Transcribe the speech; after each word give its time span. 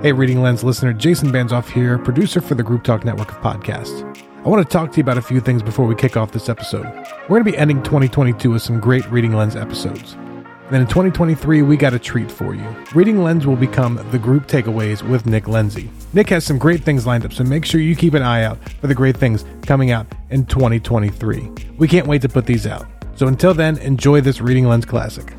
Hey, 0.00 0.12
Reading 0.12 0.42
Lens 0.42 0.62
listener, 0.62 0.92
Jason 0.92 1.32
Banzoff 1.32 1.68
here, 1.68 1.98
producer 1.98 2.40
for 2.40 2.54
the 2.54 2.62
Group 2.62 2.84
Talk 2.84 3.04
Network 3.04 3.32
of 3.32 3.38
podcasts. 3.38 4.04
I 4.44 4.48
want 4.48 4.64
to 4.64 4.72
talk 4.72 4.92
to 4.92 4.98
you 4.98 5.02
about 5.02 5.18
a 5.18 5.22
few 5.22 5.40
things 5.40 5.60
before 5.60 5.86
we 5.86 5.96
kick 5.96 6.16
off 6.16 6.30
this 6.30 6.48
episode. 6.48 6.84
We're 7.22 7.40
going 7.40 7.44
to 7.44 7.50
be 7.50 7.58
ending 7.58 7.82
2022 7.82 8.48
with 8.52 8.62
some 8.62 8.78
great 8.78 9.04
Reading 9.10 9.32
Lens 9.32 9.56
episodes. 9.56 10.12
And 10.12 10.70
then 10.70 10.82
in 10.82 10.86
2023, 10.86 11.62
we 11.62 11.76
got 11.76 11.94
a 11.94 11.98
treat 11.98 12.30
for 12.30 12.54
you. 12.54 12.64
Reading 12.94 13.24
Lens 13.24 13.44
will 13.44 13.56
become 13.56 13.96
the 14.12 14.20
group 14.20 14.46
takeaways 14.46 15.02
with 15.02 15.26
Nick 15.26 15.46
Lenzi. 15.46 15.90
Nick 16.12 16.28
has 16.28 16.44
some 16.44 16.58
great 16.58 16.84
things 16.84 17.04
lined 17.04 17.24
up, 17.24 17.32
so 17.32 17.42
make 17.42 17.64
sure 17.64 17.80
you 17.80 17.96
keep 17.96 18.14
an 18.14 18.22
eye 18.22 18.44
out 18.44 18.56
for 18.80 18.86
the 18.86 18.94
great 18.94 19.16
things 19.16 19.44
coming 19.62 19.90
out 19.90 20.06
in 20.30 20.46
2023. 20.46 21.50
We 21.76 21.88
can't 21.88 22.06
wait 22.06 22.22
to 22.22 22.28
put 22.28 22.46
these 22.46 22.68
out. 22.68 22.86
So 23.16 23.26
until 23.26 23.52
then, 23.52 23.78
enjoy 23.78 24.20
this 24.20 24.40
Reading 24.40 24.68
Lens 24.68 24.86
classic. 24.86 25.34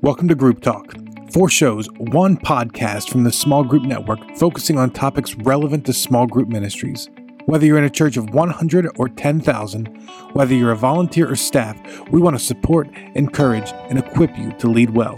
Welcome 0.00 0.26
to 0.26 0.34
Group 0.34 0.60
Talk. 0.60 1.03
Four 1.34 1.50
shows, 1.50 1.88
one 1.98 2.36
podcast 2.36 3.10
from 3.10 3.24
the 3.24 3.32
Small 3.32 3.64
Group 3.64 3.82
Network 3.82 4.20
focusing 4.36 4.78
on 4.78 4.90
topics 4.90 5.34
relevant 5.34 5.84
to 5.86 5.92
small 5.92 6.28
group 6.28 6.46
ministries. 6.46 7.10
Whether 7.46 7.66
you're 7.66 7.76
in 7.76 7.82
a 7.82 7.90
church 7.90 8.16
of 8.16 8.30
100 8.30 8.88
or 8.94 9.08
10,000, 9.08 9.86
whether 10.34 10.54
you're 10.54 10.70
a 10.70 10.76
volunteer 10.76 11.28
or 11.28 11.34
staff, 11.34 11.76
we 12.12 12.20
want 12.20 12.38
to 12.38 12.44
support, 12.44 12.88
encourage, 13.16 13.72
and 13.90 13.98
equip 13.98 14.38
you 14.38 14.52
to 14.60 14.68
lead 14.68 14.90
well. 14.90 15.16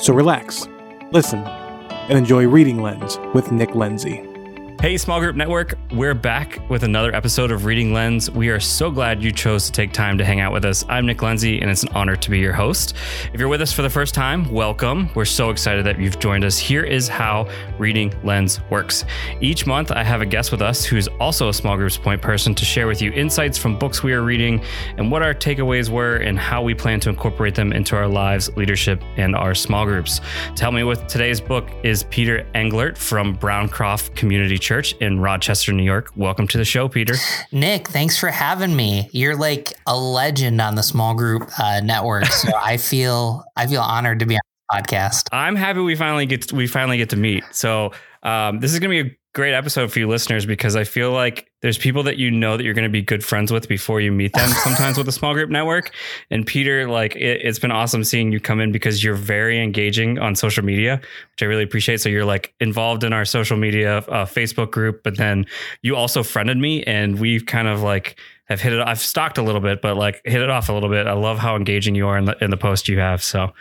So 0.00 0.12
relax, 0.12 0.66
listen, 1.12 1.38
and 1.38 2.18
enjoy 2.18 2.48
Reading 2.48 2.82
Lens 2.82 3.20
with 3.32 3.52
Nick 3.52 3.68
Lenzi. 3.68 4.31
Hey, 4.82 4.96
Small 4.96 5.20
Group 5.20 5.36
Network, 5.36 5.78
we're 5.92 6.12
back 6.12 6.58
with 6.68 6.82
another 6.82 7.14
episode 7.14 7.52
of 7.52 7.66
Reading 7.66 7.92
Lens. 7.92 8.28
We 8.32 8.48
are 8.48 8.58
so 8.58 8.90
glad 8.90 9.22
you 9.22 9.30
chose 9.30 9.66
to 9.66 9.70
take 9.70 9.92
time 9.92 10.18
to 10.18 10.24
hang 10.24 10.40
out 10.40 10.52
with 10.52 10.64
us. 10.64 10.84
I'm 10.88 11.06
Nick 11.06 11.18
Lenzi, 11.18 11.62
and 11.62 11.70
it's 11.70 11.84
an 11.84 11.90
honor 11.90 12.16
to 12.16 12.30
be 12.30 12.40
your 12.40 12.52
host. 12.52 12.96
If 13.32 13.38
you're 13.38 13.48
with 13.48 13.62
us 13.62 13.72
for 13.72 13.82
the 13.82 13.88
first 13.88 14.12
time, 14.12 14.50
welcome. 14.50 15.08
We're 15.14 15.24
so 15.24 15.50
excited 15.50 15.86
that 15.86 16.00
you've 16.00 16.18
joined 16.18 16.44
us. 16.44 16.58
Here 16.58 16.82
is 16.82 17.06
how 17.06 17.48
Reading 17.78 18.12
Lens 18.24 18.58
works. 18.70 19.04
Each 19.40 19.68
month, 19.68 19.92
I 19.92 20.02
have 20.02 20.20
a 20.20 20.26
guest 20.26 20.50
with 20.50 20.62
us 20.62 20.84
who's 20.84 21.06
also 21.20 21.48
a 21.48 21.54
small 21.54 21.76
groups 21.76 21.96
point 21.96 22.20
person 22.20 22.52
to 22.56 22.64
share 22.64 22.88
with 22.88 23.00
you 23.00 23.12
insights 23.12 23.56
from 23.56 23.78
books 23.78 24.02
we 24.02 24.12
are 24.12 24.22
reading 24.22 24.64
and 24.96 25.12
what 25.12 25.22
our 25.22 25.32
takeaways 25.32 25.90
were 25.90 26.16
and 26.16 26.36
how 26.36 26.60
we 26.60 26.74
plan 26.74 26.98
to 26.98 27.08
incorporate 27.08 27.54
them 27.54 27.72
into 27.72 27.94
our 27.94 28.08
lives, 28.08 28.50
leadership, 28.56 29.00
and 29.16 29.36
our 29.36 29.54
small 29.54 29.84
groups. 29.84 30.20
To 30.56 30.62
help 30.62 30.74
me 30.74 30.82
with 30.82 31.06
today's 31.06 31.40
book 31.40 31.70
is 31.84 32.02
Peter 32.10 32.44
Englert 32.56 32.96
from 32.96 33.38
Browncroft 33.38 34.16
Community 34.16 34.58
Church. 34.58 34.71
Church 34.72 34.94
in 35.00 35.20
Rochester, 35.20 35.70
New 35.70 35.82
York. 35.82 36.12
Welcome 36.16 36.48
to 36.48 36.56
the 36.56 36.64
show, 36.64 36.88
Peter. 36.88 37.12
Nick, 37.52 37.88
thanks 37.88 38.18
for 38.18 38.28
having 38.28 38.74
me. 38.74 39.06
You're 39.12 39.36
like 39.36 39.74
a 39.86 39.94
legend 39.94 40.62
on 40.62 40.76
the 40.76 40.82
small 40.82 41.14
group 41.14 41.42
uh, 41.60 41.80
network, 41.80 42.24
so 42.24 42.56
I 42.56 42.78
feel 42.78 43.44
I 43.54 43.66
feel 43.66 43.82
honored 43.82 44.20
to 44.20 44.24
be 44.24 44.34
on 44.34 44.40
the 44.70 44.80
podcast. 44.80 45.28
I'm 45.30 45.56
happy 45.56 45.80
we 45.80 45.94
finally 45.94 46.24
get 46.24 46.48
to, 46.48 46.54
we 46.56 46.66
finally 46.66 46.96
get 46.96 47.10
to 47.10 47.18
meet. 47.18 47.44
So 47.50 47.92
um, 48.22 48.60
this 48.60 48.72
is 48.72 48.78
going 48.78 48.96
to 48.96 49.04
be 49.04 49.10
a 49.10 49.16
great 49.34 49.54
episode 49.54 49.90
for 49.90 49.98
you 49.98 50.06
listeners 50.06 50.44
because 50.44 50.76
I 50.76 50.84
feel 50.84 51.10
like 51.10 51.50
there's 51.62 51.78
people 51.78 52.02
that 52.02 52.18
you 52.18 52.30
know 52.30 52.56
that 52.56 52.64
you're 52.64 52.74
going 52.74 52.84
to 52.84 52.90
be 52.90 53.00
good 53.00 53.24
friends 53.24 53.50
with 53.50 53.66
before 53.66 54.00
you 54.00 54.12
meet 54.12 54.34
them 54.34 54.48
sometimes 54.64 54.98
with 54.98 55.08
a 55.08 55.12
small 55.12 55.32
group 55.32 55.48
network. 55.48 55.90
And 56.30 56.46
Peter, 56.46 56.88
like 56.88 57.16
it, 57.16 57.44
has 57.44 57.58
been 57.58 57.70
awesome 57.70 58.04
seeing 58.04 58.30
you 58.30 58.40
come 58.40 58.60
in 58.60 58.72
because 58.72 59.02
you're 59.02 59.14
very 59.14 59.62
engaging 59.62 60.18
on 60.18 60.36
social 60.36 60.64
media, 60.64 60.96
which 60.96 61.42
I 61.42 61.46
really 61.46 61.62
appreciate. 61.62 62.00
So 62.00 62.10
you're 62.10 62.26
like 62.26 62.52
involved 62.60 63.04
in 63.04 63.12
our 63.12 63.24
social 63.24 63.56
media 63.56 63.98
uh, 63.98 64.26
Facebook 64.26 64.70
group, 64.70 65.02
but 65.02 65.16
then 65.16 65.46
you 65.80 65.96
also 65.96 66.22
friended 66.22 66.58
me 66.58 66.82
and 66.84 67.18
we've 67.18 67.46
kind 67.46 67.68
of 67.68 67.80
like 67.80 68.18
have 68.48 68.60
hit 68.60 68.72
it. 68.72 68.80
I've 68.80 69.00
stalked 69.00 69.38
a 69.38 69.42
little 69.42 69.60
bit, 69.60 69.80
but 69.80 69.96
like 69.96 70.20
hit 70.24 70.42
it 70.42 70.50
off 70.50 70.68
a 70.68 70.72
little 70.72 70.88
bit. 70.88 71.06
I 71.06 71.12
love 71.12 71.38
how 71.38 71.56
engaging 71.56 71.94
you 71.94 72.08
are 72.08 72.18
in 72.18 72.24
the 72.24 72.42
in 72.42 72.50
the 72.50 72.56
post 72.56 72.88
you 72.88 72.98
have. 72.98 73.22
So 73.22 73.52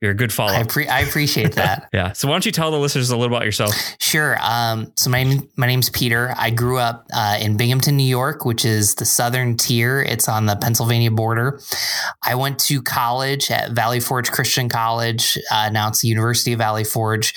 you're 0.00 0.12
a 0.12 0.14
good 0.14 0.32
follow. 0.32 0.52
I, 0.52 0.62
pre- 0.62 0.88
I 0.88 1.00
appreciate 1.00 1.52
that. 1.52 1.88
yeah. 1.92 2.12
So 2.12 2.28
why 2.28 2.34
don't 2.34 2.46
you 2.46 2.52
tell 2.52 2.70
the 2.70 2.78
listeners 2.78 3.10
a 3.10 3.16
little 3.16 3.34
about 3.34 3.44
yourself? 3.44 3.74
Sure. 4.00 4.36
Um, 4.40 4.92
so 4.96 5.10
my 5.10 5.38
my 5.56 5.66
name's 5.66 5.90
Peter. 5.90 6.34
I 6.36 6.50
grew 6.50 6.78
up 6.78 7.06
uh, 7.12 7.38
in 7.40 7.56
Binghamton, 7.56 7.96
New 7.96 8.04
York, 8.04 8.44
which 8.44 8.64
is 8.64 8.94
the 8.94 9.04
southern 9.04 9.56
tier. 9.56 10.00
It's 10.02 10.28
on 10.28 10.46
the 10.46 10.56
Pennsylvania 10.56 11.10
border. 11.10 11.60
I 12.24 12.34
went 12.36 12.58
to 12.60 12.80
college 12.80 13.50
at 13.50 13.72
Valley 13.72 14.00
Forge 14.00 14.30
Christian 14.30 14.68
College. 14.68 15.36
Uh, 15.50 15.70
now 15.70 15.88
it's 15.88 16.02
the 16.02 16.08
University 16.08 16.52
of 16.52 16.58
Valley 16.58 16.84
Forge 16.84 17.34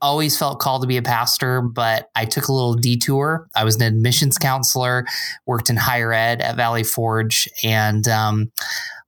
always 0.00 0.38
felt 0.38 0.60
called 0.60 0.82
to 0.82 0.88
be 0.88 0.96
a 0.96 1.02
pastor, 1.02 1.60
but 1.62 2.10
I 2.14 2.24
took 2.24 2.48
a 2.48 2.52
little 2.52 2.74
detour. 2.74 3.48
I 3.56 3.64
was 3.64 3.76
an 3.76 3.82
admissions 3.82 4.38
counselor, 4.38 5.06
worked 5.46 5.70
in 5.70 5.76
higher 5.76 6.12
ed 6.12 6.40
at 6.40 6.56
Valley 6.56 6.84
Forge, 6.84 7.48
and 7.62 8.06
um, 8.08 8.52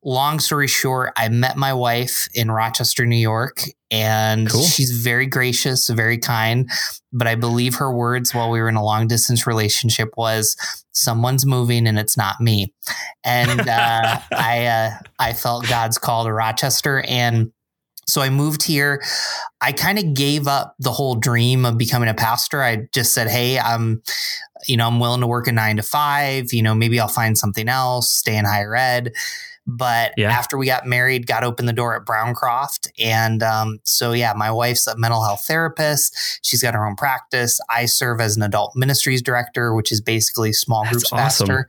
long 0.03 0.41
story 0.41 0.66
short, 0.66 1.12
I 1.16 1.28
met 1.28 1.56
my 1.56 1.72
wife 1.72 2.28
in 2.34 2.50
Rochester, 2.50 3.04
New 3.04 3.16
York, 3.16 3.62
and 3.91 4.49
cool. 4.49 4.62
she's 4.62 5.03
very 5.03 5.26
gracious, 5.26 5.88
very 5.88 6.19
kind. 6.19 6.69
But 7.12 7.26
I 7.26 7.34
believe 7.34 7.76
her 7.76 7.93
words 7.93 8.34
while 8.34 8.50
we 8.50 8.60
were 8.60 8.69
in 8.69 8.76
a 8.76 8.84
long 8.84 9.06
distance 9.09 9.47
relationship 9.47 10.10
was, 10.16 10.56
"Someone's 10.93 11.47
moving, 11.47 11.87
and 11.87 11.99
it's 11.99 12.16
not 12.16 12.41
me." 12.41 12.72
And 13.25 13.69
uh, 13.69 14.20
I 14.32 14.66
uh, 14.66 14.91
I 15.19 15.32
felt 15.32 15.69
God's 15.69 15.99
call 15.99 16.25
to 16.25 16.32
Rochester, 16.32 17.05
and 17.06 17.53
so 18.08 18.22
I 18.22 18.30
moved 18.30 18.62
here. 18.62 19.02
I 19.60 19.72
kind 19.72 19.98
of 19.98 20.14
gave 20.14 20.48
up 20.48 20.74
the 20.78 20.91
whole 20.91 21.14
dream 21.14 21.66
of 21.66 21.78
becoming 21.78 22.08
a 22.08 22.14
pastor. 22.14 22.62
I 22.62 22.88
just 22.92 23.12
said, 23.12 23.28
"Hey, 23.28 23.58
I'm, 23.58 24.02
you 24.66 24.76
know, 24.76 24.86
I'm 24.86 24.98
willing 24.98 25.20
to 25.20 25.26
work 25.26 25.46
a 25.46 25.52
nine 25.52 25.76
to 25.76 25.82
five. 25.82 26.52
You 26.52 26.62
know, 26.62 26.74
maybe 26.74 26.98
I'll 26.98 27.08
find 27.08 27.36
something 27.36 27.69
else, 27.69 28.10
stay 28.10 28.36
in 28.36 28.44
higher 28.44 28.74
ed." 28.74 29.12
But 29.70 30.14
yeah. 30.16 30.30
after 30.30 30.56
we 30.56 30.64
got 30.64 30.86
married, 30.86 31.26
got 31.26 31.44
open 31.44 31.66
the 31.66 31.74
door 31.74 31.94
at 31.94 32.06
Browncroft. 32.06 32.88
And 32.98 33.42
um, 33.42 33.80
so, 33.84 34.12
yeah, 34.12 34.32
my 34.34 34.50
wife's 34.50 34.86
a 34.86 34.96
mental 34.96 35.22
health 35.22 35.44
therapist. 35.46 36.40
She's 36.42 36.62
got 36.62 36.72
her 36.72 36.86
own 36.86 36.96
practice. 36.96 37.60
I 37.68 37.84
serve 37.84 38.18
as 38.18 38.34
an 38.38 38.42
adult 38.42 38.72
ministries 38.74 39.20
director, 39.20 39.74
which 39.74 39.92
is 39.92 40.00
basically 40.00 40.54
small 40.54 40.84
That's 40.84 40.94
groups 40.94 41.12
awesome. 41.12 41.48
pastor. 41.48 41.68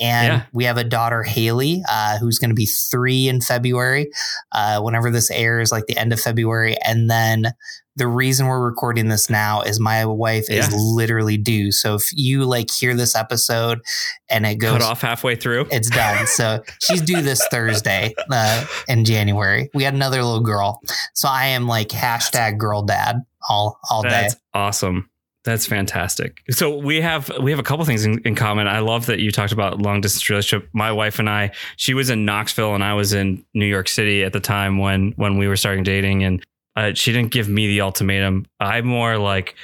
And 0.00 0.32
yeah. 0.32 0.42
we 0.54 0.64
have 0.64 0.78
a 0.78 0.84
daughter, 0.84 1.22
Haley, 1.22 1.82
uh, 1.86 2.18
who's 2.18 2.38
going 2.38 2.48
to 2.48 2.54
be 2.54 2.66
three 2.66 3.28
in 3.28 3.42
February, 3.42 4.10
uh, 4.52 4.80
whenever 4.80 5.10
this 5.10 5.30
airs, 5.30 5.70
like 5.70 5.84
the 5.84 5.98
end 5.98 6.14
of 6.14 6.20
February. 6.20 6.76
And 6.82 7.10
then 7.10 7.52
the 7.96 8.06
reason 8.06 8.46
we're 8.46 8.64
recording 8.64 9.08
this 9.08 9.30
now 9.30 9.62
is 9.62 9.78
my 9.78 10.04
wife 10.04 10.50
is 10.50 10.72
literally 10.74 11.36
due. 11.36 11.70
So 11.70 11.94
if 11.94 12.10
you 12.12 12.44
like 12.44 12.70
hear 12.70 12.94
this 12.94 13.14
episode 13.14 13.80
and 14.28 14.44
it 14.44 14.56
goes 14.56 14.72
cut 14.72 14.82
off 14.82 15.00
halfway 15.00 15.36
through, 15.36 15.66
it's 15.70 15.90
done. 15.90 16.26
so 16.26 16.62
she's 16.80 17.00
due 17.00 17.22
this 17.22 17.46
Thursday 17.50 18.14
uh, 18.30 18.66
in 18.88 19.04
January. 19.04 19.70
We 19.74 19.84
had 19.84 19.94
another 19.94 20.22
little 20.22 20.40
girl, 20.40 20.80
so 21.14 21.28
I 21.28 21.46
am 21.46 21.68
like 21.68 21.88
hashtag 21.88 22.58
girl 22.58 22.82
dad 22.82 23.24
all 23.48 23.78
all 23.90 24.02
That's 24.02 24.34
day. 24.34 24.40
Awesome. 24.54 25.08
That's 25.44 25.66
fantastic. 25.66 26.42
So 26.50 26.74
we 26.74 27.02
have 27.02 27.30
we 27.40 27.50
have 27.50 27.60
a 27.60 27.64
couple 27.64 27.84
things 27.84 28.06
in, 28.06 28.18
in, 28.20 28.34
common. 28.34 28.66
I 28.66 28.78
love 28.78 29.04
that 29.06 29.20
you 29.20 29.30
talked 29.30 29.52
about 29.52 29.78
long 29.78 30.00
distance 30.00 30.28
relationship. 30.30 30.70
My 30.72 30.90
wife 30.90 31.18
and 31.18 31.28
I, 31.28 31.50
she 31.76 31.92
was 31.92 32.08
in 32.08 32.24
Knoxville 32.24 32.74
and 32.74 32.82
I 32.82 32.94
was 32.94 33.12
in 33.12 33.44
New 33.52 33.66
York 33.66 33.88
City 33.88 34.24
at 34.24 34.32
the 34.32 34.40
time 34.40 34.78
when 34.78 35.12
when 35.16 35.36
we 35.36 35.46
were 35.46 35.56
starting 35.56 35.84
dating, 35.84 36.24
and 36.24 36.42
uh, 36.76 36.92
she 36.94 37.12
didn't 37.12 37.30
give 37.30 37.48
me 37.48 37.66
the 37.66 37.80
ultimatum. 37.80 38.46
I'm 38.60 38.86
more 38.86 39.18
like 39.18 39.54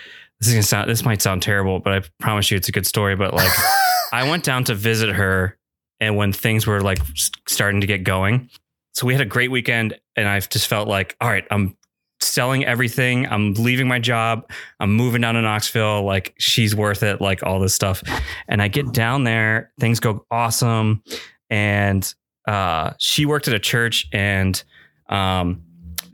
this 0.40 0.48
is 0.48 0.54
gonna 0.54 0.62
sound. 0.62 0.90
This 0.90 1.04
might 1.04 1.20
sound 1.20 1.42
terrible, 1.42 1.80
but 1.80 1.92
I 1.92 2.08
promise 2.18 2.50
you 2.50 2.56
it's 2.56 2.68
a 2.68 2.72
good 2.72 2.86
story. 2.86 3.14
But 3.16 3.34
like, 3.34 3.52
I 4.12 4.28
went 4.28 4.44
down 4.44 4.64
to 4.64 4.74
visit 4.74 5.10
her, 5.10 5.58
and 6.00 6.16
when 6.16 6.32
things 6.32 6.66
were 6.66 6.80
like 6.80 6.98
starting 7.46 7.80
to 7.82 7.86
get 7.86 8.04
going, 8.04 8.48
so 8.94 9.06
we 9.06 9.12
had 9.12 9.20
a 9.20 9.26
great 9.26 9.50
weekend, 9.50 9.98
and 10.16 10.28
I 10.28 10.40
just 10.40 10.66
felt 10.66 10.88
like, 10.88 11.16
all 11.20 11.28
right, 11.28 11.44
I'm 11.50 11.76
selling 12.20 12.64
everything. 12.64 13.26
I'm 13.26 13.54
leaving 13.54 13.88
my 13.88 13.98
job. 13.98 14.50
I'm 14.78 14.92
moving 14.94 15.20
down 15.20 15.34
to 15.34 15.42
Knoxville. 15.42 16.04
Like 16.04 16.34
she's 16.38 16.74
worth 16.74 17.02
it. 17.02 17.20
Like 17.20 17.42
all 17.42 17.60
this 17.60 17.74
stuff, 17.74 18.02
and 18.48 18.62
I 18.62 18.68
get 18.68 18.92
down 18.92 19.24
there, 19.24 19.72
things 19.78 20.00
go 20.00 20.24
awesome, 20.30 21.02
and 21.50 22.14
uh, 22.46 22.92
she 22.98 23.26
worked 23.26 23.46
at 23.48 23.54
a 23.54 23.58
church, 23.58 24.08
and 24.12 24.62
um, 25.10 25.64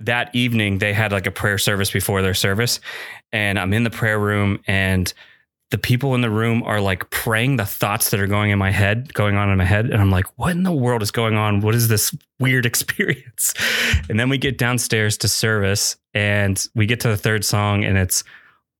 that 0.00 0.34
evening 0.34 0.78
they 0.78 0.92
had 0.92 1.12
like 1.12 1.26
a 1.26 1.30
prayer 1.30 1.58
service 1.58 1.90
before 1.90 2.22
their 2.22 2.34
service 2.34 2.80
and 3.32 3.58
I'm 3.58 3.72
in 3.72 3.84
the 3.84 3.90
prayer 3.90 4.18
room 4.18 4.60
and 4.66 5.12
the 5.70 5.78
people 5.78 6.14
in 6.14 6.20
the 6.20 6.30
room 6.30 6.62
are 6.62 6.80
like 6.80 7.10
praying 7.10 7.56
the 7.56 7.66
thoughts 7.66 8.10
that 8.10 8.20
are 8.20 8.28
going 8.28 8.50
in 8.50 8.58
my 8.58 8.70
head, 8.70 9.12
going 9.14 9.36
on 9.36 9.50
in 9.50 9.58
my 9.58 9.64
head. 9.64 9.86
And 9.86 10.00
I'm 10.00 10.10
like, 10.10 10.26
what 10.38 10.52
in 10.52 10.62
the 10.62 10.72
world 10.72 11.02
is 11.02 11.10
going 11.10 11.34
on? 11.34 11.60
What 11.60 11.74
is 11.74 11.88
this 11.88 12.16
weird 12.38 12.66
experience? 12.72 13.52
And 14.08 14.18
then 14.18 14.28
we 14.28 14.38
get 14.38 14.58
downstairs 14.58 15.18
to 15.18 15.28
service 15.28 15.96
and 16.14 16.64
we 16.74 16.86
get 16.86 17.00
to 17.00 17.08
the 17.08 17.16
third 17.16 17.44
song 17.44 17.84
and 17.84 17.98
it's 17.98 18.22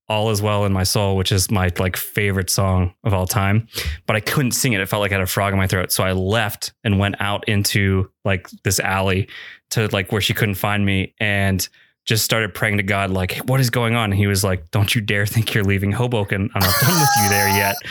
all 0.08 0.30
is 0.30 0.40
well 0.40 0.64
in 0.64 0.72
my 0.72 0.84
soul, 0.84 1.16
which 1.16 1.32
is 1.32 1.50
my 1.50 1.70
like 1.78 1.96
favorite 1.96 2.50
song 2.50 2.94
of 3.04 3.12
all 3.12 3.26
time. 3.26 3.66
But 4.06 4.16
I 4.16 4.20
couldn't 4.20 4.52
sing 4.52 4.72
it. 4.72 4.80
It 4.80 4.88
felt 4.88 5.00
like 5.00 5.10
I 5.10 5.14
had 5.14 5.22
a 5.22 5.26
frog 5.26 5.52
in 5.52 5.58
my 5.58 5.66
throat. 5.66 5.90
So 5.90 6.04
I 6.04 6.12
left 6.12 6.72
and 6.84 6.98
went 6.98 7.16
out 7.20 7.48
into 7.48 8.10
like 8.24 8.48
this 8.62 8.78
alley 8.78 9.28
to 9.70 9.88
like 9.88 10.12
where 10.12 10.20
she 10.20 10.34
couldn't 10.34 10.54
find 10.54 10.86
me 10.86 11.14
and 11.18 11.68
just 12.06 12.24
started 12.24 12.54
praying 12.54 12.76
to 12.76 12.84
God, 12.84 13.10
like, 13.10 13.38
what 13.46 13.58
is 13.58 13.68
going 13.68 13.96
on? 13.96 14.12
And 14.12 14.14
he 14.14 14.28
was 14.28 14.44
like, 14.44 14.70
Don't 14.70 14.94
you 14.94 15.00
dare 15.00 15.26
think 15.26 15.54
you're 15.54 15.64
leaving 15.64 15.90
Hoboken. 15.90 16.50
I'm 16.54 16.60
not 16.60 16.80
done 16.80 17.00
with 17.00 17.08
you 17.22 17.28
there 17.28 17.48
yet. 17.48 17.76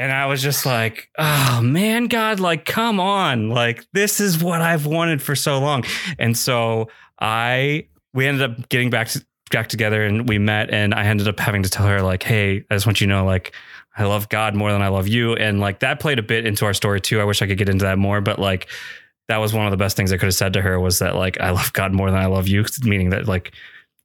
And 0.00 0.12
I 0.12 0.26
was 0.26 0.40
just 0.40 0.64
like, 0.64 1.10
oh 1.18 1.60
man, 1.60 2.06
God, 2.06 2.38
like, 2.38 2.64
come 2.64 3.00
on. 3.00 3.48
Like, 3.48 3.84
this 3.92 4.20
is 4.20 4.40
what 4.40 4.60
I've 4.60 4.86
wanted 4.86 5.20
for 5.20 5.34
so 5.34 5.58
long. 5.58 5.82
And 6.20 6.36
so 6.36 6.88
I, 7.20 7.88
we 8.14 8.24
ended 8.24 8.48
up 8.48 8.68
getting 8.68 8.90
back 8.90 9.08
back 9.50 9.68
together 9.68 10.04
and 10.04 10.28
we 10.28 10.38
met 10.38 10.70
and 10.70 10.94
I 10.94 11.04
ended 11.04 11.28
up 11.28 11.38
having 11.40 11.62
to 11.62 11.70
tell 11.70 11.86
her 11.86 12.02
like, 12.02 12.22
Hey, 12.22 12.64
I 12.70 12.74
just 12.74 12.86
want 12.86 13.00
you 13.00 13.06
to 13.06 13.12
know, 13.12 13.24
like, 13.24 13.54
I 13.98 14.04
love 14.04 14.28
God 14.28 14.54
more 14.54 14.70
than 14.70 14.80
I 14.80 14.88
love 14.88 15.08
you. 15.08 15.34
And 15.34 15.58
like 15.58 15.80
that 15.80 15.98
played 15.98 16.20
a 16.20 16.22
bit 16.22 16.46
into 16.46 16.64
our 16.64 16.72
story 16.72 17.00
too. 17.00 17.20
I 17.20 17.24
wish 17.24 17.42
I 17.42 17.46
could 17.46 17.58
get 17.58 17.68
into 17.68 17.84
that 17.84 17.98
more, 17.98 18.20
but 18.20 18.38
like 18.38 18.68
that 19.26 19.38
was 19.38 19.52
one 19.52 19.66
of 19.66 19.72
the 19.72 19.76
best 19.76 19.96
things 19.96 20.12
I 20.12 20.16
could 20.16 20.26
have 20.26 20.34
said 20.34 20.52
to 20.52 20.62
her 20.62 20.78
was 20.78 21.00
that 21.00 21.16
like 21.16 21.40
I 21.40 21.50
love 21.50 21.72
God 21.72 21.92
more 21.92 22.10
than 22.10 22.20
I 22.20 22.26
love 22.26 22.46
you, 22.46 22.64
meaning 22.82 23.10
that 23.10 23.26
like 23.26 23.52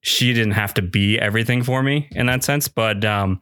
she 0.01 0.33
didn't 0.33 0.53
have 0.53 0.73
to 0.73 0.81
be 0.81 1.19
everything 1.19 1.63
for 1.63 1.83
me 1.83 2.09
in 2.11 2.25
that 2.25 2.43
sense. 2.43 2.67
But 2.67 3.05
um 3.05 3.39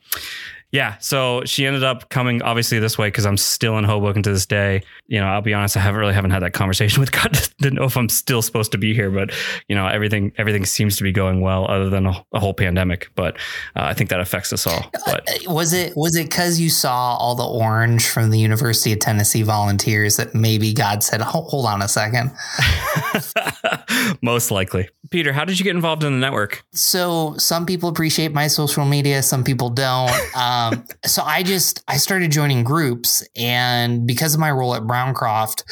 yeah, 0.71 0.97
so 0.99 1.43
she 1.43 1.65
ended 1.65 1.83
up 1.83 2.09
coming 2.09 2.41
obviously 2.41 2.79
this 2.79 2.97
way 2.97 3.07
because 3.07 3.25
I'm 3.25 3.35
still 3.35 3.77
in 3.77 3.83
Hoboken 3.83 4.23
to 4.23 4.31
this 4.31 4.45
day. 4.45 4.83
You 5.07 5.19
know, 5.19 5.27
I'll 5.27 5.41
be 5.41 5.53
honest, 5.53 5.75
I 5.75 5.81
haven't 5.81 5.99
really 5.99 6.13
haven't 6.13 6.31
had 6.31 6.43
that 6.43 6.53
conversation 6.53 6.99
with 7.01 7.11
God 7.11 7.33
to 7.61 7.71
know 7.71 7.83
if 7.83 7.97
I'm 7.97 8.07
still 8.07 8.41
supposed 8.41 8.71
to 8.71 8.77
be 8.77 8.93
here, 8.93 9.11
but 9.11 9.31
you 9.67 9.75
know, 9.75 9.87
everything 9.87 10.31
everything 10.37 10.65
seems 10.65 10.95
to 10.97 11.03
be 11.03 11.11
going 11.11 11.41
well, 11.41 11.69
other 11.69 11.89
than 11.89 12.05
a, 12.05 12.25
a 12.31 12.39
whole 12.39 12.53
pandemic. 12.53 13.09
But 13.15 13.35
uh, 13.75 13.83
I 13.83 13.93
think 13.93 14.09
that 14.11 14.21
affects 14.21 14.53
us 14.53 14.65
all. 14.65 14.89
But 15.05 15.29
uh, 15.29 15.53
was 15.53 15.73
it 15.73 15.97
was 15.97 16.15
it 16.15 16.29
because 16.29 16.59
you 16.59 16.69
saw 16.69 17.15
all 17.15 17.35
the 17.35 17.45
orange 17.45 18.07
from 18.07 18.29
the 18.29 18.39
University 18.39 18.93
of 18.93 18.99
Tennessee 18.99 19.43
volunteers 19.43 20.15
that 20.17 20.33
maybe 20.33 20.73
God 20.73 21.03
said, 21.03 21.19
"Hold 21.21 21.65
on 21.65 21.81
a 21.81 21.89
second? 21.89 22.31
Most 24.21 24.51
likely. 24.51 24.89
Peter, 25.09 25.33
how 25.33 25.45
did 25.45 25.59
you 25.59 25.63
get 25.63 25.75
involved 25.75 26.03
in 26.03 26.13
the 26.13 26.19
network? 26.19 26.63
So 26.71 27.35
some 27.37 27.65
people 27.65 27.89
appreciate 27.89 28.33
my 28.33 28.47
social 28.47 28.85
media, 28.85 29.21
some 29.23 29.43
people 29.43 29.69
don't. 29.69 30.11
Um, 30.33 30.85
so 31.05 31.21
I 31.23 31.43
just 31.43 31.83
I 31.87 31.97
started 31.97 32.31
joining 32.31 32.63
groups, 32.63 33.23
and 33.35 34.07
because 34.07 34.33
of 34.33 34.39
my 34.39 34.49
role 34.49 34.73
at 34.73 34.83
Browncroft, 34.83 35.63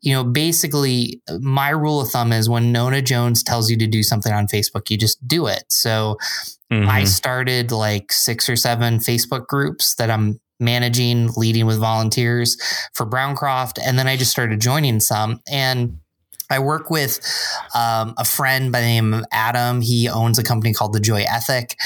you 0.00 0.14
know, 0.14 0.24
basically 0.24 1.20
my 1.40 1.68
rule 1.68 2.00
of 2.00 2.08
thumb 2.08 2.32
is 2.32 2.48
when 2.48 2.72
Nona 2.72 3.02
Jones 3.02 3.42
tells 3.42 3.70
you 3.70 3.76
to 3.76 3.86
do 3.86 4.02
something 4.02 4.32
on 4.32 4.46
Facebook, 4.46 4.90
you 4.90 4.96
just 4.96 5.26
do 5.28 5.46
it. 5.46 5.64
So 5.68 6.16
mm-hmm. 6.72 6.88
I 6.88 7.04
started 7.04 7.70
like 7.70 8.10
six 8.10 8.48
or 8.48 8.56
seven 8.56 8.98
Facebook 8.98 9.46
groups 9.46 9.94
that 9.96 10.10
I'm 10.10 10.40
managing, 10.58 11.30
leading 11.36 11.66
with 11.66 11.78
volunteers 11.78 12.56
for 12.94 13.06
Browncroft, 13.06 13.78
and 13.84 13.98
then 13.98 14.08
I 14.08 14.16
just 14.16 14.30
started 14.30 14.60
joining 14.60 14.98
some 14.98 15.40
and 15.50 15.98
I 16.50 16.58
work 16.58 16.90
with 16.90 17.20
um, 17.74 18.14
a 18.16 18.24
friend 18.24 18.70
by 18.70 18.80
the 18.80 18.86
name 18.86 19.14
of 19.14 19.24
Adam. 19.32 19.80
He 19.80 20.08
owns 20.08 20.38
a 20.38 20.42
company 20.42 20.72
called 20.72 20.92
The 20.92 21.00
Joy 21.00 21.24
Ethic. 21.28 21.76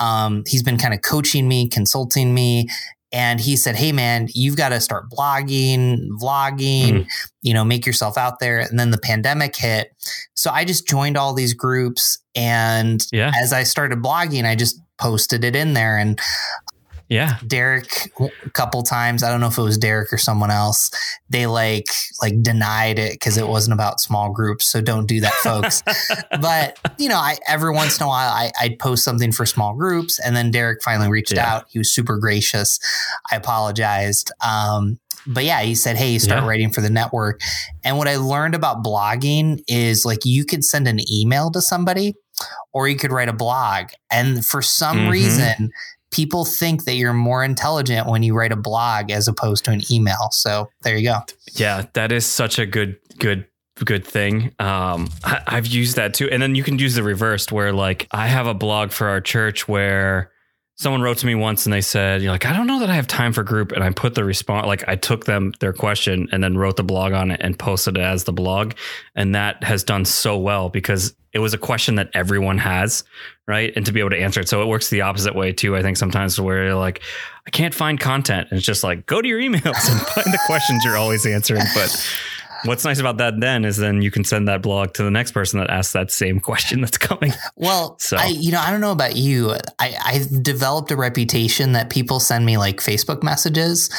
Um, 0.00 0.44
he's 0.46 0.62
been 0.62 0.78
kind 0.78 0.94
of 0.94 1.02
coaching 1.02 1.48
me, 1.48 1.68
consulting 1.68 2.34
me. 2.34 2.68
And 3.10 3.40
he 3.40 3.56
said, 3.56 3.74
Hey, 3.74 3.90
man, 3.92 4.28
you've 4.34 4.56
got 4.56 4.68
to 4.68 4.80
start 4.80 5.08
blogging, 5.08 6.08
vlogging, 6.20 6.90
mm. 6.90 7.06
you 7.40 7.54
know, 7.54 7.64
make 7.64 7.86
yourself 7.86 8.18
out 8.18 8.38
there. 8.38 8.60
And 8.60 8.78
then 8.78 8.90
the 8.90 8.98
pandemic 8.98 9.56
hit. 9.56 9.90
So 10.34 10.50
I 10.50 10.64
just 10.64 10.86
joined 10.86 11.16
all 11.16 11.32
these 11.32 11.54
groups. 11.54 12.18
And 12.34 13.04
yeah. 13.10 13.32
as 13.42 13.52
I 13.52 13.62
started 13.62 14.00
blogging, 14.00 14.44
I 14.44 14.56
just 14.56 14.80
posted 14.98 15.42
it 15.42 15.56
in 15.56 15.72
there. 15.72 15.96
And 15.96 16.20
yeah. 17.08 17.38
Derek 17.46 18.12
a 18.20 18.50
couple 18.50 18.82
times, 18.82 19.22
I 19.22 19.30
don't 19.30 19.40
know 19.40 19.46
if 19.46 19.56
it 19.56 19.62
was 19.62 19.78
Derek 19.78 20.12
or 20.12 20.18
someone 20.18 20.50
else, 20.50 20.90
they 21.30 21.46
like 21.46 21.88
like 22.20 22.42
denied 22.42 22.98
it 22.98 23.12
because 23.12 23.36
it 23.38 23.48
wasn't 23.48 23.74
about 23.74 24.00
small 24.00 24.30
groups. 24.30 24.66
So 24.66 24.80
don't 24.80 25.06
do 25.06 25.20
that, 25.20 25.32
folks. 25.34 25.82
but 26.40 26.78
you 26.98 27.08
know, 27.08 27.16
I 27.16 27.38
every 27.46 27.72
once 27.72 27.98
in 27.98 28.04
a 28.04 28.08
while 28.08 28.30
I, 28.30 28.52
I'd 28.60 28.78
post 28.78 29.04
something 29.04 29.32
for 29.32 29.46
small 29.46 29.74
groups 29.74 30.18
and 30.20 30.36
then 30.36 30.50
Derek 30.50 30.82
finally 30.82 31.08
reached 31.08 31.32
yeah. 31.32 31.54
out. 31.54 31.64
He 31.68 31.78
was 31.78 31.92
super 31.92 32.18
gracious. 32.18 32.78
I 33.30 33.36
apologized. 33.36 34.30
Um, 34.46 34.98
but 35.26 35.44
yeah, 35.44 35.60
he 35.62 35.74
said, 35.74 35.96
Hey, 35.96 36.18
start 36.18 36.42
yeah. 36.42 36.48
writing 36.48 36.70
for 36.70 36.80
the 36.80 36.90
network. 36.90 37.40
And 37.84 37.98
what 37.98 38.08
I 38.08 38.16
learned 38.16 38.54
about 38.54 38.82
blogging 38.82 39.62
is 39.66 40.04
like 40.04 40.24
you 40.24 40.44
could 40.44 40.64
send 40.64 40.88
an 40.88 41.00
email 41.10 41.50
to 41.50 41.60
somebody 41.60 42.14
or 42.72 42.88
you 42.88 42.96
could 42.96 43.12
write 43.12 43.28
a 43.28 43.32
blog. 43.32 43.88
And 44.10 44.44
for 44.44 44.62
some 44.62 44.98
mm-hmm. 44.98 45.10
reason, 45.10 45.70
people 46.10 46.44
think 46.44 46.84
that 46.84 46.94
you're 46.94 47.12
more 47.12 47.44
intelligent 47.44 48.06
when 48.06 48.22
you 48.22 48.34
write 48.34 48.52
a 48.52 48.56
blog 48.56 49.10
as 49.10 49.28
opposed 49.28 49.64
to 49.66 49.70
an 49.70 49.82
email. 49.90 50.28
So 50.30 50.68
there 50.82 50.96
you 50.96 51.08
go. 51.08 51.20
Yeah, 51.54 51.86
that 51.92 52.12
is 52.12 52.26
such 52.26 52.58
a 52.58 52.66
good, 52.66 52.96
good 53.18 53.46
good 53.84 54.04
thing. 54.04 54.52
Um, 54.58 55.08
I, 55.22 55.42
have 55.46 55.66
used 55.66 55.96
that 55.96 56.14
too. 56.14 56.28
And 56.30 56.42
then 56.42 56.54
you 56.54 56.64
can 56.64 56.78
use 56.78 56.94
the 56.94 57.02
reversed 57.02 57.52
where 57.52 57.72
like 57.72 58.08
I 58.10 58.26
have 58.26 58.46
a 58.46 58.54
blog 58.54 58.90
for 58.90 59.08
our 59.08 59.20
church 59.20 59.68
where 59.68 60.32
someone 60.78 61.02
wrote 61.02 61.18
to 61.18 61.26
me 61.26 61.34
once 61.34 61.66
and 61.66 61.72
they 61.72 61.80
said, 61.80 62.22
you're 62.22 62.30
like, 62.30 62.46
I 62.46 62.52
don't 62.52 62.68
know 62.68 62.78
that 62.78 62.88
I 62.88 62.94
have 62.94 63.08
time 63.08 63.32
for 63.32 63.42
group. 63.42 63.72
And 63.72 63.82
I 63.82 63.90
put 63.90 64.14
the 64.14 64.24
response, 64.24 64.64
like 64.66 64.88
I 64.88 64.94
took 64.94 65.24
them 65.24 65.52
their 65.58 65.72
question 65.72 66.28
and 66.30 66.42
then 66.42 66.56
wrote 66.56 66.76
the 66.76 66.84
blog 66.84 67.12
on 67.12 67.32
it 67.32 67.40
and 67.42 67.58
posted 67.58 67.96
it 67.96 68.00
as 68.00 68.24
the 68.24 68.32
blog. 68.32 68.74
And 69.16 69.34
that 69.34 69.64
has 69.64 69.82
done 69.82 70.04
so 70.04 70.38
well 70.38 70.68
because 70.68 71.14
it 71.32 71.40
was 71.40 71.52
a 71.52 71.58
question 71.58 71.96
that 71.96 72.10
everyone 72.14 72.58
has, 72.58 73.02
right? 73.48 73.72
And 73.74 73.84
to 73.86 73.92
be 73.92 73.98
able 73.98 74.10
to 74.10 74.20
answer 74.20 74.40
it. 74.40 74.48
So 74.48 74.62
it 74.62 74.66
works 74.66 74.88
the 74.88 75.00
opposite 75.00 75.34
way 75.34 75.52
too. 75.52 75.76
I 75.76 75.82
think 75.82 75.96
sometimes 75.96 76.40
where 76.40 76.66
you're 76.66 76.74
like, 76.76 77.02
I 77.44 77.50
can't 77.50 77.74
find 77.74 77.98
content. 77.98 78.48
And 78.50 78.58
it's 78.58 78.66
just 78.66 78.84
like, 78.84 79.04
go 79.04 79.20
to 79.20 79.26
your 79.28 79.40
emails 79.40 79.90
and 79.90 80.00
find 80.14 80.32
the 80.32 80.40
questions 80.46 80.84
you're 80.84 80.96
always 80.96 81.26
answering. 81.26 81.64
But 81.74 81.90
what's 82.64 82.84
nice 82.84 82.98
about 82.98 83.18
that 83.18 83.40
then 83.40 83.64
is 83.64 83.76
then 83.76 84.02
you 84.02 84.10
can 84.10 84.24
send 84.24 84.48
that 84.48 84.62
blog 84.62 84.94
to 84.94 85.02
the 85.02 85.10
next 85.10 85.32
person 85.32 85.60
that 85.60 85.70
asks 85.70 85.92
that 85.92 86.10
same 86.10 86.40
question 86.48 86.80
that's 86.80 86.98
coming. 86.98 87.32
Well, 87.56 87.98
so 87.98 88.16
I, 88.16 88.26
you 88.26 88.52
know, 88.52 88.60
I 88.60 88.70
don't 88.70 88.80
know 88.80 88.92
about 88.92 89.16
you. 89.16 89.54
I, 89.78 89.94
I've 90.04 90.42
developed 90.42 90.90
a 90.90 90.96
reputation 90.96 91.72
that 91.72 91.90
people 91.90 92.20
send 92.20 92.44
me 92.44 92.56
like 92.56 92.78
Facebook 92.78 93.22
messages 93.22 93.90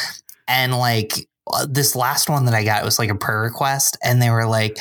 and 0.48 0.78
like 0.78 1.28
this 1.68 1.96
last 1.96 2.30
one 2.30 2.46
that 2.46 2.54
I 2.54 2.64
got 2.64 2.84
was 2.84 3.00
like 3.00 3.10
a 3.10 3.16
prayer 3.16 3.42
request, 3.42 3.98
and 4.04 4.22
they 4.22 4.30
were 4.30 4.46
like, 4.46 4.78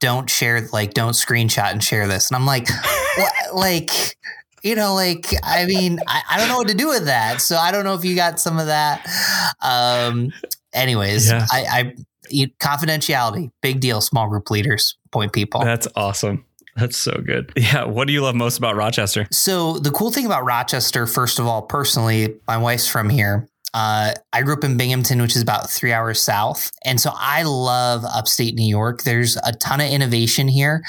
don't 0.00 0.30
share 0.30 0.66
like 0.72 0.94
don't 0.94 1.12
screenshot 1.12 1.70
and 1.70 1.84
share 1.84 2.08
this 2.08 2.30
and 2.30 2.36
i'm 2.36 2.46
like 2.46 2.66
like 3.54 4.16
you 4.62 4.74
know 4.74 4.94
like 4.94 5.26
i 5.44 5.66
mean 5.66 6.00
I, 6.08 6.22
I, 6.30 6.38
don't 6.38 6.48
know 6.48 6.56
what 6.56 6.68
to 6.68 6.74
do 6.74 6.88
with 6.88 7.04
that 7.04 7.40
so 7.40 7.56
i 7.56 7.70
don't 7.70 7.84
know 7.84 7.94
if 7.94 8.04
you 8.04 8.16
got 8.16 8.40
some 8.40 8.58
of 8.58 8.66
that 8.66 9.06
um 9.60 10.32
anyways 10.72 11.30
yeah. 11.30 11.46
i 11.52 11.64
i 11.70 11.94
confidentiality 12.60 13.50
big 13.60 13.80
deal 13.80 14.00
small 14.00 14.28
group 14.28 14.50
leaders 14.50 14.96
point 15.10 15.32
people 15.32 15.62
that's 15.64 15.88
awesome 15.96 16.44
that's 16.76 16.96
so 16.96 17.20
good. 17.24 17.52
Yeah. 17.56 17.84
What 17.84 18.06
do 18.06 18.12
you 18.14 18.22
love 18.22 18.34
most 18.34 18.56
about 18.56 18.74
Rochester? 18.76 19.26
So, 19.30 19.78
the 19.78 19.90
cool 19.90 20.10
thing 20.10 20.24
about 20.24 20.44
Rochester, 20.44 21.06
first 21.06 21.38
of 21.38 21.46
all, 21.46 21.62
personally, 21.62 22.36
my 22.46 22.56
wife's 22.56 22.88
from 22.88 23.10
here. 23.10 23.48
Uh, 23.72 24.12
I 24.32 24.42
grew 24.42 24.54
up 24.54 24.64
in 24.64 24.76
Binghamton, 24.76 25.20
which 25.20 25.36
is 25.36 25.42
about 25.42 25.70
three 25.70 25.92
hours 25.92 26.20
south. 26.20 26.72
And 26.84 27.00
so 27.00 27.12
I 27.14 27.44
love 27.44 28.04
upstate 28.04 28.54
New 28.54 28.68
York. 28.68 29.02
There's 29.02 29.36
a 29.44 29.52
ton 29.52 29.80
of 29.80 29.88
innovation 29.88 30.48
here. 30.48 30.82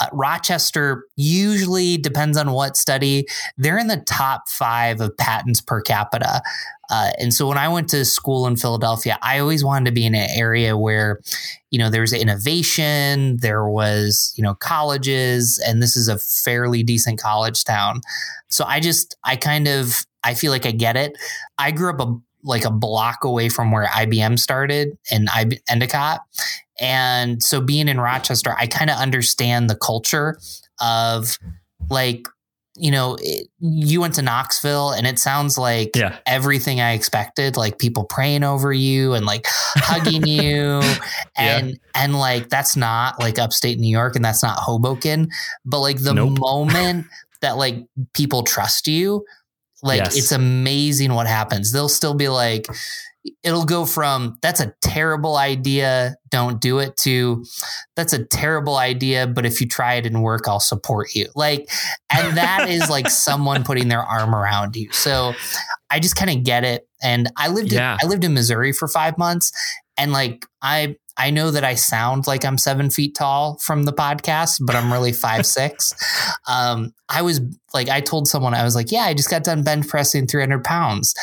Uh, 0.00 0.06
Rochester 0.12 1.04
usually 1.16 1.96
depends 1.96 2.36
on 2.36 2.52
what 2.52 2.76
study. 2.76 3.26
They're 3.56 3.78
in 3.78 3.88
the 3.88 4.02
top 4.06 4.48
five 4.48 5.00
of 5.00 5.16
patents 5.16 5.60
per 5.60 5.80
capita. 5.80 6.40
Uh, 6.90 7.10
and 7.18 7.34
so 7.34 7.46
when 7.46 7.58
I 7.58 7.68
went 7.68 7.88
to 7.90 8.04
school 8.04 8.46
in 8.46 8.56
Philadelphia, 8.56 9.18
I 9.22 9.38
always 9.38 9.64
wanted 9.64 9.86
to 9.86 9.92
be 9.92 10.06
in 10.06 10.14
an 10.14 10.28
area 10.34 10.76
where, 10.76 11.20
you 11.70 11.78
know, 11.78 11.90
there 11.90 12.00
was 12.00 12.12
innovation, 12.12 13.36
there 13.38 13.68
was, 13.68 14.32
you 14.36 14.42
know, 14.42 14.54
colleges, 14.54 15.62
and 15.66 15.82
this 15.82 15.96
is 15.96 16.08
a 16.08 16.18
fairly 16.18 16.82
decent 16.82 17.20
college 17.20 17.64
town. 17.64 18.00
So 18.48 18.64
I 18.64 18.80
just, 18.80 19.16
I 19.24 19.36
kind 19.36 19.68
of, 19.68 20.06
I 20.24 20.34
feel 20.34 20.50
like 20.50 20.66
I 20.66 20.70
get 20.70 20.96
it. 20.96 21.12
I 21.58 21.70
grew 21.70 21.90
up 21.90 22.00
a 22.00 22.18
like 22.44 22.64
a 22.64 22.70
block 22.70 23.24
away 23.24 23.48
from 23.48 23.72
where 23.72 23.86
IBM 23.86 24.38
started 24.38 24.96
in 25.10 25.26
Endicott. 25.68 26.20
And 26.80 27.42
so 27.42 27.60
being 27.60 27.88
in 27.88 28.00
Rochester, 28.00 28.54
I 28.56 28.66
kind 28.68 28.90
of 28.90 28.96
understand 28.96 29.68
the 29.68 29.76
culture 29.76 30.38
of 30.80 31.38
like, 31.90 32.28
you 32.78 32.90
know, 32.90 33.16
it, 33.20 33.48
you 33.60 34.00
went 34.00 34.14
to 34.14 34.22
Knoxville 34.22 34.90
and 34.90 35.06
it 35.06 35.18
sounds 35.18 35.58
like 35.58 35.90
yeah. 35.94 36.18
everything 36.26 36.80
I 36.80 36.92
expected, 36.92 37.56
like 37.56 37.78
people 37.78 38.04
praying 38.04 38.44
over 38.44 38.72
you 38.72 39.14
and 39.14 39.26
like 39.26 39.46
hugging 39.48 40.26
you. 40.26 40.82
And, 41.40 41.70
yeah. 41.70 41.76
and 41.94 42.16
like, 42.16 42.48
that's 42.48 42.74
not 42.74 43.20
like 43.20 43.38
upstate 43.38 43.78
New 43.78 43.88
York 43.88 44.16
and 44.16 44.24
that's 44.24 44.42
not 44.42 44.58
Hoboken. 44.58 45.28
But 45.64 45.78
like 45.78 46.02
the 46.02 46.12
nope. 46.12 46.36
moment 46.40 47.06
that 47.42 47.56
like 47.56 47.86
people 48.12 48.42
trust 48.42 48.88
you, 48.88 49.24
like 49.82 49.98
yes. 49.98 50.16
it's 50.16 50.32
amazing 50.32 51.12
what 51.14 51.26
happens. 51.26 51.72
They'll 51.72 51.88
still 51.88 52.14
be 52.14 52.28
like, 52.28 52.66
it'll 53.42 53.64
go 53.64 53.84
from 53.84 54.36
that's 54.42 54.60
a 54.60 54.74
terrible 54.80 55.36
idea, 55.36 56.16
don't 56.30 56.60
do 56.60 56.78
it 56.78 56.96
to 56.98 57.44
that's 57.96 58.12
a 58.12 58.24
terrible 58.24 58.76
idea, 58.76 59.26
but 59.26 59.44
if 59.44 59.60
you 59.60 59.68
try 59.68 59.94
it 59.94 60.06
and 60.06 60.22
work, 60.22 60.48
I'll 60.48 60.60
support 60.60 61.14
you. 61.14 61.26
Like, 61.34 61.68
and 62.10 62.36
that 62.36 62.68
is 62.68 62.88
like 62.90 63.10
someone 63.10 63.64
putting 63.64 63.88
their 63.88 64.02
arm 64.02 64.34
around 64.34 64.76
you. 64.76 64.90
So 64.92 65.34
I 65.90 66.00
just 66.00 66.16
kind 66.16 66.30
of 66.30 66.44
get 66.44 66.64
it. 66.64 66.88
And 67.02 67.30
I 67.36 67.48
lived 67.48 67.72
yeah. 67.72 67.94
in, 67.94 67.98
I 68.02 68.06
lived 68.08 68.24
in 68.24 68.34
Missouri 68.34 68.72
for 68.72 68.88
five 68.88 69.16
months, 69.18 69.52
and 69.96 70.12
like 70.12 70.44
I 70.62 70.96
I 71.18 71.30
know 71.30 71.50
that 71.50 71.64
I 71.64 71.74
sound 71.74 72.26
like 72.26 72.44
I'm 72.44 72.56
seven 72.56 72.90
feet 72.90 73.16
tall 73.16 73.58
from 73.58 73.82
the 73.82 73.92
podcast, 73.92 74.60
but 74.64 74.76
I'm 74.76 74.92
really 74.92 75.12
five 75.12 75.44
six. 75.58 75.94
Um, 76.46 76.94
I 77.08 77.22
was 77.22 77.40
like, 77.74 77.88
I 77.88 78.00
told 78.00 78.28
someone, 78.28 78.54
I 78.54 78.62
was 78.62 78.74
like, 78.74 78.92
yeah, 78.92 79.02
I 79.02 79.14
just 79.14 79.30
got 79.30 79.44
done 79.44 79.62
bench 79.62 79.88
pressing 79.88 80.26
300 80.26 80.62
pounds. 80.62 81.14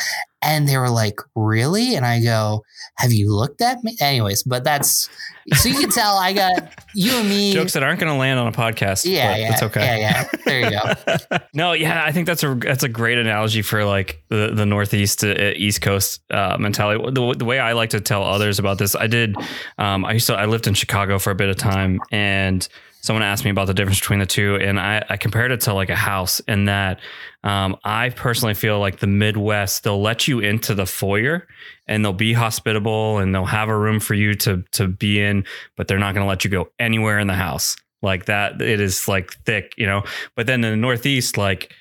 And 0.46 0.68
they 0.68 0.78
were 0.78 0.90
like, 0.90 1.18
really? 1.34 1.96
And 1.96 2.06
I 2.06 2.22
go, 2.22 2.62
have 2.98 3.12
you 3.12 3.34
looked 3.34 3.60
at 3.60 3.82
me? 3.82 3.96
Anyways, 4.00 4.44
but 4.44 4.64
that's 4.64 5.10
so 5.54 5.68
you 5.68 5.78
can 5.78 5.90
tell 5.90 6.16
I 6.16 6.32
got 6.32 6.72
you 6.94 7.12
and 7.12 7.28
me 7.28 7.52
jokes 7.52 7.72
that 7.74 7.82
aren't 7.82 8.00
going 8.00 8.12
to 8.12 8.18
land 8.18 8.38
on 8.38 8.46
a 8.48 8.52
podcast. 8.52 9.04
Yeah, 9.04 9.36
yeah, 9.36 9.52
it's 9.52 9.62
okay. 9.62 9.80
Yeah, 9.80 9.96
yeah. 9.96 10.40
There 10.44 10.60
you 10.60 10.70
go. 10.70 11.38
no, 11.54 11.72
yeah, 11.72 12.04
I 12.04 12.12
think 12.12 12.26
that's 12.26 12.42
a 12.42 12.54
that's 12.54 12.82
a 12.82 12.88
great 12.88 13.18
analogy 13.18 13.62
for 13.62 13.84
like 13.84 14.22
the 14.28 14.52
the 14.54 14.66
Northeast 14.66 15.22
uh, 15.22 15.52
East 15.54 15.82
Coast 15.82 16.20
uh, 16.30 16.56
mentality. 16.58 17.02
The, 17.12 17.34
the, 17.34 17.44
way 17.44 17.58
I 17.58 17.72
like 17.72 17.90
to 17.90 18.00
tell 18.00 18.24
others 18.24 18.58
about 18.58 18.78
this, 18.78 18.96
I 18.96 19.06
did. 19.06 19.36
Um, 19.78 20.04
I 20.04 20.12
used 20.12 20.26
to 20.28 20.34
I 20.34 20.46
lived 20.46 20.66
in 20.66 20.74
Chicago 20.74 21.18
for 21.18 21.30
a 21.30 21.36
bit 21.36 21.48
of 21.48 21.56
time, 21.56 22.00
and 22.10 22.66
someone 23.06 23.22
asked 23.22 23.44
me 23.44 23.50
about 23.50 23.68
the 23.68 23.74
difference 23.74 24.00
between 24.00 24.18
the 24.18 24.26
two, 24.26 24.56
and 24.56 24.80
I, 24.80 25.04
I 25.08 25.16
compared 25.16 25.52
it 25.52 25.60
to 25.62 25.74
like 25.74 25.90
a 25.90 25.96
house 25.96 26.40
in 26.40 26.64
that 26.64 27.00
um, 27.44 27.76
I 27.84 28.10
personally 28.10 28.54
feel 28.54 28.80
like 28.80 28.98
the 28.98 29.06
Midwest 29.06 29.84
they'll 29.84 30.02
let 30.02 30.26
you 30.26 30.40
into 30.40 30.74
the 30.74 30.86
foyer 30.86 31.46
and 31.86 32.04
they'll 32.04 32.12
be 32.12 32.32
hospitable 32.32 33.18
and 33.18 33.32
they'll 33.32 33.44
have 33.44 33.68
a 33.68 33.78
room 33.78 34.00
for 34.00 34.14
you 34.14 34.34
to 34.34 34.64
to 34.72 34.88
be 34.88 35.22
in, 35.22 35.44
but 35.76 35.86
they're 35.86 35.98
not 35.98 36.14
going 36.14 36.24
to 36.24 36.28
let 36.28 36.44
you 36.44 36.50
go 36.50 36.68
anywhere 36.78 37.20
in 37.20 37.28
the 37.28 37.34
house 37.34 37.76
like 38.02 38.26
that. 38.26 38.60
It 38.60 38.80
is 38.80 39.06
like 39.06 39.32
thick, 39.44 39.72
you 39.76 39.86
know. 39.86 40.02
But 40.34 40.46
then 40.46 40.64
in 40.64 40.72
the 40.72 40.76
Northeast, 40.76 41.38
like 41.38 41.72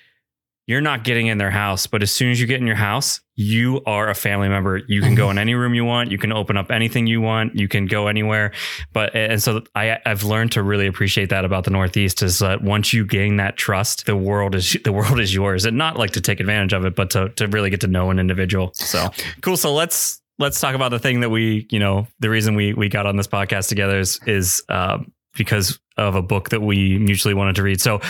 you're 0.67 0.81
not 0.81 1.03
getting 1.03 1.27
in 1.27 1.37
their 1.37 1.51
house, 1.51 1.85
but 1.85 2.01
as 2.01 2.11
soon 2.11 2.31
as 2.31 2.41
you 2.41 2.47
get 2.47 2.59
in 2.59 2.65
your 2.65 2.75
house, 2.75 3.21
you 3.35 3.81
are 3.85 4.09
a 4.09 4.15
family 4.15 4.49
member. 4.49 4.77
You 4.87 5.01
can 5.01 5.13
go 5.13 5.29
in 5.29 5.37
any 5.37 5.53
room 5.53 5.75
you 5.75 5.85
want. 5.85 6.09
You 6.09 6.17
can 6.17 6.31
open 6.31 6.57
up 6.57 6.71
anything 6.71 7.05
you 7.05 7.21
want. 7.21 7.55
You 7.55 7.67
can 7.67 7.85
go 7.85 8.07
anywhere. 8.07 8.51
But 8.91 9.13
and 9.13 9.41
so 9.43 9.61
I 9.75 9.99
I've 10.05 10.23
learned 10.23 10.53
to 10.53 10.63
really 10.63 10.87
appreciate 10.87 11.29
that 11.29 11.45
about 11.45 11.65
the 11.65 11.71
Northeast 11.71 12.23
is 12.23 12.39
that 12.39 12.63
once 12.63 12.93
you 12.93 13.05
gain 13.05 13.35
that 13.37 13.57
trust, 13.57 14.05
the 14.05 14.15
world 14.15 14.55
is 14.55 14.75
the 14.83 14.93
world 14.93 15.19
is 15.19 15.33
yours, 15.33 15.65
and 15.65 15.77
not 15.77 15.97
like 15.97 16.11
to 16.11 16.21
take 16.21 16.39
advantage 16.39 16.73
of 16.73 16.85
it, 16.85 16.95
but 16.95 17.11
to 17.11 17.29
to 17.29 17.47
really 17.47 17.69
get 17.69 17.81
to 17.81 17.87
know 17.87 18.09
an 18.09 18.17
individual. 18.17 18.71
So 18.73 19.09
cool. 19.41 19.57
So 19.57 19.73
let's 19.73 20.21
let's 20.39 20.59
talk 20.59 20.73
about 20.73 20.89
the 20.89 20.99
thing 20.99 21.19
that 21.19 21.29
we 21.29 21.67
you 21.69 21.79
know 21.79 22.07
the 22.19 22.29
reason 22.29 22.55
we 22.55 22.73
we 22.73 22.89
got 22.89 23.05
on 23.05 23.17
this 23.17 23.27
podcast 23.27 23.69
together 23.69 23.99
is 23.99 24.19
is 24.25 24.63
uh, 24.69 24.97
because 25.35 25.79
of 25.97 26.15
a 26.15 26.21
book 26.21 26.49
that 26.49 26.61
we 26.61 26.97
mutually 26.99 27.33
wanted 27.33 27.55
to 27.55 27.63
read. 27.63 27.81
So 27.81 28.01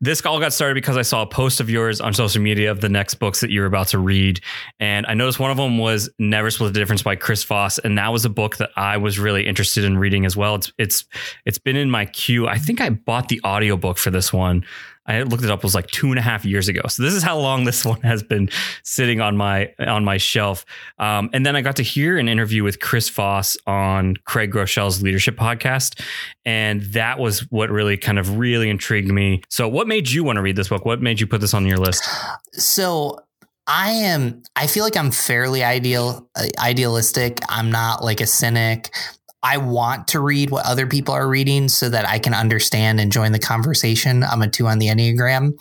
this 0.00 0.24
all 0.24 0.40
got 0.40 0.52
started 0.52 0.74
because 0.74 0.96
I 0.96 1.02
saw 1.02 1.22
a 1.22 1.26
post 1.26 1.60
of 1.60 1.68
yours 1.68 2.00
on 2.00 2.14
social 2.14 2.40
media 2.40 2.70
of 2.70 2.80
the 2.80 2.88
next 2.88 3.14
books 3.16 3.40
that 3.40 3.50
you're 3.50 3.66
about 3.66 3.88
to 3.88 3.98
read. 3.98 4.40
And 4.80 5.06
I 5.06 5.14
noticed 5.14 5.38
one 5.38 5.50
of 5.50 5.56
them 5.56 5.78
was 5.78 6.08
Never 6.18 6.50
Split 6.50 6.72
the 6.72 6.78
Difference 6.78 7.02
by 7.02 7.16
Chris 7.16 7.44
Voss. 7.44 7.78
And 7.78 7.98
that 7.98 8.12
was 8.12 8.24
a 8.24 8.30
book 8.30 8.56
that 8.56 8.70
I 8.76 8.96
was 8.96 9.18
really 9.18 9.46
interested 9.46 9.84
in 9.84 9.98
reading 9.98 10.24
as 10.24 10.36
well. 10.36 10.54
It's 10.54 10.72
it's 10.78 11.04
it's 11.44 11.58
been 11.58 11.76
in 11.76 11.90
my 11.90 12.06
queue. 12.06 12.46
I 12.46 12.58
think 12.58 12.80
I 12.80 12.90
bought 12.90 13.28
the 13.28 13.40
audiobook 13.44 13.98
for 13.98 14.10
this 14.10 14.32
one 14.32 14.64
I 15.06 15.22
looked 15.22 15.44
it 15.44 15.50
up 15.50 15.60
It 15.60 15.64
was 15.64 15.74
like 15.74 15.88
two 15.88 16.10
and 16.10 16.18
a 16.18 16.22
half 16.22 16.44
years 16.44 16.68
ago. 16.68 16.82
So 16.88 17.02
this 17.02 17.14
is 17.14 17.22
how 17.22 17.38
long 17.38 17.64
this 17.64 17.84
one 17.84 18.00
has 18.02 18.22
been 18.22 18.48
sitting 18.82 19.20
on 19.20 19.36
my 19.36 19.72
on 19.78 20.04
my 20.04 20.16
shelf. 20.16 20.64
Um, 20.98 21.30
and 21.32 21.44
then 21.44 21.56
I 21.56 21.62
got 21.62 21.76
to 21.76 21.82
hear 21.82 22.18
an 22.18 22.28
interview 22.28 22.62
with 22.64 22.80
Chris 22.80 23.08
Voss 23.10 23.56
on 23.66 24.16
Craig 24.24 24.52
Groeschel's 24.52 25.02
leadership 25.02 25.36
podcast, 25.36 26.00
and 26.44 26.82
that 26.82 27.18
was 27.18 27.40
what 27.50 27.70
really 27.70 27.96
kind 27.96 28.18
of 28.18 28.38
really 28.38 28.70
intrigued 28.70 29.10
me. 29.10 29.42
So, 29.48 29.68
what 29.68 29.86
made 29.86 30.10
you 30.10 30.24
want 30.24 30.36
to 30.36 30.42
read 30.42 30.56
this 30.56 30.68
book? 30.68 30.84
What 30.84 31.02
made 31.02 31.20
you 31.20 31.26
put 31.26 31.40
this 31.40 31.54
on 31.54 31.66
your 31.66 31.78
list? 31.78 32.08
So 32.52 33.18
I 33.66 33.90
am. 33.90 34.42
I 34.56 34.66
feel 34.66 34.84
like 34.84 34.96
I'm 34.96 35.10
fairly 35.10 35.64
ideal, 35.64 36.28
uh, 36.36 36.46
idealistic. 36.58 37.40
I'm 37.48 37.70
not 37.70 38.04
like 38.04 38.20
a 38.20 38.26
cynic. 38.26 38.94
I 39.44 39.58
want 39.58 40.08
to 40.08 40.20
read 40.20 40.50
what 40.50 40.64
other 40.64 40.86
people 40.86 41.12
are 41.12 41.28
reading 41.28 41.68
so 41.68 41.90
that 41.90 42.08
I 42.08 42.18
can 42.18 42.32
understand 42.32 42.98
and 42.98 43.12
join 43.12 43.32
the 43.32 43.38
conversation. 43.38 44.24
I'm 44.24 44.40
a 44.40 44.48
two 44.48 44.66
on 44.66 44.78
the 44.78 44.86
Enneagram. 44.86 45.52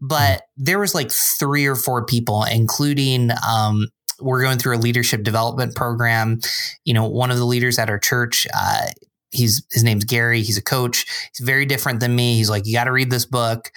But 0.00 0.42
there 0.56 0.78
was 0.78 0.94
like 0.94 1.10
three 1.10 1.66
or 1.66 1.74
four 1.74 2.06
people, 2.06 2.44
including 2.44 3.30
um, 3.46 3.88
we're 4.20 4.42
going 4.42 4.58
through 4.58 4.76
a 4.76 4.78
leadership 4.78 5.24
development 5.24 5.74
program. 5.74 6.38
You 6.84 6.94
know, 6.94 7.04
one 7.04 7.32
of 7.32 7.38
the 7.38 7.44
leaders 7.44 7.80
at 7.80 7.90
our 7.90 7.98
church, 7.98 8.46
uh, 8.54 8.86
he's 9.30 9.66
his 9.72 9.82
name's 9.82 10.04
Gary. 10.04 10.42
He's 10.42 10.56
a 10.56 10.62
coach. 10.62 11.04
He's 11.36 11.44
very 11.44 11.66
different 11.66 11.98
than 11.98 12.14
me. 12.14 12.36
He's 12.36 12.48
like, 12.48 12.64
you 12.64 12.74
got 12.74 12.84
to 12.84 12.92
read 12.92 13.10
this 13.10 13.26
book, 13.26 13.72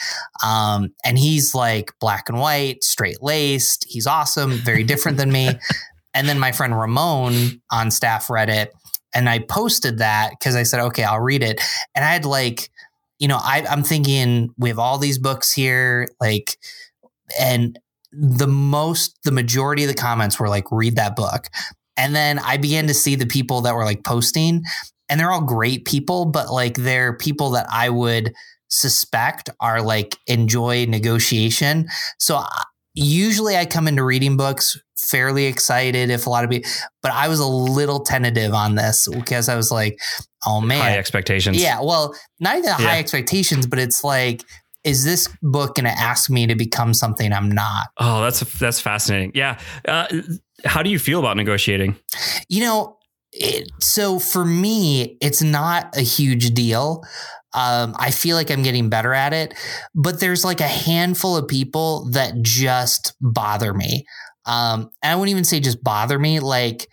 um, 0.45 0.93
and 1.03 1.17
he's 1.17 1.55
like 1.55 1.91
black 1.99 2.29
and 2.29 2.39
white, 2.39 2.83
straight 2.83 3.23
laced. 3.23 3.87
He's 3.89 4.05
awesome, 4.05 4.51
very 4.51 4.83
different 4.83 5.17
than 5.17 5.31
me. 5.31 5.49
And 6.15 6.27
then 6.27 6.39
my 6.39 6.51
friend 6.51 6.77
Ramon 6.77 7.61
on 7.71 7.91
staff 7.91 8.31
read 8.31 8.49
it 8.49 8.73
and 9.13 9.29
I 9.29 9.39
posted 9.39 9.97
that 9.99 10.31
because 10.31 10.55
I 10.55 10.63
said, 10.63 10.79
okay, 10.81 11.03
I'll 11.03 11.19
read 11.19 11.43
it. 11.43 11.61
And 11.95 12.05
I 12.05 12.11
had 12.11 12.25
like, 12.25 12.69
you 13.19 13.27
know, 13.27 13.39
I, 13.41 13.65
I'm 13.69 13.83
thinking 13.83 14.53
we 14.57 14.69
have 14.69 14.79
all 14.79 14.97
these 14.97 15.17
books 15.17 15.51
here, 15.51 16.07
like, 16.21 16.57
and 17.39 17.77
the 18.11 18.47
most, 18.47 19.17
the 19.23 19.31
majority 19.31 19.83
of 19.83 19.89
the 19.89 19.95
comments 19.95 20.39
were 20.39 20.49
like, 20.49 20.65
read 20.71 20.95
that 20.95 21.15
book. 21.15 21.47
And 21.97 22.15
then 22.15 22.39
I 22.39 22.57
began 22.57 22.87
to 22.87 22.93
see 22.93 23.15
the 23.15 23.25
people 23.25 23.61
that 23.61 23.75
were 23.75 23.83
like 23.83 24.03
posting, 24.03 24.63
and 25.09 25.19
they're 25.19 25.31
all 25.31 25.41
great 25.41 25.85
people, 25.85 26.25
but 26.25 26.51
like 26.51 26.75
they're 26.75 27.17
people 27.17 27.51
that 27.51 27.67
I 27.71 27.89
would 27.89 28.33
suspect 28.69 29.49
are 29.59 29.81
like 29.81 30.15
enjoy 30.27 30.85
negotiation. 30.85 31.87
So 32.19 32.37
uh, 32.37 32.47
usually 32.93 33.57
I 33.57 33.65
come 33.65 33.87
into 33.87 34.03
reading 34.03 34.37
books 34.37 34.79
fairly 35.07 35.45
excited 35.45 36.09
if 36.09 36.25
a 36.25 36.29
lot 36.29 36.43
of 36.43 36.49
people, 36.49 36.69
but 37.01 37.11
I 37.11 37.27
was 37.27 37.39
a 37.39 37.47
little 37.47 37.99
tentative 37.99 38.53
on 38.53 38.75
this 38.75 39.07
because 39.07 39.49
I 39.49 39.55
was 39.55 39.71
like, 39.71 39.99
oh 40.45 40.61
man. 40.61 40.81
High 40.81 40.97
expectations. 40.97 41.61
Yeah. 41.61 41.81
Well, 41.81 42.15
not 42.39 42.57
even 42.57 42.65
yeah. 42.65 42.75
high 42.75 42.99
expectations, 42.99 43.67
but 43.67 43.79
it's 43.79 44.03
like, 44.03 44.43
is 44.83 45.03
this 45.03 45.27
book 45.41 45.75
going 45.75 45.85
to 45.85 45.91
ask 45.91 46.29
me 46.29 46.47
to 46.47 46.55
become 46.55 46.93
something 46.93 47.33
I'm 47.33 47.51
not? 47.51 47.87
Oh, 47.97 48.21
that's 48.21 48.39
that's 48.59 48.79
fascinating. 48.79 49.31
Yeah. 49.35 49.59
Uh, 49.87 50.07
how 50.65 50.83
do 50.83 50.89
you 50.89 50.99
feel 50.99 51.19
about 51.19 51.37
negotiating? 51.37 51.97
You 52.47 52.61
know, 52.61 52.97
it, 53.31 53.69
so 53.79 54.19
for 54.19 54.45
me, 54.45 55.17
it's 55.21 55.41
not 55.41 55.95
a 55.97 56.01
huge 56.01 56.53
deal. 56.53 57.03
Um, 57.53 57.95
I 57.97 58.11
feel 58.11 58.35
like 58.35 58.51
I'm 58.51 58.61
getting 58.61 58.89
better 58.89 59.13
at 59.13 59.33
it, 59.33 59.53
but 59.95 60.19
there's 60.19 60.45
like 60.45 60.61
a 60.61 60.67
handful 60.67 61.35
of 61.35 61.47
people 61.47 62.09
that 62.11 62.41
just 62.41 63.15
bother 63.19 63.73
me. 63.73 64.05
Um, 64.49 64.89
and 65.03 65.13
I 65.13 65.15
wouldn't 65.15 65.29
even 65.29 65.43
say 65.43 65.59
just 65.59 65.83
bother 65.83 66.17
me. 66.17 66.39
Like 66.39 66.87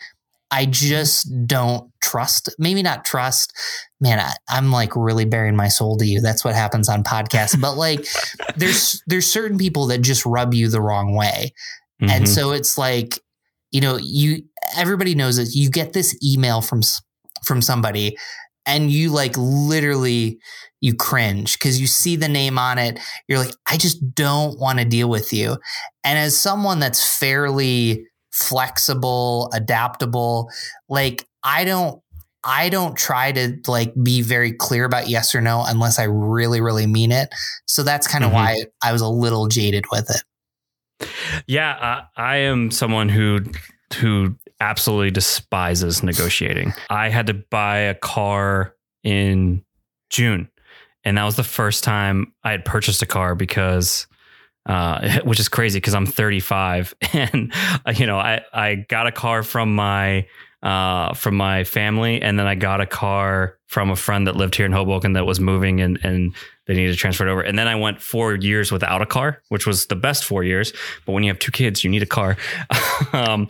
I 0.51 0.67
just 0.67 1.29
don't 1.47 1.91
trust, 2.03 2.55
maybe 2.59 2.83
not 2.83 3.07
trust. 3.07 3.53
Man, 3.99 4.21
I, 4.21 4.33
I'm 4.49 4.71
like 4.71 4.95
really 4.95 5.25
baring 5.25 5.57
my 5.57 5.69
soul 5.69 5.97
to 5.97 6.05
you. 6.05 6.21
That's 6.21 6.45
what 6.45 6.55
happens 6.55 6.91
on 6.91 7.03
podcasts. 7.03 7.59
But 7.59 7.77
like 7.77 8.07
there's 8.57 9.03
there's 9.07 9.27
certain 9.27 9.57
people 9.57 9.87
that 9.87 10.03
just 10.03 10.27
rub 10.27 10.53
you 10.53 10.69
the 10.69 10.83
wrong 10.83 11.17
way. 11.17 11.55
Mm-hmm. 12.03 12.11
And 12.11 12.29
so 12.29 12.53
it's 12.53 12.77
like, 12.77 13.19
you 13.71 13.81
know, 13.81 13.97
you 13.97 14.45
everybody 14.77 15.15
knows 15.15 15.39
this. 15.39 15.57
You 15.57 15.71
get 15.71 15.95
this 15.95 16.15
email 16.23 16.61
from 16.61 16.83
from 17.43 17.63
somebody 17.63 18.19
and 18.67 18.91
you 18.91 19.11
like 19.11 19.37
literally 19.37 20.39
you 20.81 20.95
cringe 20.95 21.59
because 21.59 21.81
you 21.81 21.87
see 21.87 22.17
the 22.17 22.29
name 22.29 22.59
on 22.59 22.79
it. 22.79 22.99
You're 23.29 23.39
like 23.39 23.55
i 23.67 23.77
just 23.77 24.15
don't 24.15 24.59
want 24.59 24.79
to 24.79 24.85
deal 24.85 25.09
with 25.09 25.33
you. 25.33 25.57
And 26.05 26.19
as 26.19 26.39
someone 26.39 26.81
that's 26.81 27.19
fairly 27.19 28.07
flexible 28.33 29.49
adaptable 29.55 30.51
like 30.91 31.27
i 31.43 31.65
don't 31.65 32.03
i 32.45 32.69
don't 32.69 32.95
try 32.95 33.33
to 33.33 33.57
like 33.67 33.95
be 34.03 34.21
very 34.21 34.53
clear 34.53 34.85
about 34.85 35.09
yes 35.09 35.35
or 35.35 35.41
no 35.41 35.65
unless 35.67 35.99
i 35.99 36.05
really 36.05 36.61
really 36.61 36.87
mean 36.87 37.13
it. 37.13 37.29
So 37.67 37.83
that's 37.83 38.07
kind 38.07 38.25
of 38.25 38.29
mm-hmm. 38.29 38.37
why 38.37 38.65
i 38.83 38.93
was 38.93 39.01
a 39.01 39.09
little 39.09 39.47
jaded 39.47 39.85
with 39.91 40.11
it. 40.11 41.09
Yeah 41.47 41.71
uh, 41.71 42.05
i 42.17 42.37
am 42.37 42.71
someone 42.71 43.09
who 43.09 43.41
who 44.01 44.37
absolutely 44.61 45.11
despises 45.11 46.03
negotiating. 46.03 46.73
I 46.91 47.09
had 47.09 47.27
to 47.29 47.35
buy 47.35 47.79
a 47.79 47.95
car 47.95 48.75
in 49.03 49.65
June, 50.11 50.49
and 51.05 51.19
that 51.19 51.25
was 51.25 51.37
the 51.37 51.45
first 51.45 51.85
time 51.85 52.33
I 52.43 52.51
had 52.51 52.65
purchased 52.65 53.03
a 53.03 53.07
car 53.07 53.35
because. 53.35 54.07
Uh, 54.69 55.21
which 55.25 55.39
is 55.39 55.49
crazy 55.49 55.79
because 55.79 55.95
I'm 55.95 56.07
35 56.07 56.93
and 57.13 57.53
uh, 57.87 57.93
you 57.95 58.05
know 58.05 58.19
I, 58.19 58.41
I 58.53 58.75
got 58.75 59.07
a 59.07 59.13
car 59.13 59.45
from 59.45 59.73
my 59.73 60.27
uh, 60.61 61.15
from 61.15 61.37
my 61.37 61.63
family 61.63 62.21
and 62.21 62.37
then 62.37 62.49
I 62.49 62.57
got 62.57 62.81
a 62.81 62.87
car 62.87 63.57
from 63.67 63.91
a 63.91 63.97
friend 63.97 64.27
that 64.27 64.35
lived 64.35 64.57
here 64.57 64.67
in 64.67 64.73
Hoboken 64.73 65.13
that 65.13 65.25
was 65.25 65.39
moving 65.39 65.81
and 65.81 66.01
and 66.03 66.35
they 66.67 66.75
needed 66.75 66.91
to 66.91 66.99
transfer 66.99 67.29
it 67.29 67.31
over 67.31 67.43
and 67.43 67.57
then 67.57 67.69
I 67.69 67.77
went 67.77 68.03
four 68.03 68.35
years 68.35 68.73
without 68.73 69.03
a 69.03 69.07
car 69.07 69.41
which 69.51 69.67
was 69.69 69.87
the 69.87 69.95
best 69.95 70.25
four 70.25 70.43
years 70.43 70.73
but 71.05 71.13
when 71.13 71.23
you 71.23 71.31
have 71.31 71.39
two 71.39 71.53
kids 71.53 71.85
you 71.85 71.91
need 71.91 72.03
a 72.03 72.07
car 72.07 72.37
um, 73.13 73.47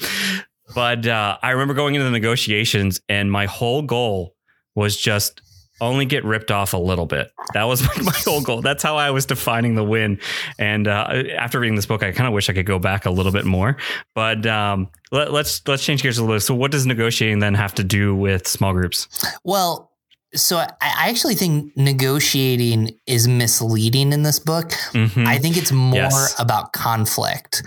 but 0.75 1.07
uh, 1.07 1.39
I 1.43 1.51
remember 1.53 1.75
going 1.75 1.95
into 1.95 2.05
the 2.05 2.11
negotiations, 2.11 3.01
and 3.09 3.31
my 3.31 3.47
whole 3.47 3.83
goal 3.83 4.35
was 4.75 4.97
just 4.97 5.41
only 5.81 6.07
get 6.07 6.25
ripped 6.25 6.51
off 6.51 6.73
a 6.73 6.79
little 6.79 7.05
bit. 7.05 7.31
That 7.53 7.65
was 7.65 7.83
my, 7.97 8.03
my 8.03 8.13
whole 8.25 8.41
goal. 8.43 8.63
That's 8.63 8.83
how 8.83 8.97
I 8.97 9.11
was 9.11 9.27
defining 9.27 9.75
the 9.75 9.85
win. 9.85 10.19
And 10.59 10.89
uh, 10.89 11.23
after 11.37 11.61
reading 11.61 11.77
this 11.77 11.85
book, 11.87 12.03
I 12.03 12.13
kind 12.13 12.27
of 12.27 12.33
wish 12.33 12.49
I 12.49 12.55
could 12.55 12.65
go 12.67 12.79
back 12.79 13.05
a 13.05 13.11
little 13.11 13.33
bit 13.33 13.45
more. 13.45 13.77
But 14.15 14.47
um, 14.47 14.89
let, 15.13 15.33
let's 15.33 15.61
let's 15.69 15.85
change 15.85 16.03
gears 16.03 16.17
a 16.19 16.25
little. 16.25 16.41
So, 16.41 16.55
what 16.55 16.71
does 16.71 16.87
negotiating 16.87 17.41
then 17.41 17.55
have 17.55 17.75
to 17.75 17.85
do 17.85 18.15
with 18.15 18.49
small 18.49 18.73
groups? 18.73 19.07
Well, 19.45 19.93
so 20.35 20.57
I, 20.59 20.69
I 20.81 21.09
actually 21.11 21.35
think 21.35 21.77
negotiating 21.77 22.99
is 23.07 23.29
misleading 23.29 24.13
in 24.13 24.23
this 24.23 24.39
book. 24.39 24.71
Mhm. 24.93 25.27
I 25.27 25.39
think 25.39 25.57
it's 25.57 25.73
more 25.73 25.95
Yes. 25.95 26.35
about 26.39 26.73
conflict. 26.73 27.63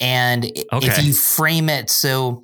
And 0.00 0.44
i- 0.44 0.64
if 0.98 1.04
you 1.04 1.12
frame 1.12 1.68
it 1.68 1.90
so 1.90 2.42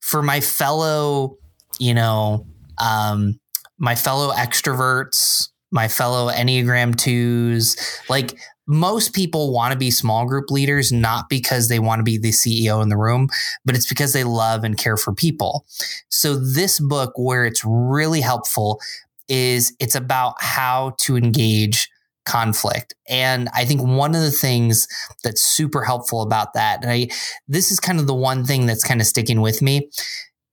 for 0.00 0.22
my 0.22 0.40
fellow, 0.40 1.36
you 1.78 1.94
know, 1.94 2.46
um, 2.78 3.38
my 3.78 3.94
fellow 3.94 4.32
extroverts, 4.32 5.48
my 5.70 5.88
fellow 5.88 6.30
Enneagram 6.30 6.96
twos, 6.96 7.76
like 8.08 8.36
most 8.66 9.12
people 9.12 9.52
want 9.52 9.72
to 9.72 9.78
be 9.78 9.90
small 9.90 10.26
group 10.26 10.50
leaders, 10.50 10.90
not 10.90 11.28
because 11.28 11.68
they 11.68 11.78
want 11.78 12.00
to 12.00 12.02
be 12.02 12.18
the 12.18 12.32
CEO 12.32 12.82
in 12.82 12.88
the 12.88 12.96
room, 12.96 13.28
but 13.64 13.76
it's 13.76 13.86
because 13.88 14.12
they 14.12 14.24
love 14.24 14.64
and 14.64 14.76
care 14.76 14.96
for 14.96 15.12
people. 15.12 15.64
So 16.08 16.34
this 16.36 16.80
book, 16.80 17.12
where 17.16 17.44
it's 17.44 17.62
really 17.64 18.20
helpful, 18.20 18.80
is 19.28 19.72
it's 19.78 19.94
about 19.94 20.34
how 20.40 20.94
to 21.00 21.16
engage 21.16 21.88
conflict. 22.26 22.94
And 23.08 23.48
I 23.54 23.64
think 23.64 23.80
one 23.82 24.14
of 24.14 24.20
the 24.20 24.30
things 24.30 24.86
that's 25.24 25.40
super 25.40 25.82
helpful 25.82 26.22
about 26.22 26.54
that, 26.54 26.82
and 26.82 26.92
I 26.92 27.08
this 27.48 27.70
is 27.70 27.80
kind 27.80 27.98
of 27.98 28.06
the 28.06 28.14
one 28.14 28.44
thing 28.44 28.66
that's 28.66 28.84
kind 28.84 29.00
of 29.00 29.06
sticking 29.06 29.40
with 29.40 29.62
me. 29.62 29.88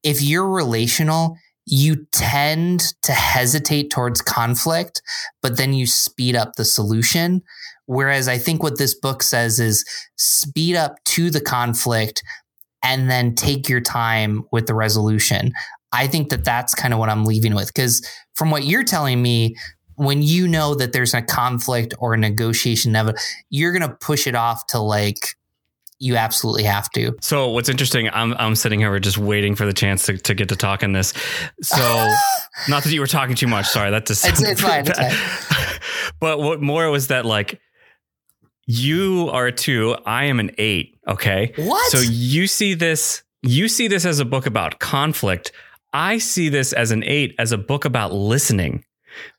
If 0.04 0.22
you're 0.22 0.50
relational, 0.50 1.38
you 1.66 2.06
tend 2.12 2.84
to 3.04 3.14
hesitate 3.14 3.90
towards 3.90 4.22
conflict, 4.22 5.02
but 5.42 5.58
then 5.58 5.74
you 5.74 5.88
speed 5.88 6.36
up 6.36 6.54
the 6.56 6.66
solution. 6.66 7.42
Whereas 7.86 8.28
I 8.28 8.38
think 8.38 8.64
what 8.64 8.78
this 8.78 8.94
book 8.94 9.24
says 9.24 9.60
is 9.60 9.86
speed 10.16 10.76
up 10.76 11.04
to 11.06 11.30
the 11.30 11.42
conflict 11.42 12.24
and 12.82 13.10
then 13.10 13.34
take 13.36 13.70
your 13.70 13.82
time 13.82 14.46
with 14.52 14.68
the 14.68 14.74
resolution. 14.74 15.54
I 15.94 16.08
think 16.08 16.30
that 16.30 16.44
that's 16.44 16.76
kind 16.76 16.94
of 16.94 17.00
what 17.00 17.10
I'm 17.10 17.26
leaving 17.26 17.56
with. 17.56 17.68
Because 17.68 18.06
from 18.36 18.52
what 18.52 18.66
you're 18.66 18.84
telling 18.84 19.22
me, 19.22 19.56
when 19.96 20.22
you 20.22 20.48
know 20.48 20.76
that 20.76 20.94
there's 20.94 21.14
a 21.14 21.22
conflict 21.22 21.94
or 22.00 22.14
a 22.14 22.18
negotiation, 22.18 22.96
of 22.96 23.10
it, 23.10 23.16
you're 23.50 23.72
going 23.72 23.88
to 23.88 23.96
push 23.96 24.28
it 24.28 24.36
off 24.36 24.68
to 24.68 24.80
like, 24.80 25.36
you 26.00 26.16
absolutely 26.18 26.64
have 26.64 26.90
to. 26.92 27.16
So 27.22 27.50
what's 27.50 27.70
interesting, 27.70 28.10
I'm 28.12 28.34
I'm 28.34 28.56
sitting 28.56 28.80
here 28.82 29.00
just 29.00 29.18
waiting 29.18 29.56
for 29.56 29.66
the 29.66 29.72
chance 29.74 30.06
to, 30.08 30.18
to 30.18 30.34
get 30.34 30.50
to 30.50 30.56
talk 30.56 30.84
in 30.84 30.92
this. 30.92 31.14
So 31.62 31.78
not 32.68 32.84
that 32.84 32.92
you 32.92 33.00
were 33.00 33.08
talking 33.08 33.36
too 33.36 33.48
much, 33.48 33.68
sorry, 33.68 33.92
that 33.92 34.06
just 34.06 34.26
It's- 34.26 34.42
it's 34.42 34.62
fine, 34.62 34.82
it's 34.86 34.98
bad. 34.98 35.82
but 36.20 36.40
what 36.40 36.62
more 36.62 36.90
was 36.90 37.08
that 37.08 37.26
like 37.26 37.60
you 38.66 39.30
are 39.32 39.48
a 39.48 39.52
two, 39.52 39.96
I 40.06 40.26
am 40.26 40.40
an 40.40 40.52
eight. 40.58 40.98
Okay. 41.08 41.54
What? 41.58 41.92
So 41.92 42.00
you 42.00 42.48
see 42.48 42.74
this, 42.74 43.24
you 43.42 43.68
see 43.68 43.88
this 43.88 44.06
as 44.06 44.20
a 44.20 44.26
book 44.26 44.46
about 44.46 44.80
conflict. 44.80 45.52
I 45.92 46.18
see 46.18 46.50
this 46.50 46.74
as 46.74 46.92
an 46.92 47.04
eight 47.04 47.36
as 47.38 47.52
a 47.52 47.58
book 47.58 47.86
about 47.86 48.14
listening, 48.14 48.84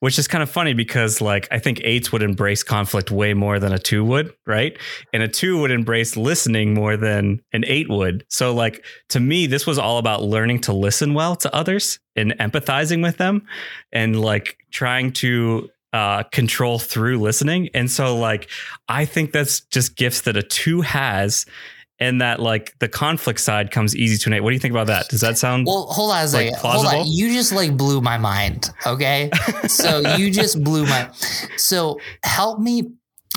which 0.00 0.18
is 0.18 0.28
kind 0.28 0.42
of 0.42 0.50
funny 0.50 0.74
because 0.74 1.20
like 1.20 1.48
I 1.50 1.58
think 1.58 1.80
eights 1.84 2.12
would 2.12 2.22
embrace 2.22 2.62
conflict 2.62 3.10
way 3.10 3.34
more 3.34 3.58
than 3.58 3.72
a 3.72 3.78
two 3.78 4.04
would, 4.04 4.32
right? 4.46 4.78
And 5.12 5.22
a 5.22 5.28
two 5.28 5.60
would 5.60 5.70
embrace 5.70 6.16
listening 6.16 6.74
more 6.74 6.96
than 6.96 7.40
an 7.52 7.64
eight 7.66 7.88
would. 7.88 8.24
So 8.28 8.54
like 8.54 8.84
to 9.10 9.20
me, 9.20 9.46
this 9.46 9.66
was 9.66 9.78
all 9.78 9.98
about 9.98 10.22
learning 10.22 10.60
to 10.62 10.72
listen 10.72 11.14
well 11.14 11.36
to 11.36 11.54
others 11.54 11.98
and 12.16 12.32
empathizing 12.38 13.02
with 13.02 13.16
them 13.16 13.46
and 13.92 14.20
like 14.20 14.58
trying 14.70 15.12
to 15.12 15.70
uh, 15.92 16.24
control 16.24 16.78
through 16.78 17.20
listening. 17.20 17.68
And 17.72 17.90
so 17.90 18.16
like 18.16 18.50
I 18.88 19.04
think 19.04 19.32
that's 19.32 19.60
just 19.60 19.96
gifts 19.96 20.22
that 20.22 20.36
a 20.36 20.42
two 20.42 20.80
has 20.80 21.46
and 22.00 22.20
that 22.20 22.40
like 22.40 22.74
the 22.80 22.88
conflict 22.88 23.40
side 23.40 23.70
comes 23.70 23.94
easy 23.96 24.16
to 24.18 24.28
an 24.28 24.34
eight. 24.34 24.40
What 24.40 24.50
do 24.50 24.54
you 24.54 24.60
think 24.60 24.72
about 24.72 24.88
that? 24.88 25.08
Does 25.08 25.20
that 25.20 25.38
sound 25.38 25.66
Well, 25.66 25.86
hold 25.86 26.10
on 26.10 26.18
a 26.18 26.22
like, 26.22 26.30
second. 26.30 26.56
hold 26.56 26.86
on. 26.86 27.04
You 27.06 27.32
just 27.32 27.52
like 27.52 27.76
blew 27.76 28.00
my 28.00 28.18
mind. 28.18 28.70
Okay. 28.86 29.30
so 29.68 30.00
you 30.16 30.30
just 30.30 30.62
blew 30.64 30.84
my. 30.86 31.08
So 31.56 31.98
help 32.24 32.58
me, 32.60 32.90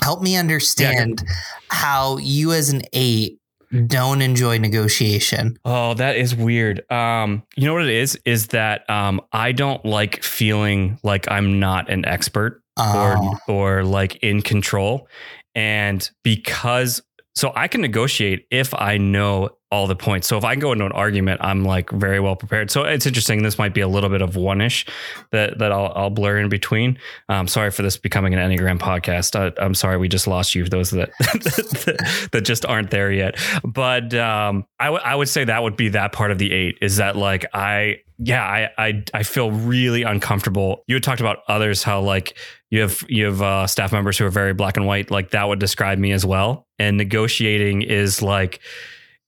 help 0.03 0.21
me 0.21 0.35
understand 0.35 1.23
how 1.69 2.17
you 2.17 2.51
as 2.53 2.69
an 2.69 2.81
eight 2.93 3.39
don't 3.87 4.21
enjoy 4.21 4.57
negotiation. 4.57 5.57
Oh, 5.65 5.93
that 5.95 6.15
is 6.15 6.33
weird. 6.33 6.89
Um, 6.89 7.43
you 7.57 7.65
know 7.67 7.73
what 7.73 7.83
it 7.83 7.89
is? 7.89 8.17
Is 8.23 8.47
that 8.47 8.89
um, 8.89 9.19
I 9.33 9.51
don't 9.51 9.83
like 9.85 10.23
feeling 10.23 10.97
like 11.03 11.29
I'm 11.29 11.59
not 11.59 11.89
an 11.89 12.05
expert 12.05 12.63
Oh. 12.79 13.39
or 13.47 13.53
or 13.79 13.83
like 13.83 14.17
in 14.23 14.41
control. 14.41 15.09
And 15.55 16.09
because 16.23 17.01
so 17.37 17.53
I 17.55 17.67
can 17.67 17.81
negotiate 17.81 18.47
if 18.49 18.73
I 18.73 18.97
know 18.97 19.49
all 19.69 19.85
the 19.85 19.95
points. 19.95 20.27
So 20.27 20.37
if 20.37 20.43
I 20.43 20.55
go 20.55 20.71
into 20.71 20.85
an 20.85 20.91
argument, 20.91 21.39
I'm 21.43 21.63
like 21.63 21.91
very 21.91 22.19
well 22.19 22.35
prepared. 22.35 22.71
So 22.71 22.83
it's 22.83 23.05
interesting. 23.05 23.43
This 23.43 23.59
might 23.59 23.75
be 23.75 23.81
a 23.81 23.87
little 23.87 24.09
bit 24.09 24.23
of 24.23 24.35
one 24.35 24.59
ish 24.59 24.87
that 25.31 25.59
that 25.59 25.71
I'll, 25.71 25.93
I'll 25.95 26.09
blur 26.09 26.39
in 26.39 26.49
between. 26.49 26.97
Um, 27.29 27.47
sorry 27.47 27.69
for 27.69 27.83
this 27.83 27.95
becoming 27.95 28.33
an 28.33 28.39
Enneagram 28.39 28.79
podcast. 28.79 29.35
I, 29.35 29.53
I'm 29.63 29.75
sorry 29.75 29.97
we 29.97 30.07
just 30.07 30.25
lost 30.25 30.55
you. 30.55 30.65
Those 30.65 30.89
that 30.91 31.11
that, 31.19 32.29
that 32.31 32.41
just 32.41 32.65
aren't 32.65 32.89
there 32.89 33.11
yet. 33.11 33.37
But 33.63 34.15
um, 34.15 34.65
I, 34.79 34.85
w- 34.85 35.03
I 35.03 35.13
would 35.15 35.29
say 35.29 35.43
that 35.43 35.61
would 35.61 35.77
be 35.77 35.89
that 35.89 36.13
part 36.13 36.31
of 36.31 36.39
the 36.39 36.51
eight 36.51 36.79
is 36.81 36.97
that 36.97 37.15
like 37.15 37.45
I 37.53 37.99
yeah 38.17 38.43
I 38.43 38.69
I 38.77 39.03
I 39.13 39.23
feel 39.23 39.51
really 39.51 40.03
uncomfortable. 40.03 40.83
You 40.87 40.95
had 40.95 41.03
talked 41.03 41.21
about 41.21 41.39
others 41.47 41.83
how 41.83 42.01
like 42.01 42.37
you 42.69 42.81
have 42.81 43.03
you 43.07 43.25
have 43.25 43.41
uh, 43.41 43.67
staff 43.67 43.91
members 43.91 44.17
who 44.17 44.25
are 44.25 44.29
very 44.29 44.53
black 44.53 44.77
and 44.77 44.85
white. 44.85 45.11
Like 45.11 45.31
that 45.31 45.47
would 45.47 45.59
describe 45.59 45.97
me 45.97 46.11
as 46.11 46.25
well. 46.25 46.67
And 46.79 46.97
negotiating 46.97 47.83
is 47.83 48.21
like 48.21 48.59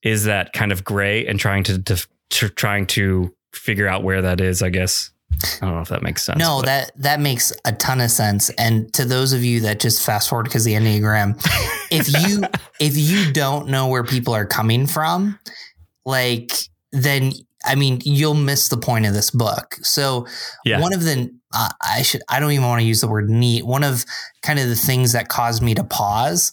is 0.04 0.26
that 0.26 0.54
kind 0.54 0.72
of 0.72 0.84
gray 0.84 1.26
and 1.28 1.40
trying 1.40 1.64
to, 1.64 1.82
to, 1.84 2.08
to 2.30 2.50
trying 2.50 2.88
to 2.88 3.36
figure 3.54 3.88
out 3.88 4.04
where 4.04 4.22
that 4.22 4.40
is. 4.42 4.62
I 4.62 4.70
guess 4.70 5.12
I 5.62 5.66
don't 5.66 5.76
know 5.76 5.82
if 5.82 5.90
that 5.90 6.04
makes 6.04 6.26
sense. 6.26 6.40
No, 6.40 6.60
but- 6.60 6.66
that 6.66 6.92
that 6.98 7.20
makes 7.20 7.54
a 7.66 7.72
ton 7.74 8.02
of 8.02 8.12
sense. 8.12 8.50
And 8.52 8.92
to 8.94 9.06
those 9.06 9.34
of 9.34 9.44
you 9.44 9.62
that 9.62 9.80
just 9.80 10.06
fast 10.06 10.30
forward 10.30 10.44
because 10.44 10.66
the 10.66 10.74
Enneagram, 10.74 11.38
if 11.92 12.08
you 12.28 12.44
if 12.80 12.98
you 12.98 13.32
don't 13.32 13.68
know 13.70 13.88
where 13.88 14.04
people 14.04 14.34
are 14.34 14.46
coming 14.46 14.88
from, 14.88 15.40
like 16.06 16.54
then 16.92 17.32
I 17.70 17.76
mean 17.76 18.02
you'll 18.04 18.34
miss 18.34 18.68
the 18.70 18.78
point 18.78 19.06
of 19.06 19.14
this 19.14 19.32
book. 19.32 19.76
So 19.82 20.26
Yeah. 20.66 20.82
one 20.82 20.94
of 20.94 21.04
the 21.04 21.32
uh, 21.54 21.70
I 21.82 22.02
should 22.02 22.22
I 22.30 22.40
don't 22.40 22.52
even 22.52 22.66
want 22.68 22.82
to 22.82 22.86
use 22.88 23.02
the 23.02 23.08
word 23.08 23.30
neat. 23.30 23.66
One 23.66 23.84
of 23.84 24.06
kind 24.42 24.60
of 24.60 24.68
the 24.68 24.76
things 24.76 25.14
that 25.14 25.30
caused 25.30 25.62
me 25.64 25.74
to 25.76 25.84
pause 25.84 26.52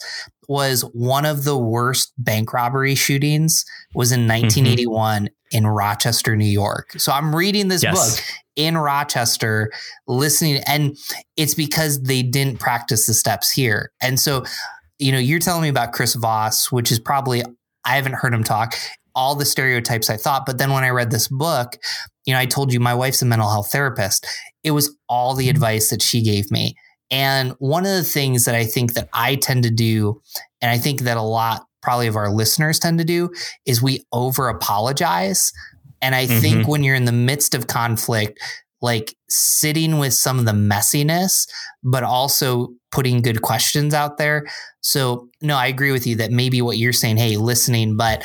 was 0.48 0.82
one 0.92 1.24
of 1.26 1.42
the 1.44 1.58
worst 1.58 2.12
bank 2.18 2.52
robbery 2.52 2.94
shootings 2.94 3.64
was 3.94 4.12
in 4.12 4.28
1981 4.28 5.28
in 5.50 5.66
Rochester, 5.66 6.36
New 6.36 6.44
York. 6.44 6.92
So 6.98 7.10
I'm 7.12 7.34
reading 7.34 7.68
this 7.68 7.82
Yes. 7.82 7.94
book 8.16 8.24
in 8.56 8.76
Rochester, 8.78 9.70
listening, 10.06 10.62
and 10.66 10.96
it's 11.36 11.54
because 11.54 12.02
they 12.02 12.22
didn't 12.22 12.58
practice 12.60 13.06
the 13.06 13.14
steps 13.14 13.50
here. 13.50 13.90
And 14.00 14.18
so, 14.20 14.44
you 14.98 15.12
know, 15.12 15.18
you're 15.18 15.40
telling 15.40 15.62
me 15.62 15.68
about 15.68 15.92
Chris 15.92 16.14
Voss, 16.14 16.70
which 16.72 16.90
is 16.92 16.98
probably 17.00 17.42
I 17.84 17.94
haven't 17.96 18.14
heard 18.14 18.32
him 18.34 18.42
talk. 18.44 18.74
All 19.16 19.34
the 19.34 19.44
stereotypes 19.44 20.08
I 20.08 20.16
thought, 20.16 20.46
but 20.46 20.58
then 20.58 20.70
when 20.70 20.84
I 20.84 20.90
read 20.90 21.10
this 21.10 21.26
book, 21.26 21.76
you 22.26 22.34
know, 22.34 22.38
I 22.38 22.46
told 22.46 22.72
you 22.72 22.78
my 22.78 22.94
wife's 22.94 23.22
a 23.22 23.24
mental 23.24 23.50
health 23.50 23.72
therapist. 23.72 24.26
It 24.62 24.70
was 24.72 24.96
all 25.08 25.34
the 25.34 25.44
mm-hmm. 25.44 25.50
advice 25.50 25.90
that 25.90 26.02
she 26.02 26.22
gave 26.22 26.50
me. 26.50 26.76
And 27.10 27.52
one 27.58 27.84
of 27.84 27.92
the 27.92 28.04
things 28.04 28.44
that 28.44 28.54
I 28.54 28.64
think 28.64 28.94
that 28.94 29.08
I 29.12 29.36
tend 29.36 29.62
to 29.62 29.70
do, 29.70 30.20
and 30.60 30.70
I 30.70 30.78
think 30.78 31.02
that 31.02 31.16
a 31.16 31.22
lot 31.22 31.66
probably 31.82 32.08
of 32.08 32.16
our 32.16 32.30
listeners 32.30 32.78
tend 32.78 32.98
to 32.98 33.04
do, 33.04 33.30
is 33.64 33.80
we 33.80 34.04
over 34.12 34.48
apologize. 34.48 35.52
And 36.02 36.14
I 36.14 36.26
think 36.26 36.58
mm-hmm. 36.58 36.70
when 36.70 36.82
you're 36.82 36.94
in 36.94 37.04
the 37.04 37.12
midst 37.12 37.54
of 37.54 37.68
conflict, 37.68 38.38
like 38.82 39.14
sitting 39.28 39.98
with 39.98 40.14
some 40.14 40.38
of 40.38 40.44
the 40.44 40.52
messiness, 40.52 41.48
but 41.82 42.02
also 42.02 42.68
putting 42.92 43.22
good 43.22 43.42
questions 43.42 43.94
out 43.94 44.18
there. 44.18 44.46
So, 44.80 45.28
no, 45.42 45.56
I 45.56 45.66
agree 45.66 45.92
with 45.92 46.06
you 46.06 46.16
that 46.16 46.30
maybe 46.30 46.62
what 46.62 46.78
you're 46.78 46.92
saying, 46.92 47.16
hey, 47.16 47.36
listening, 47.36 47.96
but 47.96 48.22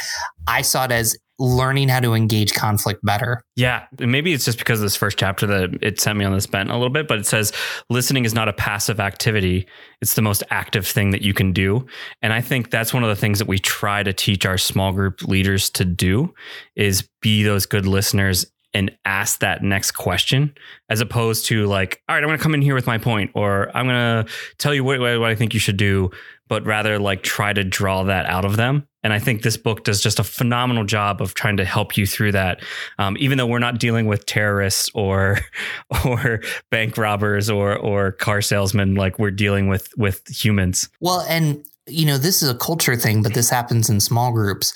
I 0.48 0.62
saw 0.62 0.86
it 0.86 0.92
as 0.92 1.18
learning 1.42 1.90
how 1.90 2.00
to 2.00 2.14
engage 2.14 2.54
conflict 2.54 3.04
better. 3.04 3.42
Yeah, 3.56 3.86
maybe 4.00 4.32
it's 4.32 4.46
just 4.46 4.60
because 4.60 4.80
of 4.80 4.84
this 4.84 4.96
first 4.96 5.18
chapter 5.18 5.48
that 5.48 5.80
it 5.82 6.00
sent 6.00 6.20
me 6.20 6.24
on 6.24 6.34
this 6.34 6.46
bent 6.46 6.70
a 6.70 6.74
little 6.74 6.92
bit, 6.92 7.08
but 7.08 7.18
it 7.18 7.26
says 7.26 7.52
listening 7.90 8.26
is 8.26 8.36
not 8.36 8.48
a 8.48 8.54
passive 8.54 9.00
activity. 9.00 9.68
It's 10.02 10.14
the 10.14 10.22
most 10.22 10.44
active 10.52 10.86
thing 10.86 11.10
that 11.12 11.24
you 11.24 11.34
can 11.34 11.52
do. 11.52 11.88
And 12.22 12.32
I 12.32 12.42
think 12.42 12.70
that's 12.70 12.94
one 12.94 13.04
of 13.04 13.10
the 13.10 13.16
things 13.16 13.40
that 13.40 13.48
we 13.48 13.58
try 13.58 14.04
to 14.04 14.14
teach 14.14 14.46
our 14.46 14.60
small 14.60 14.92
group 14.92 15.24
leaders 15.24 15.72
to 15.72 15.86
do 15.86 16.32
is 16.76 17.10
be 17.22 17.42
those 17.42 17.66
good 17.66 17.88
listeners 17.88 18.46
and 18.74 18.96
ask 19.06 19.40
that 19.40 19.64
next 19.64 19.92
question 19.92 20.54
as 20.90 21.02
opposed 21.02 21.46
to 21.48 21.66
like, 21.66 22.02
all 22.08 22.16
right, 22.16 22.24
I'm 22.24 22.28
going 22.28 22.38
to 22.38 22.44
come 22.44 22.54
in 22.54 22.62
here 22.62 22.76
with 22.76 22.88
my 22.88 22.98
point 22.98 23.32
or 23.34 23.76
I'm 23.76 23.88
going 23.88 24.26
to 24.26 24.32
tell 24.58 24.74
you 24.74 24.84
what, 24.84 25.00
what 25.00 25.24
I 25.24 25.36
think 25.36 25.54
you 25.54 25.60
should 25.60 25.78
do, 25.78 26.12
but 26.48 26.66
rather 26.66 27.00
like 27.00 27.24
try 27.24 27.54
to 27.54 27.64
draw 27.64 28.04
that 28.04 28.26
out 28.26 28.46
of 28.46 28.58
them. 28.58 28.88
And 29.04 29.14
I 29.14 29.20
think 29.20 29.42
this 29.42 29.58
book 29.58 29.84
does 29.84 30.02
just 30.02 30.20
a 30.20 30.24
phenomenal 30.24 30.84
job 30.86 31.22
of 31.22 31.34
trying 31.34 31.58
to 31.58 31.66
help 31.66 31.98
you 31.98 32.06
through 32.06 32.34
that. 32.34 32.62
Um, 33.00 33.18
even 33.20 33.38
though 33.38 33.48
we're 33.48 33.60
not 33.60 33.80
dealing 33.80 34.06
with 34.06 34.26
terrorists 34.26 34.90
or 34.94 35.40
or 36.06 36.42
bank 36.70 36.98
robbers 36.98 37.50
or 37.50 37.76
or 37.76 38.12
car 38.12 38.42
salesmen, 38.42 38.96
like 38.96 39.18
we're 39.18 39.32
dealing 39.32 39.70
with 39.70 39.90
with 39.98 40.28
humans. 40.28 40.88
Well, 41.00 41.22
and 41.28 41.66
you 41.88 42.06
know, 42.06 42.18
this 42.18 42.44
is 42.44 42.50
a 42.50 42.56
culture 42.56 42.96
thing, 42.96 43.24
but 43.24 43.34
this 43.34 43.50
happens 43.50 43.90
in 43.90 44.00
small 44.00 44.32
groups. 44.32 44.74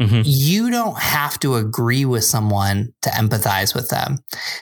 Mhm. 0.00 0.22
you 0.26 0.70
don't 0.70 0.98
have 0.98 1.38
to 1.40 1.54
agree 1.56 2.04
with 2.04 2.24
someone 2.24 2.92
to 3.02 3.08
empathize 3.10 3.74
with 3.74 3.88
them. 3.88 4.18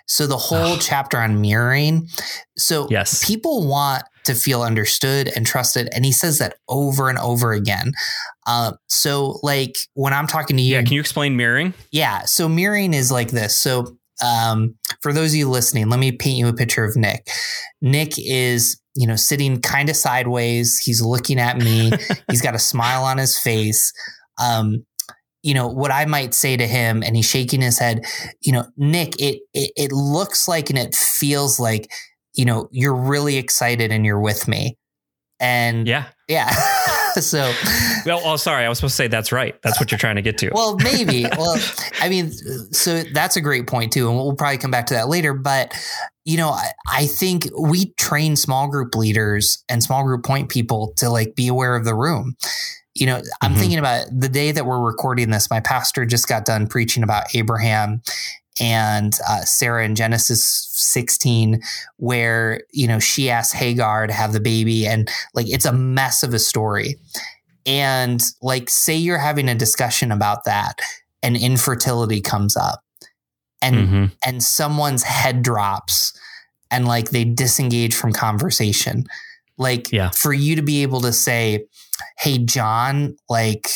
So 0.06 0.26
the 0.26 0.36
whole 0.36 0.74
Ugh. 0.74 0.78
chapter 0.80 1.18
on 1.18 1.40
mirroring. 1.40 2.08
So 2.56 2.86
Yes. 2.90 3.24
people 3.26 3.66
want 3.66 4.04
to 4.24 4.34
feel 4.34 4.62
understood 4.62 5.28
and 5.34 5.44
trusted, 5.46 5.88
and 5.92 6.04
he 6.04 6.12
says 6.12 6.38
that 6.38 6.54
over 6.68 7.08
and 7.08 7.18
over 7.18 7.52
again. 7.52 7.92
Uh, 8.46 8.72
so 8.88 9.38
like 9.42 9.74
when 9.94 10.12
I'm 10.12 10.26
talking 10.26 10.56
to 10.56 10.62
you, 10.62 10.74
Yeah. 10.76 10.82
Can 10.82 10.92
you 10.92 11.00
explain 11.00 11.36
mirroring? 11.36 11.74
yeah. 11.90 12.24
So 12.24 12.48
mirroring 12.48 12.94
is 12.94 13.10
like 13.10 13.30
this. 13.32 13.56
So 13.58 13.96
um, 14.24 14.76
for 15.02 15.12
those 15.12 15.32
of 15.32 15.36
you 15.36 15.50
listening, 15.50 15.88
let 15.90 15.98
me 15.98 16.12
paint 16.12 16.38
you 16.38 16.46
a 16.46 16.52
picture 16.52 16.84
of 16.84 16.94
Nick. 16.94 17.28
Nick 17.82 18.12
is, 18.16 18.80
you 18.94 19.08
know, 19.08 19.16
sitting 19.16 19.60
kind 19.60 19.88
of 19.90 19.96
sideways. 19.96 20.78
He's 20.78 21.02
looking 21.02 21.40
at 21.40 21.58
me. 21.58 21.90
He's 22.30 22.40
got 22.40 22.54
a 22.54 22.60
smile 22.60 23.02
on 23.02 23.18
his 23.18 23.36
face. 23.36 23.92
Um, 24.40 24.86
you 25.44 25.52
know 25.52 25.68
what 25.68 25.90
I 25.90 26.06
might 26.06 26.32
say 26.32 26.56
to 26.56 26.66
him, 26.66 27.02
and 27.02 27.14
he's 27.14 27.28
shaking 27.28 27.60
his 27.60 27.78
head. 27.78 28.06
You 28.40 28.52
know, 28.52 28.64
Nick, 28.78 29.20
it 29.20 29.42
it, 29.52 29.72
it 29.76 29.92
looks 29.92 30.48
like 30.48 30.70
and 30.70 30.78
it 30.78 30.94
feels 30.94 31.60
like, 31.60 31.92
you 32.32 32.46
know, 32.46 32.68
you're 32.72 32.94
really 32.94 33.36
excited 33.36 33.92
and 33.92 34.06
you're 34.06 34.20
with 34.20 34.48
me. 34.48 34.78
And 35.38 35.86
Yeah. 35.86 36.06
yeah. 36.28 36.50
so 37.20 37.52
Well, 38.06 38.22
oh, 38.24 38.36
sorry. 38.36 38.64
I 38.64 38.70
was 38.70 38.78
supposed 38.78 38.92
to 38.92 38.96
say 38.96 39.08
that's 39.08 39.32
right. 39.32 39.60
That's 39.62 39.78
what 39.78 39.90
you're 39.90 39.98
trying 39.98 40.16
to 40.16 40.22
get 40.22 40.38
to. 40.38 40.50
well, 40.54 40.76
maybe. 40.82 41.24
well, 41.36 41.58
I 42.00 42.08
mean, 42.08 42.32
so 42.72 43.02
that's 43.12 43.36
a 43.36 43.42
great 43.42 43.66
point 43.66 43.92
too, 43.92 44.08
and 44.08 44.16
we'll 44.16 44.34
probably 44.36 44.56
come 44.56 44.70
back 44.70 44.86
to 44.86 44.94
that 44.94 45.08
later. 45.08 45.34
But 45.34 45.74
you 46.24 46.38
know, 46.38 46.48
I, 46.48 46.70
I 46.88 47.06
think 47.06 47.48
we 47.58 47.92
train 47.98 48.36
small 48.36 48.66
group 48.68 48.94
leaders 48.94 49.62
and 49.68 49.82
small 49.82 50.04
group 50.04 50.24
point 50.24 50.48
people 50.48 50.94
to 50.96 51.10
like 51.10 51.34
be 51.36 51.48
aware 51.48 51.76
of 51.76 51.84
the 51.84 51.94
room. 51.94 52.34
You 52.94 53.06
know, 53.06 53.22
I'm 53.40 53.54
Mhm. 53.54 53.58
thinking 53.58 53.78
about 53.78 54.06
the 54.12 54.28
day 54.28 54.52
that 54.52 54.66
we're 54.66 54.80
recording 54.80 55.30
this. 55.30 55.50
My 55.50 55.60
pastor 55.60 56.04
just 56.06 56.28
got 56.28 56.44
done 56.44 56.66
preaching 56.68 57.02
about 57.02 57.34
Abraham 57.34 58.02
and 58.60 59.18
uh, 59.28 59.44
Sarah 59.44 59.84
in 59.84 59.96
Genesis 59.96 60.68
16, 60.70 61.60
where 61.96 62.60
you 62.72 62.86
know 62.86 63.00
she 63.00 63.28
asked 63.30 63.54
Hagar 63.54 64.06
to 64.06 64.12
have 64.12 64.32
the 64.32 64.40
baby, 64.40 64.86
and 64.86 65.10
like 65.34 65.48
it's 65.48 65.64
a 65.64 65.72
mess 65.72 66.22
of 66.22 66.32
a 66.34 66.38
story. 66.38 66.96
And 67.66 68.22
like, 68.42 68.68
say 68.70 68.94
you're 68.94 69.18
having 69.18 69.48
a 69.48 69.54
discussion 69.56 70.12
about 70.12 70.44
that, 70.44 70.78
and 71.22 71.36
infertility 71.36 72.20
comes 72.20 72.56
up, 72.56 72.84
and 73.60 73.76
Mhm. 73.76 74.12
and 74.24 74.40
someone's 74.42 75.02
head 75.02 75.42
drops, 75.42 76.12
and 76.70 76.86
like 76.86 77.10
they 77.10 77.24
disengage 77.24 77.94
from 77.94 78.12
conversation. 78.12 79.04
Like, 79.56 79.90
Yeah. 79.92 80.10
for 80.10 80.32
you 80.32 80.54
to 80.56 80.62
be 80.62 80.82
able 80.82 81.00
to 81.02 81.12
say, 81.12 81.64
"Hey, 82.18 82.38
John, 82.38 83.16
like." 83.28 83.68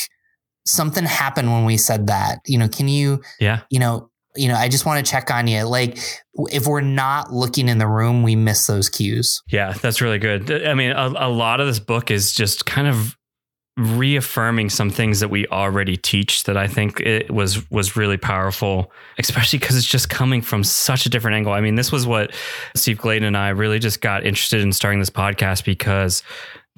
Something 0.66 1.04
happened 1.04 1.50
when 1.50 1.64
we 1.64 1.78
said 1.78 2.08
that. 2.08 2.40
You 2.44 2.58
know, 2.58 2.68
can 2.68 2.88
you 2.88 3.22
Yeah. 3.40 3.60
you 3.70 3.78
know, 3.78 4.10
you 4.36 4.48
know, 4.48 4.54
I 4.54 4.68
just 4.68 4.84
want 4.84 5.02
to 5.02 5.10
check 5.10 5.30
on 5.30 5.46
you. 5.46 5.62
Like, 5.62 5.98
if 6.52 6.66
we're 6.66 6.82
not 6.82 7.32
looking 7.32 7.70
in 7.70 7.78
the 7.78 7.86
room, 7.86 8.22
we 8.22 8.36
miss 8.36 8.66
those 8.66 8.90
cues. 8.90 9.42
Yeah, 9.50 9.72
that's 9.72 10.02
really 10.02 10.18
good. 10.18 10.52
I 10.66 10.74
mean, 10.74 10.90
a, 10.90 11.06
a 11.16 11.30
lot 11.30 11.60
of 11.60 11.66
this 11.66 11.78
book 11.78 12.10
is 12.10 12.32
just 12.34 12.66
kind 12.66 12.86
of 12.86 13.16
reaffirming 13.78 14.68
some 14.68 14.90
things 14.90 15.20
that 15.20 15.28
we 15.28 15.46
already 15.46 15.96
teach 15.96 16.42
that 16.44 16.56
I 16.56 16.66
think 16.66 17.00
it 17.00 17.30
was 17.30 17.70
was 17.70 17.96
really 17.96 18.16
powerful, 18.16 18.92
especially 19.18 19.60
because 19.60 19.76
it's 19.76 19.86
just 19.86 20.10
coming 20.10 20.42
from 20.42 20.64
such 20.64 21.06
a 21.06 21.08
different 21.08 21.36
angle. 21.36 21.52
I 21.52 21.60
mean, 21.60 21.76
this 21.76 21.92
was 21.92 22.06
what 22.06 22.32
Steve 22.74 22.98
Gladen 22.98 23.24
and 23.24 23.36
I 23.36 23.50
really 23.50 23.78
just 23.78 24.00
got 24.00 24.26
interested 24.26 24.60
in 24.60 24.72
starting 24.72 24.98
this 24.98 25.10
podcast 25.10 25.64
because 25.64 26.22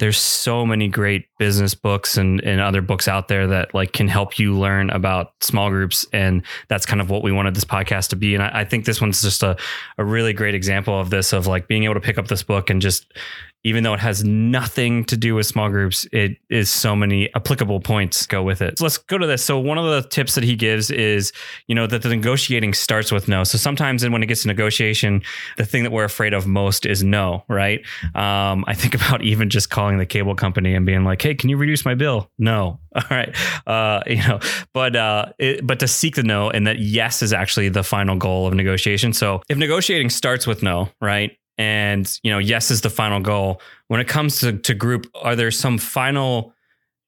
there's 0.01 0.19
so 0.19 0.65
many 0.65 0.89
great 0.89 1.27
business 1.39 1.75
books 1.75 2.17
and, 2.17 2.41
and 2.41 2.59
other 2.61 2.81
books 2.81 3.07
out 3.07 3.29
there 3.29 3.47
that 3.47 3.75
like 3.75 3.93
can 3.93 4.09
help 4.09 4.39
you 4.39 4.59
learn 4.59 4.89
about 4.91 5.35
small 5.43 5.69
groups 5.69 6.07
and 6.13 6.43
that's 6.69 6.87
kind 6.87 7.03
of 7.03 7.11
what 7.11 7.23
we 7.23 7.31
wanted 7.31 7.55
this 7.55 7.67
podcast 7.67 8.09
to 8.09 8.17
be. 8.17 8.35
And 8.35 8.43
I, 8.43 8.61
I 8.61 8.65
think 8.65 8.87
this 8.87 9.01
one's 9.01 9.21
just 9.21 9.43
a, 9.43 9.57
a 9.99 10.05
really 10.05 10.33
great 10.33 10.55
example 10.55 10.99
of 10.99 11.11
this 11.11 11.35
of 11.35 11.47
like 11.47 11.69
being 11.69 11.85
able 11.85 11.95
to 11.95 12.01
pick 12.01 12.17
up 12.17 12.29
this 12.29 12.43
book 12.43 12.71
and 12.71 12.81
just 12.81 13.13
even 13.65 13.85
though 13.85 13.95
it 13.95 14.01
has 14.01 14.25
nothing 14.25 15.05
to 15.05 15.17
do 15.17 15.35
with 15.35 15.47
small 15.47 15.69
groups, 15.69 16.07
it 16.13 16.37
is 16.49 16.71
so 16.71 16.97
many 16.97 17.33
applicable 17.35 17.81
points 17.81 18.27
go 18.27 18.43
with 18.43 18.63
it. 18.63 18.79
So 18.79 18.85
let's 18.85 18.99
go 18.99 19.19
to 19.19 19.27
this. 19.27 19.45
So 19.45 19.59
one 19.59 19.77
of 19.77 19.85
the 19.85 20.09
tips 20.09 20.35
that 20.35 20.45
he 20.45 20.57
gives 20.57 20.91
is, 20.91 21.33
you 21.67 21.75
know, 21.75 21.87
that 21.87 22.03
the 22.03 22.09
negotiating 22.09 22.75
starts 22.75 23.13
with 23.13 23.29
no. 23.29 23.45
So 23.45 23.59
sometimes 23.59 24.09
when 24.09 24.23
it 24.23 24.27
gets 24.27 24.43
to 24.43 24.49
negotiation, 24.49 25.23
the 25.59 25.67
thing 25.67 25.83
that 25.83 25.93
we're 25.93 26.05
afraid 26.05 26.33
of 26.33 26.47
most 26.47 26.87
is 26.87 27.05
no, 27.05 27.45
right? 27.49 27.81
Um, 28.15 28.65
I 28.67 28.75
think 28.75 28.95
about 29.01 29.23
even 29.23 29.51
just 29.51 29.71
calling 29.71 29.99
the 29.99 30.07
cable 30.07 30.35
company 30.35 30.75
and 30.75 30.87
being 30.87 31.05
like, 31.05 31.21
"Hey, 31.21 31.35
can 31.35 31.51
you 31.51 31.57
reduce 31.57 31.85
my 31.85 31.95
bill?" 31.95 32.31
No. 32.39 32.81
All 32.95 33.03
right. 33.11 33.35
Uh, 33.67 34.03
you 34.07 34.17
know, 34.17 34.41
but 34.75 34.97
uh, 34.97 35.27
it, 35.39 35.65
but 35.65 35.79
to 35.81 35.87
seek 35.87 36.17
the 36.17 36.23
no 36.25 36.51
and 36.51 36.67
that 36.67 36.81
yes 36.81 37.23
is 37.23 37.33
actually 37.33 37.69
the 37.69 37.85
final 37.85 38.17
goal 38.17 38.49
of 38.49 38.55
negotiation. 38.55 39.13
So 39.13 39.43
if 39.49 39.57
negotiating 39.57 40.11
starts 40.11 40.47
with 40.47 40.63
no, 40.63 40.89
right? 41.01 41.37
And 41.61 42.19
you 42.23 42.31
know 42.31 42.39
yes 42.39 42.71
is 42.71 42.81
the 42.81 42.91
final 42.91 43.21
goal 43.21 43.61
when 43.89 44.01
it 44.01 44.09
comes 44.09 44.41
to, 44.41 44.53
to 44.59 44.73
group 44.73 45.07
are 45.23 45.37
there 45.37 45.51
some 45.51 45.77
final 45.77 46.55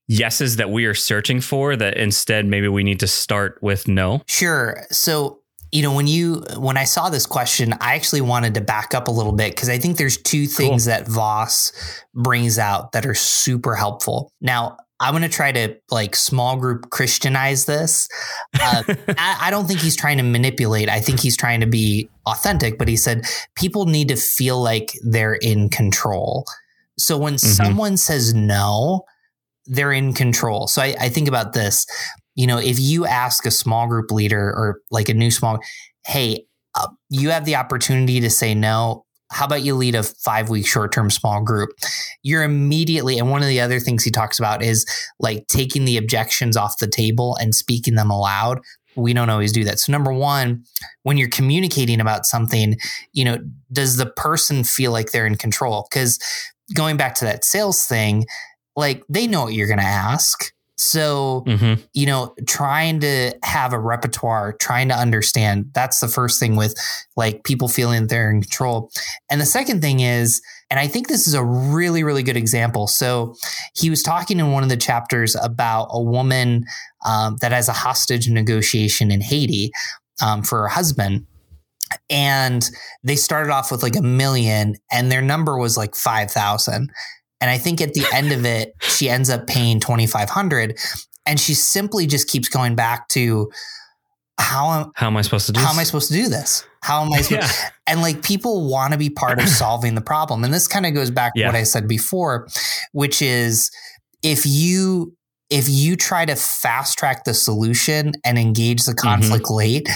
yeses 0.08 0.56
that 0.56 0.68
we 0.68 0.84
are 0.84 0.94
searching 0.94 1.40
for 1.40 1.74
that 1.74 1.96
instead 1.96 2.44
maybe 2.44 2.68
we 2.68 2.84
need 2.84 3.00
to 3.00 3.06
start 3.06 3.58
with 3.62 3.88
no 3.88 4.20
Sure. 4.42 4.82
So, 4.90 5.40
you 5.70 5.82
know, 5.82 5.94
when 5.94 6.06
you 6.06 6.42
when 6.56 6.76
I 6.76 6.84
saw 6.84 7.08
this 7.08 7.26
question, 7.26 7.74
I 7.74 7.94
actually 7.94 8.20
wanted 8.20 8.54
to 8.54 8.60
back 8.60 8.94
up 8.94 9.08
a 9.08 9.10
little 9.10 9.32
bit 9.32 9.54
because 9.54 9.68
I 9.68 9.78
think 9.78 9.96
there's 9.96 10.16
two 10.16 10.46
things 10.46 10.86
that 10.86 11.06
Voss 11.06 11.72
brings 12.14 12.58
out 12.58 12.92
that 12.92 13.06
are 13.06 13.14
super 13.14 13.74
helpful. 13.74 14.32
Now, 14.40 14.78
I'm 15.02 15.12
going 15.12 15.22
to 15.22 15.28
try 15.28 15.50
to 15.50 15.76
like 15.90 16.14
small 16.14 16.56
group 16.56 16.90
Christianize 16.90 17.66
this. 17.66 18.08
Uh, 18.60 18.82
I, 19.08 19.38
I 19.40 19.50
don't 19.50 19.66
think 19.66 19.80
he's 19.80 19.96
trying 19.96 20.18
to 20.18 20.22
manipulate. 20.22 20.88
I 20.88 21.00
think 21.00 21.20
he's 21.20 21.36
trying 21.36 21.60
to 21.60 21.66
be 21.66 22.08
authentic. 22.26 22.78
But 22.78 22.86
he 22.86 22.96
said 22.96 23.24
people 23.56 23.86
need 23.86 24.08
to 24.08 24.16
feel 24.16 24.62
like 24.62 24.92
they're 25.02 25.34
in 25.34 25.68
control. 25.68 26.46
So 26.98 27.18
when 27.18 27.36
someone 27.38 27.96
says 27.96 28.32
no, 28.32 29.02
they're 29.66 29.92
in 29.92 30.12
control. 30.12 30.68
So 30.68 30.82
I, 30.82 30.94
I 31.00 31.08
think 31.08 31.26
about 31.26 31.52
this. 31.52 31.84
You 32.34 32.46
know, 32.46 32.58
if 32.58 32.78
you 32.78 33.04
ask 33.04 33.44
a 33.44 33.50
small 33.50 33.88
group 33.88 34.10
leader 34.10 34.40
or 34.40 34.80
like 34.90 35.08
a 35.08 35.14
new 35.14 35.30
small, 35.30 35.58
hey, 36.06 36.46
uh, 36.74 36.88
you 37.10 37.30
have 37.30 37.44
the 37.44 37.56
opportunity 37.56 38.20
to 38.20 38.30
say 38.30 38.54
no. 38.54 39.04
How 39.32 39.46
about 39.46 39.62
you 39.62 39.74
lead 39.74 39.94
a 39.94 40.02
five 40.02 40.48
week 40.50 40.66
short 40.66 40.92
term 40.92 41.10
small 41.10 41.42
group? 41.42 41.70
You're 42.22 42.42
immediately, 42.42 43.18
and 43.18 43.30
one 43.30 43.42
of 43.42 43.48
the 43.48 43.60
other 43.60 43.80
things 43.80 44.04
he 44.04 44.10
talks 44.10 44.38
about 44.38 44.62
is 44.62 44.86
like 45.18 45.46
taking 45.48 45.84
the 45.84 45.96
objections 45.96 46.56
off 46.56 46.78
the 46.78 46.86
table 46.86 47.36
and 47.40 47.54
speaking 47.54 47.94
them 47.94 48.10
aloud. 48.10 48.60
We 48.94 49.14
don't 49.14 49.30
always 49.30 49.52
do 49.52 49.64
that. 49.64 49.80
So, 49.80 49.90
number 49.90 50.12
one, 50.12 50.64
when 51.02 51.16
you're 51.16 51.28
communicating 51.28 52.00
about 52.00 52.26
something, 52.26 52.76
you 53.12 53.24
know, 53.24 53.38
does 53.72 53.96
the 53.96 54.06
person 54.06 54.64
feel 54.64 54.92
like 54.92 55.12
they're 55.12 55.26
in 55.26 55.36
control? 55.36 55.86
Because 55.90 56.18
going 56.74 56.96
back 56.96 57.14
to 57.16 57.24
that 57.24 57.44
sales 57.44 57.86
thing, 57.86 58.26
like 58.76 59.02
they 59.08 59.26
know 59.26 59.44
what 59.44 59.54
you're 59.54 59.66
going 59.66 59.78
to 59.78 59.84
ask. 59.84 60.52
So, 60.82 61.44
mm-hmm. 61.46 61.80
you 61.92 62.06
know, 62.06 62.34
trying 62.46 63.00
to 63.00 63.32
have 63.44 63.72
a 63.72 63.78
repertoire, 63.78 64.52
trying 64.54 64.88
to 64.88 64.94
understand, 64.94 65.70
that's 65.74 66.00
the 66.00 66.08
first 66.08 66.40
thing 66.40 66.56
with 66.56 66.74
like 67.16 67.44
people 67.44 67.68
feeling 67.68 68.06
they're 68.06 68.30
in 68.30 68.42
control. 68.42 68.90
And 69.30 69.40
the 69.40 69.46
second 69.46 69.80
thing 69.80 70.00
is, 70.00 70.42
and 70.70 70.80
I 70.80 70.88
think 70.88 71.06
this 71.06 71.28
is 71.28 71.34
a 71.34 71.44
really, 71.44 72.02
really 72.02 72.22
good 72.22 72.36
example. 72.36 72.86
So 72.88 73.34
he 73.74 73.90
was 73.90 74.02
talking 74.02 74.40
in 74.40 74.50
one 74.50 74.62
of 74.62 74.70
the 74.70 74.76
chapters 74.76 75.36
about 75.40 75.88
a 75.90 76.02
woman 76.02 76.64
um, 77.06 77.36
that 77.40 77.52
has 77.52 77.68
a 77.68 77.72
hostage 77.72 78.28
negotiation 78.28 79.10
in 79.10 79.20
Haiti 79.20 79.70
um, 80.20 80.42
for 80.42 80.62
her 80.62 80.68
husband. 80.68 81.26
And 82.08 82.68
they 83.04 83.16
started 83.16 83.52
off 83.52 83.70
with 83.70 83.82
like 83.82 83.96
a 83.96 84.02
million, 84.02 84.76
and 84.90 85.12
their 85.12 85.20
number 85.20 85.58
was 85.58 85.76
like 85.76 85.94
5,000. 85.94 86.90
And 87.42 87.50
I 87.50 87.58
think 87.58 87.80
at 87.80 87.92
the 87.92 88.06
end 88.14 88.30
of 88.30 88.46
it, 88.46 88.72
she 88.80 89.10
ends 89.10 89.28
up 89.28 89.48
paying 89.48 89.80
2,500. 89.80 90.78
And 91.26 91.40
she 91.40 91.54
simply 91.54 92.06
just 92.06 92.28
keeps 92.28 92.48
going 92.48 92.76
back 92.76 93.08
to 93.08 93.50
how, 94.38 94.70
am, 94.70 94.92
how 94.94 95.08
am 95.08 95.16
I 95.16 95.22
supposed 95.22 95.46
to 95.46 95.52
do 95.52 95.58
this? 95.58 95.66
how 95.66 95.72
this? 95.72 95.76
am 95.76 95.80
I 95.80 95.84
supposed 95.84 96.08
to 96.08 96.14
do 96.14 96.28
this? 96.28 96.64
How 96.82 97.04
am 97.04 97.12
I 97.12 97.20
supposed 97.20 97.52
yeah. 97.52 97.68
and 97.86 98.00
like 98.00 98.22
people 98.22 98.70
want 98.70 98.92
to 98.92 98.98
be 98.98 99.10
part 99.10 99.40
of 99.40 99.48
solving 99.48 99.96
the 99.96 100.00
problem. 100.00 100.44
And 100.44 100.54
this 100.54 100.68
kind 100.68 100.86
of 100.86 100.94
goes 100.94 101.10
back 101.10 101.32
Yeah. 101.34 101.46
to 101.46 101.48
what 101.52 101.58
I 101.58 101.64
said 101.64 101.88
before, 101.88 102.48
which 102.92 103.20
is 103.20 103.70
if 104.22 104.46
you 104.46 105.16
if 105.50 105.68
you 105.68 105.96
try 105.96 106.24
to 106.24 106.34
fast 106.36 106.96
track 106.96 107.24
the 107.24 107.34
solution 107.34 108.12
and 108.24 108.38
engage 108.38 108.84
the 108.84 108.92
mm-hmm. 108.92 109.06
conflict 109.06 109.50
late, 109.50 109.88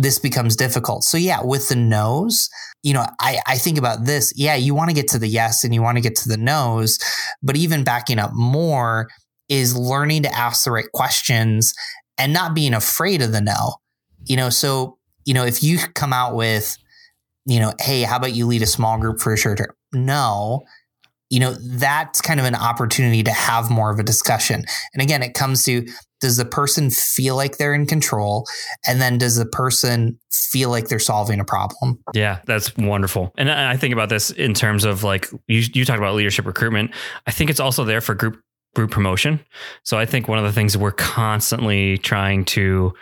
this 0.00 0.20
becomes 0.20 0.54
difficult. 0.54 1.02
So 1.02 1.18
yeah, 1.18 1.40
with 1.42 1.68
the 1.68 1.74
no's, 1.74 2.48
you 2.84 2.94
know, 2.94 3.04
I, 3.20 3.40
I 3.48 3.58
think 3.58 3.78
about 3.78 4.04
this. 4.04 4.32
Yeah, 4.36 4.54
you 4.54 4.72
want 4.72 4.90
to 4.90 4.94
get 4.94 5.08
to 5.08 5.18
the 5.18 5.26
yes 5.26 5.64
and 5.64 5.74
you 5.74 5.82
want 5.82 5.96
to 5.96 6.00
get 6.00 6.14
to 6.16 6.28
the 6.28 6.36
no's, 6.36 7.00
but 7.42 7.56
even 7.56 7.82
backing 7.82 8.20
up 8.20 8.30
more 8.32 9.08
is 9.48 9.76
learning 9.76 10.22
to 10.22 10.32
ask 10.32 10.64
the 10.64 10.70
right 10.70 10.90
questions 10.94 11.74
and 12.16 12.32
not 12.32 12.54
being 12.54 12.74
afraid 12.74 13.20
of 13.22 13.32
the 13.32 13.40
no. 13.40 13.74
You 14.24 14.36
know, 14.36 14.50
so, 14.50 14.98
you 15.24 15.34
know, 15.34 15.44
if 15.44 15.64
you 15.64 15.78
come 15.94 16.12
out 16.12 16.36
with, 16.36 16.76
you 17.44 17.58
know, 17.58 17.72
hey, 17.80 18.02
how 18.02 18.18
about 18.18 18.34
you 18.34 18.46
lead 18.46 18.62
a 18.62 18.66
small 18.66 18.98
group 18.98 19.18
for 19.18 19.32
a 19.32 19.36
short 19.36 19.58
term? 19.58 19.72
No, 19.92 20.62
you 21.28 21.40
know, 21.40 21.54
that's 21.54 22.20
kind 22.20 22.38
of 22.38 22.46
an 22.46 22.54
opportunity 22.54 23.24
to 23.24 23.32
have 23.32 23.68
more 23.68 23.90
of 23.90 23.98
a 23.98 24.04
discussion. 24.04 24.64
And 24.94 25.02
again, 25.02 25.22
it 25.24 25.34
comes 25.34 25.64
to 25.64 25.86
does 26.20 26.36
the 26.36 26.44
person 26.44 26.90
feel 26.90 27.36
like 27.36 27.58
they're 27.58 27.74
in 27.74 27.86
control? 27.86 28.46
And 28.86 29.00
then 29.00 29.18
does 29.18 29.36
the 29.36 29.46
person 29.46 30.18
feel 30.30 30.70
like 30.70 30.88
they're 30.88 30.98
solving 30.98 31.40
a 31.40 31.44
problem? 31.44 31.98
Yeah, 32.14 32.40
that's 32.46 32.76
wonderful. 32.76 33.32
And 33.36 33.50
I 33.50 33.76
think 33.76 33.92
about 33.92 34.08
this 34.08 34.30
in 34.30 34.54
terms 34.54 34.84
of 34.84 35.04
like 35.04 35.28
you 35.46 35.62
you 35.72 35.84
talk 35.84 35.98
about 35.98 36.14
leadership 36.14 36.46
recruitment. 36.46 36.92
I 37.26 37.30
think 37.30 37.50
it's 37.50 37.60
also 37.60 37.84
there 37.84 38.00
for 38.00 38.14
group 38.14 38.40
group 38.74 38.90
promotion. 38.90 39.40
So 39.82 39.98
I 39.98 40.06
think 40.06 40.28
one 40.28 40.38
of 40.38 40.44
the 40.44 40.52
things 40.52 40.76
we're 40.76 40.92
constantly 40.92 41.98
trying 41.98 42.44
to 42.46 42.92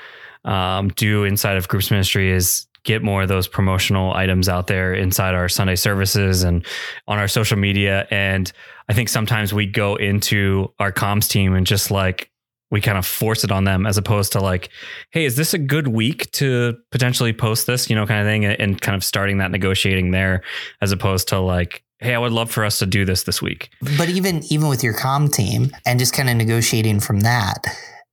um, 0.44 0.88
do 0.90 1.24
inside 1.24 1.57
of 1.57 1.68
groups 1.68 1.90
ministry 1.90 2.31
is 2.31 2.66
get 2.85 3.02
more 3.02 3.22
of 3.22 3.29
those 3.29 3.48
promotional 3.48 4.14
items 4.14 4.48
out 4.48 4.68
there 4.68 4.94
inside 4.94 5.35
our 5.35 5.48
Sunday 5.48 5.74
services 5.74 6.44
and 6.44 6.64
on 7.09 7.18
our 7.18 7.26
social 7.26 7.59
media. 7.59 8.07
And 8.11 8.50
I 8.88 8.94
think 8.94 9.09
sometimes 9.09 9.52
we 9.52 9.66
go 9.66 9.96
into 9.96 10.72
our 10.79 10.92
comms 10.92 11.29
team 11.29 11.55
and 11.55 11.66
just 11.66 11.90
like 11.90 12.31
we 12.70 12.81
kind 12.81 12.98
of 12.98 13.07
force 13.07 13.44
it 13.44 13.52
on 13.52 13.64
them 13.64 13.87
as 13.87 13.96
opposed 13.96 14.33
to 14.33 14.40
like, 14.40 14.70
hey, 15.11 15.24
is 15.24 15.37
this 15.37 15.55
a 15.55 15.59
good 15.59 15.88
week 15.88 16.31
to 16.33 16.76
potentially 16.90 17.33
post 17.33 17.66
this, 17.66 17.88
you 17.88 17.96
know, 17.96 18.07
kind 18.07 18.20
of 18.20 18.26
thing, 18.26 18.44
and 18.44 18.81
kind 18.81 18.96
of 18.96 19.05
starting 19.05 19.38
that 19.38 19.50
negotiating 19.50 20.11
there, 20.11 20.42
as 20.81 20.92
opposed 20.92 21.29
to 21.29 21.38
like, 21.38 21.85
hey, 21.98 22.14
I 22.14 22.18
would 22.18 22.33
love 22.33 22.50
for 22.50 22.64
us 22.64 22.79
to 22.81 22.87
do 22.87 23.05
this 23.05 23.22
this 23.22 23.40
week. 23.40 23.70
But 23.96 24.09
even 24.09 24.42
even 24.50 24.68
with 24.68 24.83
your 24.83 24.94
com 24.94 25.29
team 25.29 25.70
and 25.87 25.98
just 25.98 26.12
kind 26.12 26.29
of 26.29 26.37
negotiating 26.37 27.00
from 27.00 27.20
that, 27.20 27.64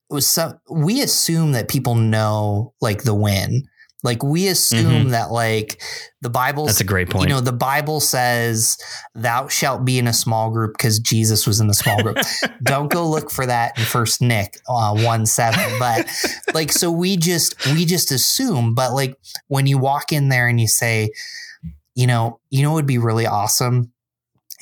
was 0.09 0.27
some 0.27 0.59
we 0.69 1.01
assume 1.01 1.53
that 1.53 1.67
people 1.67 1.95
know 1.95 2.73
like 2.79 3.03
the 3.03 3.15
win 3.15 3.63
like 4.03 4.21
we 4.21 4.47
assume 4.47 4.85
mm-hmm. 4.85 5.09
that 5.09 5.31
like 5.31 5.81
the 6.21 6.29
Bible 6.29 6.65
That's 6.65 6.81
a 6.81 6.85
great 6.85 7.09
point. 7.09 7.29
You 7.29 7.35
know, 7.35 7.41
the 7.41 7.53
Bible 7.53 8.01
says 8.01 8.77
thou 9.15 9.47
shalt 9.47 9.85
be 9.85 9.97
in 9.97 10.07
a 10.07 10.13
small 10.13 10.51
group 10.51 10.73
because 10.77 10.99
Jesus 10.99 11.47
was 11.47 11.61
in 11.61 11.67
the 11.67 11.73
small 11.73 12.01
group. 12.03 12.17
Don't 12.63 12.91
go 12.91 13.09
look 13.09 13.31
for 13.31 13.45
that 13.45 13.77
in 13.77 13.85
first 13.85 14.21
Nick 14.21 14.57
uh, 14.67 14.93
1 14.93 15.25
7. 15.25 15.79
But 15.79 16.07
like 16.53 16.71
so 16.71 16.91
we 16.91 17.15
just 17.15 17.55
we 17.67 17.85
just 17.85 18.11
assume, 18.11 18.75
but 18.75 18.93
like 18.93 19.17
when 19.47 19.67
you 19.67 19.77
walk 19.77 20.11
in 20.11 20.27
there 20.27 20.47
and 20.47 20.59
you 20.59 20.67
say, 20.67 21.09
you 21.95 22.05
know, 22.05 22.39
you 22.49 22.61
know 22.61 22.71
it 22.71 22.75
would 22.75 22.85
be 22.85 22.97
really 22.97 23.25
awesome 23.25 23.92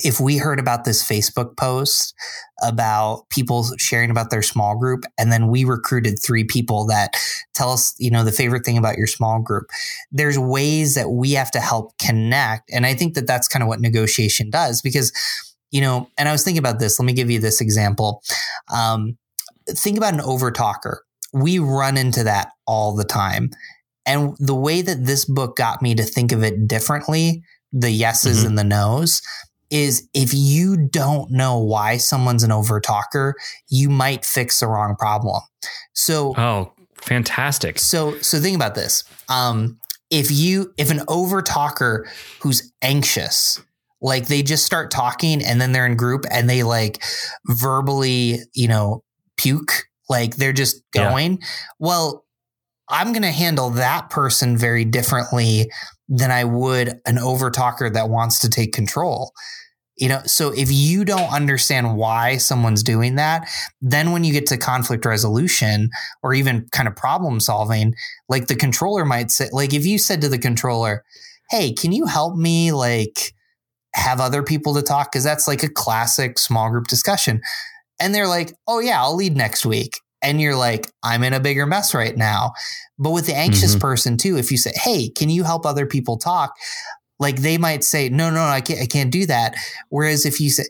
if 0.04 0.20
we 0.20 0.38
heard 0.38 0.60
about 0.60 0.86
this 0.86 1.04
Facebook 1.08 1.58
post 1.58 2.14
about 2.62 3.30
people 3.30 3.66
sharing 3.78 4.10
about 4.12 4.30
their 4.30 4.42
small 4.42 4.78
group, 4.78 5.04
and 5.18 5.32
then 5.32 5.48
we 5.48 5.64
recruited 5.64 6.18
three 6.20 6.44
people 6.44 6.86
that 6.88 7.16
tell 7.54 7.72
us, 7.72 7.94
you 7.98 8.12
know, 8.12 8.24
the 8.24 8.32
favorite 8.32 8.66
thing 8.66 8.78
about 8.78 8.98
your 8.98 9.08
small 9.08 9.42
group, 9.42 9.66
there's 10.12 10.38
ways 10.38 10.96
that 10.96 11.10
we 11.10 11.32
have 11.32 11.52
to 11.52 11.60
help 11.60 11.98
connect. 11.98 12.70
And 12.72 12.86
I 12.86 12.94
think 12.94 13.16
that 13.16 13.28
that's 13.28 13.48
kind 13.48 13.64
of 13.64 13.68
what 13.68 13.80
negotiation 13.80 14.50
does 14.50 14.82
because, 14.82 15.12
you 15.72 15.82
know, 15.82 16.10
and 16.18 16.30
I 16.30 16.32
was 16.32 16.44
thinking 16.44 16.60
about 16.60 16.80
this. 16.80 17.00
Let 17.00 17.06
me 17.06 17.14
give 17.14 17.32
you 17.32 17.40
this 17.40 17.62
example. 17.62 18.22
Um, 18.72 19.18
think 19.70 19.98
about 19.98 20.14
an 20.14 20.20
overtalker. 20.20 20.98
We 21.34 21.60
run 21.60 21.98
into 21.98 22.24
that 22.24 22.52
all 22.68 22.96
the 22.96 23.06
time. 23.06 23.52
And 24.06 24.36
the 24.40 24.56
way 24.56 24.82
that 24.82 25.06
this 25.06 25.26
book 25.26 25.56
got 25.56 25.82
me 25.82 25.96
to 25.96 26.04
think 26.04 26.32
of 26.32 26.44
it 26.44 26.68
differently, 26.68 27.44
the 27.72 27.92
yeses 27.92 28.40
mm-hmm. 28.40 28.48
and 28.48 28.58
the 28.58 28.64
nos, 28.64 29.22
is 29.72 30.08
if 30.14 30.34
you 30.34 30.78
don't 30.78 31.32
know 31.32 31.58
why 31.58 31.98
someone's 31.98 32.44
an 32.44 32.52
overtalker, 32.52 33.34
you 33.70 33.90
might 33.90 34.26
fix 34.26 34.60
the 34.60 34.68
wrong 34.68 34.96
problem. 34.98 35.42
So, 35.94 36.34
oh, 36.38 36.74
fantastic. 36.96 37.80
So, 37.80 38.18
so 38.20 38.40
think 38.40 38.56
about 38.56 38.76
this. 38.76 39.04
Um, 39.30 39.80
if 40.10 40.30
you, 40.30 40.74
if 40.78 40.92
an 40.92 41.00
overtalker 41.08 42.06
who's 42.42 42.72
anxious, 42.82 43.62
like 44.02 44.28
they 44.28 44.44
just 44.44 44.66
start 44.66 44.92
talking 44.92 45.44
and 45.44 45.62
then 45.62 45.72
they're 45.72 45.86
in 45.86 45.96
group 45.96 46.26
and 46.30 46.50
they 46.50 46.64
like 46.64 47.02
verbally, 47.46 48.40
you 48.54 48.68
know, 48.68 49.04
puke, 49.38 49.86
like 50.10 50.36
they're 50.36 50.54
just 50.54 50.82
going, 50.92 51.38
yeah. 51.40 51.48
well, 51.80 52.26
I'm 52.89 53.13
going 53.13 53.22
to 53.24 53.32
handle 53.32 53.70
that 53.72 54.10
person 54.10 54.58
very 54.58 54.86
differently 54.86 55.72
than 56.12 56.30
I 56.30 56.44
would 56.44 56.89
an 57.06 57.15
overtalker 57.15 57.91
that 57.94 58.10
wants 58.10 58.39
to 58.39 58.50
take 58.50 58.74
control. 58.74 59.32
You 59.98 60.10
know, 60.10 60.22
so 60.26 60.52
if 60.52 60.72
you 60.72 61.06
don't 61.06 61.32
understand 61.32 61.96
why 61.96 62.38
someone's 62.38 62.84
doing 62.84 63.15
that, 63.15 63.48
then 63.82 64.12
when 64.12 64.24
you 64.24 64.34
get 64.34 64.46
to 64.48 64.58
conflict 64.58 65.06
resolution 65.06 65.89
or 66.22 66.34
even 66.34 66.67
kind 66.72 66.88
of 66.88 66.96
problem 66.96 67.39
solving, 67.39 67.94
like 68.28 68.48
the 68.48 68.56
controller 68.56 69.06
might 69.06 69.32
say, 69.32 69.48
like 69.54 69.74
if 69.74 69.86
you 69.86 69.98
said 69.98 70.22
to 70.22 70.30
the 70.30 70.39
controller, 70.39 71.04
Hey, 71.50 71.74
can 71.74 71.91
you 71.91 72.08
help 72.08 72.36
me 72.36 72.72
like 72.72 73.34
have 73.94 74.20
other 74.20 74.44
people 74.44 74.74
to 74.74 74.82
talk? 74.82 75.12
Cause 75.12 75.24
that's 75.24 75.48
like 75.48 75.63
a 75.63 75.70
classic 75.70 76.39
small 76.39 76.70
group 76.70 76.88
discussion. 76.88 77.41
And 78.00 78.13
they're 78.15 78.28
like, 78.28 78.54
Oh 78.67 78.80
yeah, 78.80 79.02
I'll 79.02 79.15
lead 79.15 79.38
next 79.38 79.65
week. 79.65 80.01
And 80.24 80.40
you're 80.40 80.56
like, 80.56 80.92
I'm 81.04 81.24
in 81.24 81.34
a 81.34 81.40
bigger 81.40 81.66
mess 81.66 81.94
right 81.94 82.16
now. 82.16 82.54
But 83.00 83.12
with 83.12 83.26
the 83.26 83.36
anxious 83.36 83.72
mm-hmm. 83.72 83.82
person 83.82 84.18
too, 84.18 84.38
if 84.38 84.52
you 84.52 84.58
say, 84.58 84.72
Hey, 84.76 85.10
can 85.10 85.30
you 85.30 85.44
help 85.44 85.66
other 85.66 85.86
people 85.86 86.18
talk? 86.18 86.54
Like 87.20 87.38
they 87.38 87.58
might 87.60 87.84
say, 87.84 88.10
no, 88.10 88.32
no, 88.32 88.42
I 88.42 88.62
can't, 88.62 88.82
I 88.82 88.88
can't 88.88 89.12
do 89.12 89.28
that. 89.28 89.56
Whereas 89.90 90.26
if 90.26 90.42
you 90.42 90.50
say, 90.50 90.64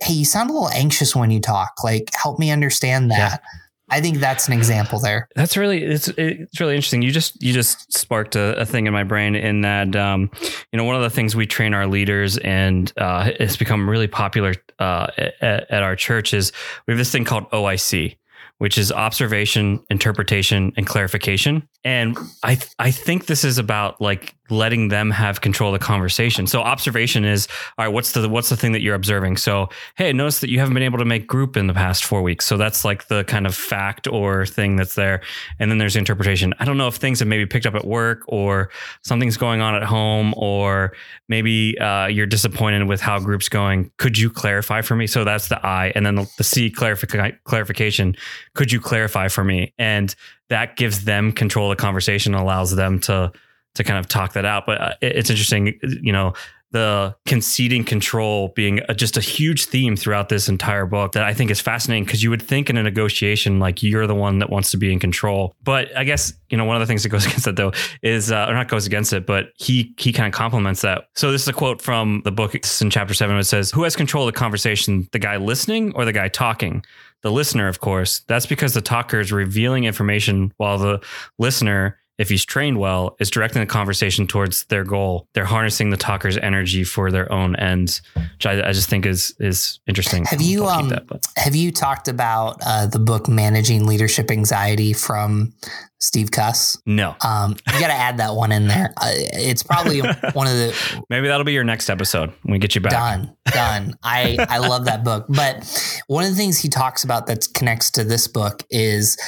hey, 0.00 0.14
you 0.14 0.24
sound 0.24 0.50
a 0.50 0.52
little 0.52 0.68
anxious 0.68 1.14
when 1.14 1.30
you 1.30 1.40
talk, 1.40 1.84
like 1.84 2.10
help 2.14 2.40
me 2.40 2.50
understand 2.50 3.10
that. 3.12 3.40
Yeah. 3.40 3.48
I 3.88 4.00
think 4.00 4.18
that's 4.18 4.48
an 4.48 4.54
example 4.54 4.98
there. 4.98 5.28
That's 5.36 5.54
really 5.54 5.82
it's 5.82 6.08
it's 6.08 6.58
really 6.58 6.74
interesting. 6.74 7.02
You 7.02 7.12
just 7.12 7.40
you 7.42 7.52
just 7.52 7.92
sparked 7.92 8.36
a, 8.36 8.58
a 8.58 8.64
thing 8.64 8.86
in 8.86 8.92
my 8.94 9.04
brain 9.04 9.36
in 9.36 9.60
that 9.60 9.94
um, 9.94 10.30
you 10.72 10.78
know 10.78 10.84
one 10.84 10.96
of 10.96 11.02
the 11.02 11.10
things 11.10 11.36
we 11.36 11.46
train 11.46 11.74
our 11.74 11.86
leaders 11.86 12.38
and 12.38 12.90
uh, 12.96 13.32
it's 13.38 13.58
become 13.58 13.88
really 13.88 14.08
popular 14.08 14.54
uh, 14.78 15.08
at, 15.18 15.70
at 15.70 15.82
our 15.82 15.94
church 15.94 16.32
is 16.32 16.52
we 16.86 16.92
have 16.92 16.98
this 16.98 17.12
thing 17.12 17.26
called 17.26 17.50
OIC, 17.50 18.16
which 18.58 18.78
is 18.78 18.92
observation, 18.92 19.82
interpretation, 19.90 20.72
and 20.76 20.86
clarification. 20.86 21.68
And 21.84 22.16
I 22.42 22.58
I 22.78 22.90
think 22.90 23.26
this 23.26 23.44
is 23.44 23.58
about 23.58 24.00
like 24.00 24.34
letting 24.52 24.88
them 24.88 25.10
have 25.10 25.40
control 25.40 25.74
of 25.74 25.80
the 25.80 25.84
conversation. 25.84 26.46
So 26.46 26.60
observation 26.60 27.24
is 27.24 27.48
all 27.78 27.86
right. 27.86 27.92
What's 27.92 28.12
the 28.12 28.28
what's 28.28 28.48
the 28.48 28.56
thing 28.56 28.72
that 28.72 28.82
you're 28.82 28.94
observing? 28.94 29.38
So 29.38 29.68
hey, 29.96 30.12
notice 30.12 30.40
that 30.40 30.50
you 30.50 30.58
haven't 30.58 30.74
been 30.74 30.82
able 30.82 30.98
to 30.98 31.04
make 31.04 31.26
group 31.26 31.56
in 31.56 31.66
the 31.66 31.74
past 31.74 32.04
four 32.04 32.22
weeks. 32.22 32.44
So 32.46 32.56
that's 32.56 32.84
like 32.84 33.08
the 33.08 33.24
kind 33.24 33.46
of 33.46 33.54
fact 33.54 34.06
or 34.06 34.46
thing 34.46 34.76
that's 34.76 34.94
there. 34.94 35.22
And 35.58 35.70
then 35.70 35.78
there's 35.78 35.96
interpretation. 35.96 36.54
I 36.60 36.64
don't 36.64 36.76
know 36.76 36.88
if 36.88 36.96
things 36.96 37.18
have 37.18 37.28
maybe 37.28 37.46
picked 37.46 37.66
up 37.66 37.74
at 37.74 37.86
work 37.86 38.22
or 38.26 38.70
something's 39.02 39.36
going 39.36 39.60
on 39.60 39.74
at 39.74 39.82
home 39.82 40.34
or 40.36 40.92
maybe 41.28 41.78
uh, 41.78 42.06
you're 42.06 42.26
disappointed 42.26 42.86
with 42.86 43.00
how 43.00 43.18
group's 43.18 43.48
going. 43.48 43.90
Could 43.96 44.18
you 44.18 44.30
clarify 44.30 44.82
for 44.82 44.94
me? 44.94 45.06
So 45.06 45.24
that's 45.24 45.48
the 45.48 45.64
I, 45.64 45.92
and 45.94 46.04
then 46.04 46.16
the, 46.16 46.30
the 46.36 46.44
C 46.44 46.70
clarific- 46.70 47.38
clarification. 47.44 48.14
Could 48.54 48.70
you 48.70 48.80
clarify 48.80 49.28
for 49.28 49.44
me? 49.44 49.72
And 49.78 50.14
that 50.48 50.76
gives 50.76 51.04
them 51.04 51.32
control 51.32 51.70
of 51.72 51.78
the 51.78 51.82
conversation, 51.82 52.34
allows 52.34 52.76
them 52.76 53.00
to 53.00 53.32
to 53.74 53.84
kind 53.84 53.98
of 53.98 54.08
talk 54.08 54.34
that 54.34 54.44
out. 54.44 54.66
But 54.66 54.80
uh, 54.80 54.94
it's 55.00 55.30
interesting, 55.30 55.78
you 55.82 56.12
know, 56.12 56.34
the 56.72 57.14
conceding 57.26 57.84
control 57.84 58.48
being 58.48 58.80
a, 58.88 58.94
just 58.94 59.16
a 59.16 59.20
huge 59.20 59.66
theme 59.66 59.94
throughout 59.94 60.30
this 60.30 60.48
entire 60.48 60.86
book 60.86 61.12
that 61.12 61.22
I 61.22 61.34
think 61.34 61.50
is 61.50 61.60
fascinating 61.60 62.04
because 62.04 62.22
you 62.22 62.30
would 62.30 62.42
think 62.42 62.70
in 62.70 62.76
a 62.76 62.82
negotiation 62.82 63.60
like 63.60 63.82
you're 63.82 64.06
the 64.06 64.14
one 64.14 64.38
that 64.40 64.50
wants 64.50 64.70
to 64.72 64.78
be 64.78 64.90
in 64.90 64.98
control. 64.98 65.54
But 65.62 65.94
I 65.96 66.04
guess 66.04 66.32
you 66.48 66.56
know 66.56 66.64
one 66.64 66.76
of 66.76 66.80
the 66.80 66.86
things 66.86 67.02
that 67.02 67.10
goes 67.10 67.26
against 67.26 67.46
it 67.46 67.56
though 67.56 67.72
is 68.02 68.32
uh, 68.32 68.46
or 68.48 68.54
not 68.54 68.68
goes 68.68 68.86
against 68.86 69.12
it, 69.12 69.26
but 69.26 69.50
he 69.56 69.94
he 69.98 70.12
kind 70.12 70.26
of 70.26 70.36
complements 70.36 70.80
that. 70.80 71.04
So 71.14 71.30
this 71.30 71.42
is 71.42 71.48
a 71.48 71.52
quote 71.52 71.80
from 71.80 72.22
the 72.24 72.32
book 72.32 72.54
in 72.54 72.90
chapter 72.90 73.14
seven. 73.14 73.36
It 73.36 73.44
says, 73.44 73.70
"Who 73.70 73.84
has 73.84 73.94
control 73.94 74.26
of 74.26 74.34
the 74.34 74.38
conversation? 74.38 75.08
The 75.12 75.18
guy 75.18 75.36
listening 75.36 75.92
or 75.94 76.04
the 76.04 76.12
guy 76.12 76.28
talking?" 76.28 76.84
The 77.22 77.30
listener, 77.30 77.68
of 77.68 77.78
course. 77.78 78.22
That's 78.26 78.46
because 78.46 78.74
the 78.74 78.80
talker 78.80 79.20
is 79.20 79.30
revealing 79.30 79.84
information 79.84 80.52
while 80.56 80.76
the 80.76 81.00
listener 81.38 81.96
if 82.22 82.28
he's 82.28 82.44
trained 82.44 82.78
well, 82.78 83.16
is 83.18 83.30
directing 83.30 83.60
the 83.60 83.66
conversation 83.66 84.28
towards 84.28 84.64
their 84.66 84.84
goal. 84.84 85.26
They're 85.34 85.44
harnessing 85.44 85.90
the 85.90 85.96
talker's 85.96 86.38
energy 86.38 86.84
for 86.84 87.10
their 87.10 87.30
own 87.32 87.56
ends, 87.56 88.00
which 88.14 88.46
I, 88.46 88.68
I 88.68 88.72
just 88.72 88.88
think 88.88 89.04
is 89.04 89.34
is 89.40 89.80
interesting. 89.88 90.24
Have 90.26 90.40
you 90.40 90.66
um, 90.66 90.90
that, 90.90 91.02
have 91.36 91.56
you 91.56 91.72
talked 91.72 92.06
about 92.06 92.58
uh, 92.64 92.86
the 92.86 93.00
book 93.00 93.28
Managing 93.28 93.86
Leadership 93.86 94.30
Anxiety 94.30 94.92
from 94.92 95.52
Steve 95.98 96.30
Cuss? 96.30 96.80
No. 96.86 97.16
Um, 97.24 97.56
you 97.72 97.80
got 97.80 97.88
to 97.88 97.92
add 97.92 98.18
that 98.18 98.36
one 98.36 98.52
in 98.52 98.68
there. 98.68 98.94
Uh, 98.96 99.10
it's 99.10 99.64
probably 99.64 99.98
one 100.32 100.46
of 100.46 100.52
the. 100.52 101.02
Maybe 101.10 101.26
that'll 101.26 101.42
be 101.42 101.52
your 101.52 101.64
next 101.64 101.90
episode 101.90 102.32
when 102.42 102.52
we 102.52 102.58
get 102.60 102.76
you 102.76 102.80
back. 102.80 102.92
Done, 102.92 103.36
done. 103.46 103.94
I 104.04 104.36
I 104.48 104.58
love 104.58 104.84
that 104.84 105.02
book, 105.02 105.26
but 105.28 106.04
one 106.06 106.22
of 106.22 106.30
the 106.30 106.36
things 106.36 106.56
he 106.60 106.68
talks 106.68 107.02
about 107.02 107.26
that 107.26 107.48
connects 107.52 107.90
to 107.92 108.04
this 108.04 108.28
book 108.28 108.62
is 108.70 109.18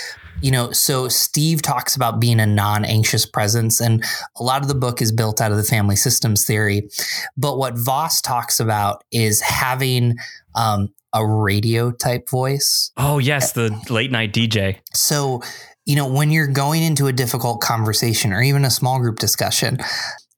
you 0.40 0.51
know, 0.51 0.73
so 0.73 1.09
Steve 1.09 1.62
talks 1.62 1.97
about 1.97 2.20
being 2.20 2.40
a 2.40 2.47
non 2.47 2.85
anxious 2.85 3.27
presence, 3.27 3.81
and 3.81 4.05
a 4.37 4.42
lot 4.42 4.62
of 4.62 4.68
the 4.68 4.75
book 4.75 5.01
is 5.01 5.12
built 5.12 5.40
out 5.40 5.51
of 5.51 5.57
the 5.57 5.64
family 5.64 5.97
systems 5.97 6.44
theory. 6.44 6.88
But 7.37 7.59
what 7.59 7.79
Voss 7.79 8.20
talks 8.20 8.61
about 8.61 9.03
is 9.11 9.40
having 9.40 10.16
um, 10.55 10.88
a 11.12 11.27
radio 11.27 11.90
type 11.90 12.29
voice. 12.29 12.90
Oh, 12.97 13.18
yes, 13.18 13.53
the 13.53 13.79
late 13.88 14.11
night 14.11 14.33
DJ. 14.33 14.79
So, 14.92 15.42
you 15.87 15.97
know, 15.97 16.11
when 16.11 16.31
you're 16.31 16.49
going 16.49 16.83
into 16.83 17.07
a 17.07 17.12
difficult 17.12 17.61
conversation 17.61 18.33
or 18.33 18.42
even 18.42 18.64
a 18.64 18.70
small 18.70 19.01
group 19.01 19.18
discussion, 19.18 19.79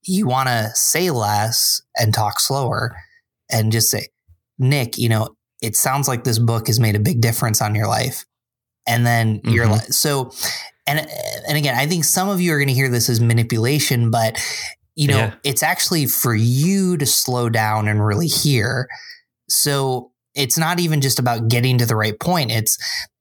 you 0.02 0.26
want 0.26 0.48
to 0.48 0.70
say 0.74 1.10
less 1.10 1.82
and 1.96 2.12
talk 2.12 2.38
slower 2.38 2.96
and 3.50 3.72
just 3.72 3.90
say, 3.90 4.08
Nick, 4.58 4.98
you 4.98 5.08
know, 5.08 5.36
it 5.62 5.74
sounds 5.74 6.06
like 6.06 6.24
this 6.24 6.38
book 6.38 6.66
has 6.66 6.78
made 6.78 6.94
a 6.94 7.00
big 7.00 7.20
difference 7.20 7.62
on 7.62 7.74
your 7.74 7.86
life 7.86 8.24
and 8.86 9.06
then 9.06 9.40
you're 9.44 9.66
Mhm. 9.66 9.70
like 9.72 9.92
so 9.92 10.30
and 10.86 11.00
and 11.48 11.56
again 11.58 11.74
i 11.76 11.86
think 11.86 12.04
some 12.04 12.28
of 12.28 12.40
you 12.40 12.52
are 12.52 12.58
going 12.58 12.68
to 12.68 12.74
hear 12.74 12.88
this 12.88 13.08
as 13.08 13.20
manipulation 13.20 14.10
but 14.10 14.38
you 14.94 15.08
know 15.08 15.16
Yeah. 15.18 15.34
it's 15.44 15.62
actually 15.62 16.06
for 16.06 16.34
you 16.34 16.96
to 16.96 17.06
slow 17.06 17.48
down 17.48 17.88
and 17.88 18.04
really 18.04 18.28
hear 18.28 18.88
so 19.48 20.10
it's 20.34 20.58
not 20.58 20.80
even 20.80 21.00
just 21.00 21.18
about 21.18 21.48
getting 21.48 21.78
to 21.78 21.86
the 21.86 21.96
right 21.96 22.18
point 22.18 22.50
it's 22.50 22.78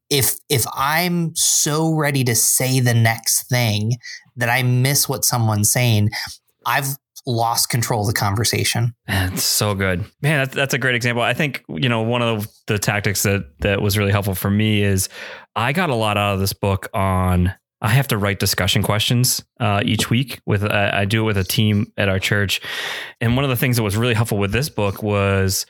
if 0.09 0.35
if 0.49 0.65
i'm 0.75 1.35
so 1.35 1.93
ready 1.93 2.23
to 2.23 2.35
say 2.35 2.79
the 2.79 2.93
next 2.93 3.47
thing 3.49 3.97
that 4.35 4.49
i 4.49 4.61
miss 4.63 5.09
what 5.09 5.25
someone's 5.25 5.71
saying 5.71 6.09
i've 6.65 6.95
lost 7.25 7.69
control 7.69 8.01
of 8.01 8.07
the 8.07 8.13
conversation 8.13 8.93
it's 9.07 9.43
so 9.43 9.73
good. 9.73 10.05
Man, 10.21 10.39
that's, 10.39 10.55
that's 10.55 10.73
a 10.73 10.77
great 10.77 10.95
example. 10.95 11.23
I 11.23 11.33
think, 11.33 11.63
you 11.69 11.89
know, 11.89 12.01
one 12.01 12.21
of 12.21 12.47
the 12.67 12.77
tactics 12.79 13.23
that 13.23 13.59
that 13.59 13.81
was 13.81 13.97
really 13.97 14.11
helpful 14.11 14.35
for 14.35 14.49
me 14.49 14.83
is 14.83 15.09
I 15.55 15.73
got 15.73 15.89
a 15.89 15.95
lot 15.95 16.17
out 16.17 16.33
of 16.33 16.39
this 16.39 16.53
book 16.53 16.87
on 16.93 17.53
I 17.81 17.89
have 17.89 18.07
to 18.07 18.17
write 18.17 18.39
discussion 18.39 18.81
questions 18.81 19.43
uh, 19.59 19.81
each 19.85 20.09
week 20.09 20.41
with 20.45 20.63
uh, 20.63 20.91
I 20.93 21.05
do 21.05 21.21
it 21.21 21.25
with 21.25 21.37
a 21.37 21.43
team 21.43 21.91
at 21.97 22.09
our 22.09 22.19
church. 22.19 22.61
And 23.21 23.35
one 23.35 23.43
of 23.43 23.49
the 23.49 23.55
things 23.55 23.75
that 23.77 23.83
was 23.83 23.97
really 23.97 24.13
helpful 24.13 24.37
with 24.37 24.51
this 24.51 24.69
book 24.69 25.03
was 25.03 25.65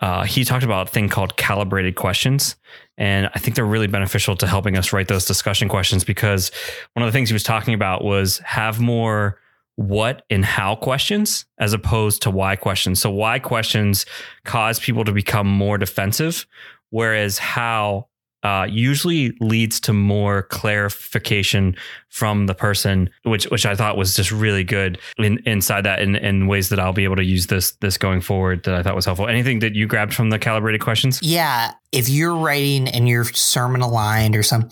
uh, 0.00 0.24
he 0.24 0.44
talked 0.44 0.64
about 0.64 0.88
a 0.88 0.90
thing 0.90 1.08
called 1.08 1.36
calibrated 1.36 1.94
questions. 1.94 2.56
And 2.98 3.30
I 3.34 3.38
think 3.38 3.56
they're 3.56 3.64
really 3.64 3.86
beneficial 3.86 4.36
to 4.36 4.46
helping 4.46 4.76
us 4.76 4.92
write 4.92 5.08
those 5.08 5.24
discussion 5.26 5.68
questions 5.68 6.02
because 6.02 6.50
one 6.94 7.04
of 7.04 7.12
the 7.12 7.16
things 7.16 7.28
he 7.28 7.34
was 7.34 7.42
talking 7.42 7.74
about 7.74 8.02
was 8.02 8.38
have 8.38 8.80
more 8.80 9.38
what 9.76 10.22
and 10.30 10.44
how 10.44 10.76
questions 10.76 11.46
as 11.58 11.72
opposed 11.72 12.22
to 12.22 12.30
why 12.30 12.56
questions. 12.56 13.00
So 13.00 13.10
why 13.10 13.38
questions 13.38 14.06
cause 14.44 14.78
people 14.78 15.04
to 15.04 15.12
become 15.12 15.46
more 15.46 15.78
defensive, 15.78 16.46
whereas 16.90 17.38
how 17.38 18.08
uh, 18.44 18.66
usually 18.70 19.34
leads 19.40 19.80
to 19.80 19.92
more 19.94 20.42
clarification 20.42 21.74
from 22.10 22.46
the 22.46 22.54
person, 22.54 23.08
which 23.22 23.44
which 23.44 23.64
I 23.64 23.74
thought 23.74 23.96
was 23.96 24.14
just 24.14 24.30
really 24.30 24.64
good 24.64 24.98
in, 25.16 25.38
inside 25.46 25.86
that 25.86 26.00
in, 26.00 26.14
in 26.14 26.46
ways 26.46 26.68
that 26.68 26.78
I'll 26.78 26.92
be 26.92 27.04
able 27.04 27.16
to 27.16 27.24
use 27.24 27.46
this 27.46 27.72
this 27.76 27.96
going 27.96 28.20
forward 28.20 28.62
that 28.64 28.74
I 28.74 28.82
thought 28.82 28.94
was 28.94 29.06
helpful. 29.06 29.28
Anything 29.28 29.60
that 29.60 29.74
you 29.74 29.86
grabbed 29.86 30.12
from 30.12 30.28
the 30.28 30.38
calibrated 30.38 30.82
questions? 30.82 31.20
Yeah, 31.22 31.72
if 31.90 32.10
you're 32.10 32.36
writing 32.36 32.86
and 32.86 33.08
your 33.08 33.24
sermon 33.24 33.80
aligned 33.80 34.36
or 34.36 34.42
some, 34.42 34.68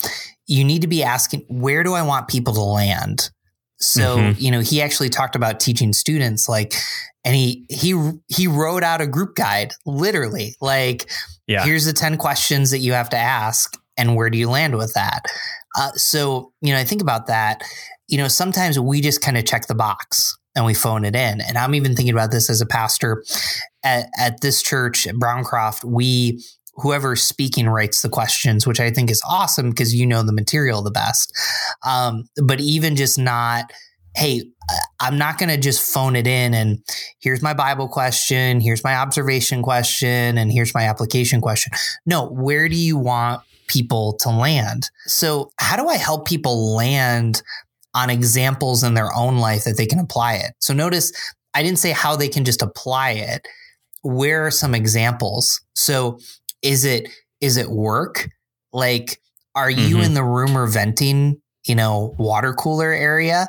you 0.46 0.64
need 0.64 0.82
to 0.82 0.88
be 0.88 1.02
asking, 1.02 1.46
where 1.48 1.82
do 1.82 1.94
I 1.94 2.02
want 2.02 2.28
people 2.28 2.52
to 2.52 2.60
land? 2.60 3.30
So, 3.82 4.16
Mhm. 4.18 4.40
you 4.40 4.50
know, 4.50 4.60
he 4.60 4.80
actually 4.80 5.08
talked 5.10 5.34
about 5.36 5.60
teaching 5.60 5.92
students 5.92 6.48
like, 6.48 6.74
and 7.24 7.34
he, 7.34 7.64
he, 7.68 7.94
he 8.28 8.46
wrote 8.46 8.82
out 8.82 9.00
a 9.00 9.06
group 9.06 9.34
guide, 9.34 9.74
literally 9.86 10.56
like, 10.60 11.10
Yeah. 11.46 11.64
here's 11.64 11.84
the 11.84 11.92
10 11.92 12.16
questions 12.16 12.70
that 12.70 12.78
you 12.78 12.92
have 12.92 13.08
to 13.10 13.16
ask 13.18 13.76
and 13.96 14.16
where 14.16 14.30
do 14.30 14.38
you 14.38 14.48
land 14.48 14.76
with 14.76 14.94
that? 14.94 15.22
Uh, 15.76 15.90
so, 15.92 16.52
you 16.60 16.72
know, 16.72 16.78
I 16.78 16.84
think 16.84 17.02
about 17.02 17.26
that, 17.26 17.62
you 18.08 18.18
know, 18.18 18.28
sometimes 18.28 18.78
we 18.78 19.00
just 19.00 19.20
kind 19.20 19.36
of 19.36 19.44
check 19.44 19.66
the 19.66 19.74
box 19.74 20.36
and 20.54 20.64
we 20.64 20.74
phone 20.74 21.04
it 21.04 21.16
in. 21.16 21.40
And 21.40 21.56
I'm 21.58 21.74
even 21.74 21.96
thinking 21.96 22.12
about 22.14 22.30
this 22.30 22.50
as 22.50 22.60
a 22.60 22.66
pastor 22.66 23.24
at, 23.84 24.08
at 24.18 24.40
this 24.42 24.62
church 24.62 25.06
at 25.06 25.14
Browncroft. 25.16 25.82
We, 25.84 26.42
whoever's 26.74 27.22
speaking 27.22 27.68
writes 27.68 28.02
the 28.02 28.08
questions, 28.08 28.66
which 28.66 28.80
I 28.80 28.90
think 28.90 29.10
is 29.10 29.22
awesome 29.28 29.70
because 29.70 29.94
you 29.94 30.06
know 30.06 30.22
the 30.22 30.32
material 30.32 30.82
the 30.82 30.90
best. 30.90 31.32
Um, 31.86 32.24
but 32.42 32.60
even 32.60 32.96
just 32.96 33.18
not, 33.18 33.72
hey, 34.16 34.44
I'm 35.00 35.18
not 35.18 35.38
going 35.38 35.48
to 35.48 35.58
just 35.58 35.92
phone 35.92 36.16
it 36.16 36.26
in 36.26 36.54
and 36.54 36.78
here's 37.18 37.42
my 37.42 37.54
Bible 37.54 37.88
question, 37.88 38.60
here's 38.60 38.84
my 38.84 38.94
observation 38.94 39.62
question, 39.62 40.38
and 40.38 40.52
here's 40.52 40.74
my 40.74 40.84
application 40.84 41.40
question. 41.40 41.72
No, 42.06 42.28
where 42.28 42.68
do 42.68 42.76
you 42.76 42.96
want 42.96 43.42
people 43.66 44.14
to 44.20 44.30
land? 44.30 44.90
So, 45.06 45.50
how 45.58 45.76
do 45.76 45.88
I 45.88 45.96
help 45.96 46.26
people 46.26 46.74
land 46.74 47.42
on 47.94 48.10
examples 48.10 48.82
in 48.82 48.94
their 48.94 49.12
own 49.14 49.38
life 49.38 49.64
that 49.64 49.76
they 49.76 49.86
can 49.86 49.98
apply 49.98 50.34
it? 50.34 50.52
So, 50.60 50.74
notice 50.74 51.12
I 51.54 51.62
didn't 51.62 51.78
say 51.78 51.90
how 51.90 52.16
they 52.16 52.28
can 52.28 52.44
just 52.44 52.62
apply 52.62 53.12
it. 53.12 53.46
Where 54.02 54.46
are 54.46 54.50
some 54.50 54.74
examples? 54.74 55.60
So, 55.74 56.18
is 56.62 56.84
it 56.84 57.08
is 57.40 57.56
it 57.56 57.70
work? 57.70 58.28
Like, 58.72 59.20
are 59.54 59.70
you 59.70 59.96
Mhm. 59.96 60.04
in 60.06 60.14
the 60.14 60.24
room 60.24 60.56
or 60.56 60.66
venting, 60.66 61.40
you 61.66 61.74
know, 61.74 62.14
water 62.18 62.52
cooler 62.54 62.90
area? 62.92 63.48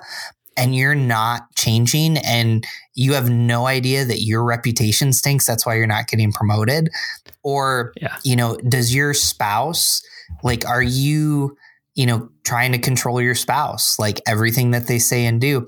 and 0.56 0.76
you're 0.76 0.93
not 0.93 1.47
changing 1.56 2.15
and 2.19 2.63
you 2.93 3.13
have 3.13 3.28
no 3.28 3.65
idea 3.65 4.06
that 4.06 4.21
your 4.21 4.43
reputation 4.43 5.12
stinks 5.12 5.47
that's 5.47 5.65
why 5.65 5.73
you're 5.73 5.88
not 5.88 6.06
getting 6.08 6.32
promoted 6.32 6.89
or 7.41 7.91
Yeah. 7.99 8.15
you 8.23 8.36
know 8.36 8.58
does 8.58 8.93
your 8.93 9.15
spouse 9.15 10.04
like 10.43 10.63
are 10.67 10.84
you 10.84 11.58
you 11.95 12.06
know 12.06 12.30
trying 12.43 12.71
to 12.71 12.78
control 12.78 13.19
your 13.19 13.34
spouse 13.34 13.97
like 13.97 14.21
everything 14.28 14.69
that 14.69 14.86
they 14.86 14.99
say 14.99 15.26
and 15.26 15.41
do 15.41 15.65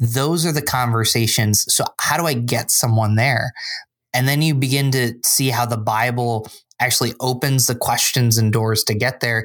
those 0.00 0.44
are 0.44 0.50
the 0.52 0.62
conversations 0.62 1.64
so 1.72 1.84
how 2.00 2.16
do 2.16 2.26
i 2.26 2.34
get 2.34 2.72
someone 2.72 3.14
there 3.14 3.52
and 4.12 4.26
then 4.26 4.42
you 4.42 4.52
begin 4.52 4.90
to 4.90 5.14
see 5.24 5.50
how 5.50 5.64
the 5.64 5.76
bible 5.76 6.48
actually 6.80 7.12
opens 7.20 7.66
the 7.66 7.74
questions 7.74 8.38
and 8.38 8.52
doors 8.52 8.84
to 8.84 8.94
get 8.94 9.20
there 9.20 9.44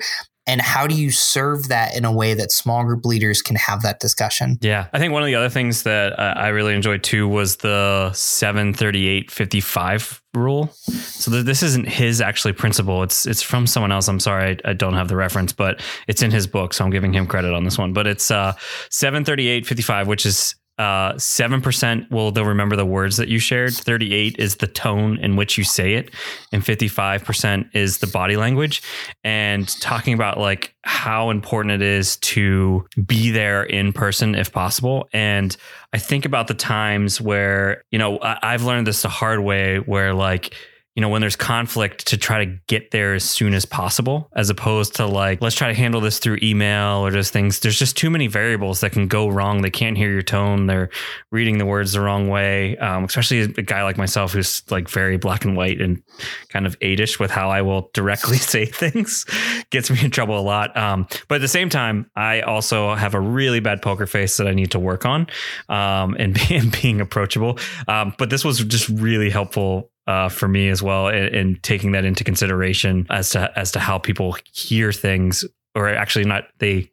and 0.50 0.60
how 0.62 0.88
do 0.88 0.96
you 0.96 1.12
serve 1.12 1.68
that 1.68 1.96
in 1.96 2.06
a 2.06 2.12
way 2.12 2.34
that 2.34 2.52
small 2.52 2.84
group 2.84 3.06
leaders 3.06 3.44
can 3.44 3.56
have 3.56 3.84
that 3.84 4.00
discussion 4.00 4.58
Yeah, 4.62 4.88
I 4.92 5.00
think 5.00 5.14
one 5.14 5.22
of 5.22 5.28
the 5.28 5.36
other 5.36 5.50
things 5.50 5.84
that 5.84 6.18
uh, 6.18 6.34
I 6.36 6.48
really 6.48 6.74
enjoyed 6.74 7.04
too 7.04 7.28
was 7.28 7.58
the 7.58 8.10
73855 8.14 10.24
rule. 10.34 10.72
So 10.72 11.32
th- 11.32 11.46
this 11.46 11.62
isn't 11.64 11.88
his 11.88 12.22
actually 12.22 12.54
principle. 12.54 13.04
It's 13.04 13.28
it's 13.28 13.44
from 13.44 13.68
someone 13.68 13.92
else. 13.92 14.08
I'm 14.08 14.20
sorry, 14.20 14.58
I, 14.66 14.72
I 14.72 14.74
don't 14.74 14.94
have 14.94 15.08
the 15.08 15.16
reference, 15.16 15.54
but 15.54 15.82
it's 16.08 16.24
in 16.24 16.32
his 16.32 16.48
book, 16.48 16.74
so 16.74 16.84
I'm 16.84 16.92
giving 16.92 17.14
him 17.14 17.28
credit 17.28 17.54
on 17.54 17.64
this 17.64 17.78
one. 17.78 17.94
But 17.94 18.08
it's 18.08 18.32
uh 18.32 18.54
73855, 18.90 20.08
which 20.08 20.26
is 20.26 20.56
uh, 20.80 21.14
7% 21.16 22.10
will 22.10 22.32
they'll 22.32 22.46
remember 22.46 22.78
the 22.78 22.86
words 22.86 23.18
that 23.18 23.28
you 23.28 23.38
shared. 23.38 23.74
38 23.74 24.38
is 24.40 24.56
the 24.56 24.68
tone 24.68 25.18
in 25.18 25.36
which 25.36 25.58
you 25.58 25.64
say 25.66 25.96
it. 25.96 26.14
And 26.54 26.64
55% 26.64 27.70
is 27.76 27.98
the 27.98 28.08
body 28.08 28.38
language. 28.38 28.82
And 29.26 29.68
talking 29.82 30.14
about 30.14 30.40
like 30.40 30.74
how 30.84 31.32
important 31.32 31.74
it 31.74 31.82
is 31.82 32.16
to 32.18 32.88
be 33.06 33.30
there 33.30 33.64
in 33.64 33.92
person 33.92 34.36
if 34.36 34.54
possible. 34.54 35.10
And 35.12 35.56
I 35.92 35.98
think 35.98 36.24
about 36.24 36.48
the 36.48 36.54
times 36.54 37.20
where, 37.20 37.84
you 37.92 38.00
know, 38.00 38.18
I, 38.20 38.40
I've 38.42 38.64
learned 38.64 38.88
this 38.88 39.02
the 39.02 39.10
hard 39.10 39.42
way 39.42 39.80
where 39.80 40.14
like, 40.14 40.56
you 41.00 41.02
know, 41.02 41.08
when 41.08 41.22
there's 41.22 41.38
conflict 41.38 42.08
to 42.08 42.18
try 42.18 42.44
to 42.44 42.60
get 42.68 42.92
there 42.92 43.14
as 43.14 43.24
soon 43.24 43.54
as 43.54 43.64
possible, 43.64 44.30
as 44.36 44.50
opposed 44.50 44.98
to 44.98 45.06
like, 45.06 45.42
let's 45.42 45.56
try 45.56 45.70
to 45.70 45.74
handle 45.74 46.02
this 46.02 46.20
through 46.20 46.38
email 46.44 47.06
or 47.06 47.10
just 47.10 47.32
things. 47.32 47.62
There's 47.62 47.80
just 47.80 47.96
too 47.96 48.10
many 48.10 48.28
variables 48.28 48.82
that 48.82 48.92
can 48.92 49.08
go 49.08 49.30
wrong. 49.30 49.62
They 49.62 49.70
can't 49.70 49.96
hear 49.96 50.12
your 50.12 50.24
tone. 50.24 50.66
They're 50.66 50.90
reading 51.32 51.58
the 51.58 51.66
words 51.66 51.94
the 51.94 52.02
wrong 52.02 52.28
way. 52.28 52.76
Um, 52.80 53.06
especially 53.06 53.40
a 53.44 53.62
guy 53.62 53.82
like 53.84 53.98
myself 53.98 54.34
who's 54.34 54.62
like 54.70 54.90
very 54.90 55.16
black 55.16 55.46
and 55.46 55.56
white 55.56 55.80
and 55.80 56.04
kind 56.50 56.68
of 56.68 56.78
eightish 56.80 57.18
with 57.18 57.32
how 57.32 57.50
I 57.50 57.62
will 57.62 57.90
directly 57.94 58.36
say 58.52 58.66
things 58.66 59.26
gets 59.70 59.90
me 59.90 60.04
in 60.04 60.12
trouble 60.12 60.38
a 60.38 60.44
lot. 60.44 60.76
Um, 60.76 61.08
but 61.30 61.36
at 61.36 61.42
the 61.42 61.48
same 61.48 61.70
time, 61.70 62.12
I 62.18 62.42
also 62.42 62.94
have 62.96 63.14
a 63.14 63.22
really 63.22 63.62
bad 63.62 63.82
poker 63.82 64.06
face 64.06 64.36
that 64.36 64.48
I 64.48 64.54
need 64.54 64.72
to 64.72 64.80
work 64.80 65.06
on 65.06 65.28
um, 65.70 66.18
and, 66.20 66.38
being, 66.50 66.74
being 66.82 67.00
approachable. 67.00 67.58
Um, 67.88 68.14
but 68.18 68.30
this 68.30 68.44
was 68.44 68.60
just 68.66 68.90
really 68.90 69.30
helpful 69.30 69.92
uh, 70.10 70.28
for 70.28 70.48
me 70.48 70.70
as 70.70 70.82
well, 70.82 71.08
and, 71.08 71.36
and 71.36 71.64
taking 71.64 71.92
that 71.92 72.04
into 72.04 72.24
consideration 72.24 73.06
as 73.12 73.30
to 73.30 73.52
as 73.56 73.72
to 73.72 73.80
how 73.80 74.00
people 74.00 74.36
hear 74.52 74.92
things, 74.92 75.46
or 75.76 75.88
actually 75.88 76.26
not 76.26 76.46
they 76.58 76.90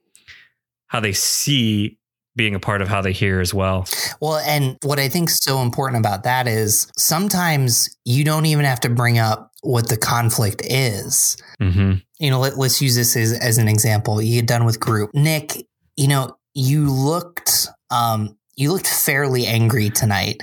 how 0.89 1.01
they 1.01 1.13
see 1.13 1.99
being 2.37 2.55
a 2.55 2.61
part 2.61 2.83
of 2.83 2.89
how 2.89 3.01
they 3.01 3.13
hear 3.13 3.41
as 3.41 3.55
well. 3.55 3.89
Well, 4.21 4.37
and 4.37 4.77
what 4.83 4.99
I 4.99 5.09
think 5.09 5.31
is 5.31 5.39
so 5.41 5.63
important 5.63 5.99
about 5.99 6.25
that 6.25 6.47
is 6.47 6.93
sometimes 6.99 7.89
you 8.05 8.25
don't 8.25 8.45
even 8.45 8.67
have 8.67 8.81
to 8.81 8.91
bring 8.91 9.19
up 9.19 9.51
what 9.63 9.89
the 9.89 9.97
conflict 9.97 10.61
is. 10.67 11.39
Mm-hmm. 11.59 11.95
You 12.21 12.31
know, 12.31 12.39
let, 12.39 12.59
let's 12.59 12.83
use 12.83 12.95
this 12.95 13.17
as, 13.17 13.33
as 13.33 13.57
an 13.57 13.69
example. 13.69 14.21
You 14.21 14.43
get 14.43 14.49
done 14.49 14.67
with 14.67 14.79
group. 14.79 15.15
Nick, 15.15 15.67
you 15.97 16.09
know, 16.09 16.37
you 16.53 16.93
looked 16.93 17.69
um 17.91 18.37
you 18.57 18.73
looked 18.73 18.87
fairly 18.87 19.47
angry 19.47 19.89
tonight. 19.89 20.43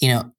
You 0.00 0.08
know, 0.08 0.33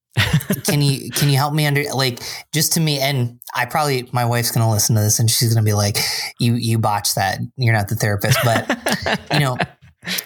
can 0.63 0.81
you 0.81 1.09
can 1.11 1.29
you 1.29 1.37
help 1.37 1.53
me 1.53 1.65
under 1.65 1.83
like 1.93 2.21
just 2.53 2.73
to 2.73 2.79
me 2.79 2.99
and 2.99 3.39
I 3.53 3.65
probably 3.65 4.07
my 4.11 4.25
wife's 4.25 4.51
gonna 4.51 4.69
listen 4.71 4.95
to 4.95 5.01
this 5.01 5.19
and 5.19 5.29
she's 5.29 5.53
gonna 5.53 5.65
be 5.65 5.73
like, 5.73 5.97
you 6.39 6.53
you 6.55 6.77
botched 6.79 7.15
that. 7.15 7.39
You're 7.57 7.73
not 7.73 7.87
the 7.89 7.95
therapist. 7.95 8.39
But 8.43 9.19
you 9.33 9.39
know, 9.39 9.57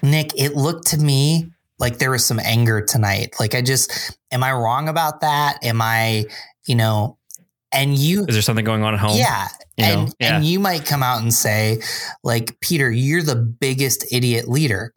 Nick, 0.01 0.31
it 0.39 0.55
looked 0.55 0.87
to 0.87 0.97
me 0.97 1.49
like 1.79 1.97
there 1.97 2.11
was 2.11 2.25
some 2.25 2.39
anger 2.39 2.81
tonight. 2.81 3.35
Like 3.39 3.55
I 3.55 3.61
just 3.61 4.17
am 4.31 4.43
I 4.43 4.51
wrong 4.53 4.89
about 4.89 5.21
that? 5.21 5.57
Am 5.63 5.81
I, 5.81 6.25
you 6.67 6.75
know, 6.75 7.17
and 7.71 7.95
you 7.97 8.21
Is 8.25 8.35
there 8.35 8.41
something 8.41 8.65
going 8.65 8.83
on 8.83 8.93
at 8.93 8.99
home? 8.99 9.17
yeah. 9.17 9.47
You 9.77 9.85
know? 9.85 9.99
and 10.01 10.15
Yeah. 10.19 10.35
and 10.35 10.45
you 10.45 10.59
might 10.59 10.85
come 10.85 11.01
out 11.03 11.21
and 11.21 11.33
say, 11.33 11.81
like, 12.23 12.59
Peter, 12.59 12.91
you're 12.91 13.23
the 13.23 13.35
biggest 13.35 14.11
idiot 14.11 14.49
leader. 14.49 14.93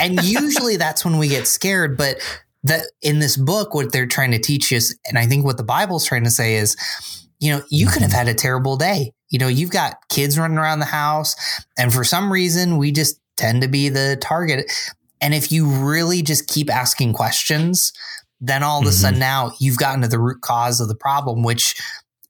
and 0.00 0.22
usually 0.24 0.76
that's 0.76 1.04
when 1.04 1.16
we 1.18 1.28
get 1.28 1.46
scared. 1.46 1.96
But 1.96 2.16
that 2.64 2.86
in 3.02 3.18
this 3.20 3.36
book, 3.36 3.74
what 3.74 3.92
they're 3.92 4.06
trying 4.06 4.32
to 4.32 4.38
teach 4.38 4.72
us, 4.72 4.94
and 5.06 5.18
I 5.18 5.26
think 5.26 5.44
what 5.44 5.56
the 5.56 5.62
Bible's 5.64 6.04
trying 6.06 6.24
to 6.24 6.30
say 6.30 6.54
is, 6.54 6.76
you 7.38 7.50
know, 7.50 7.62
you 7.70 7.86
could 7.86 8.02
have 8.02 8.12
had 8.12 8.28
a 8.28 8.34
terrible 8.34 8.76
day. 8.76 9.12
You 9.30 9.38
know, 9.38 9.48
you've 9.48 9.70
got 9.70 9.96
kids 10.08 10.38
running 10.38 10.58
around 10.58 10.80
the 10.80 10.84
house, 10.84 11.34
and 11.78 11.92
for 11.92 12.04
some 12.04 12.32
reason, 12.32 12.76
we 12.76 12.92
just 12.92 13.20
tend 13.36 13.62
to 13.62 13.68
be 13.68 13.88
the 13.88 14.18
target. 14.20 14.70
And 15.20 15.34
if 15.34 15.50
you 15.52 15.66
really 15.66 16.22
just 16.22 16.48
keep 16.48 16.70
asking 16.70 17.14
questions, 17.14 17.92
then 18.40 18.62
all 18.62 18.80
of 18.80 18.86
a 18.86 18.90
Mhm. 18.90 19.00
sudden 19.00 19.18
now 19.18 19.52
you've 19.58 19.76
gotten 19.76 20.02
to 20.02 20.08
the 20.08 20.18
root 20.18 20.40
cause 20.40 20.80
of 20.80 20.88
the 20.88 20.94
problem, 20.94 21.42
which 21.42 21.74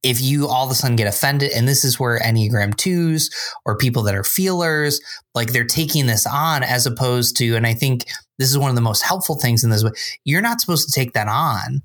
if 0.03 0.21
you 0.21 0.49
all 0.49 0.65
of 0.65 0.71
a 0.71 0.75
sudden 0.75 0.97
get 0.97 1.07
offended, 1.07 1.53
and 1.53 1.69
this 1.69 1.85
is 1.85 2.01
where 2.01 2.19
Enneagram 2.21 2.75
twos 2.77 3.31
or 3.67 3.77
people 3.77 4.03
that 4.05 4.15
are 4.15 4.25
feelers, 4.25 5.01
like 5.35 5.53
they're 5.53 5.65
taking 5.65 6.07
this 6.07 6.27
on 6.27 6.63
as 6.63 6.87
opposed 6.87 7.37
to, 7.37 7.55
and 7.55 7.67
I 7.67 7.75
think 7.75 8.05
this 8.39 8.51
is 8.51 8.57
one 8.59 8.71
of 8.71 8.77
the 8.77 8.81
most 8.83 9.03
helpful 9.03 9.37
things 9.39 9.63
in 9.63 9.71
this, 9.71 9.85
way, 9.85 9.91
you're 10.25 10.41
not 10.41 10.61
supposed 10.61 10.89
to 10.89 10.93
take 10.99 11.13
that 11.13 11.29
on. 11.29 11.83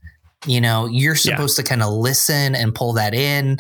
You 0.48 0.62
know, 0.62 0.86
you're 0.86 1.16
Yeah. 1.16 1.36
supposed 1.36 1.58
to 1.58 1.64
kind 1.64 1.84
of 1.84 1.92
listen 1.92 2.56
and 2.56 2.74
pull 2.74 2.94
that 2.94 3.14
in 3.14 3.58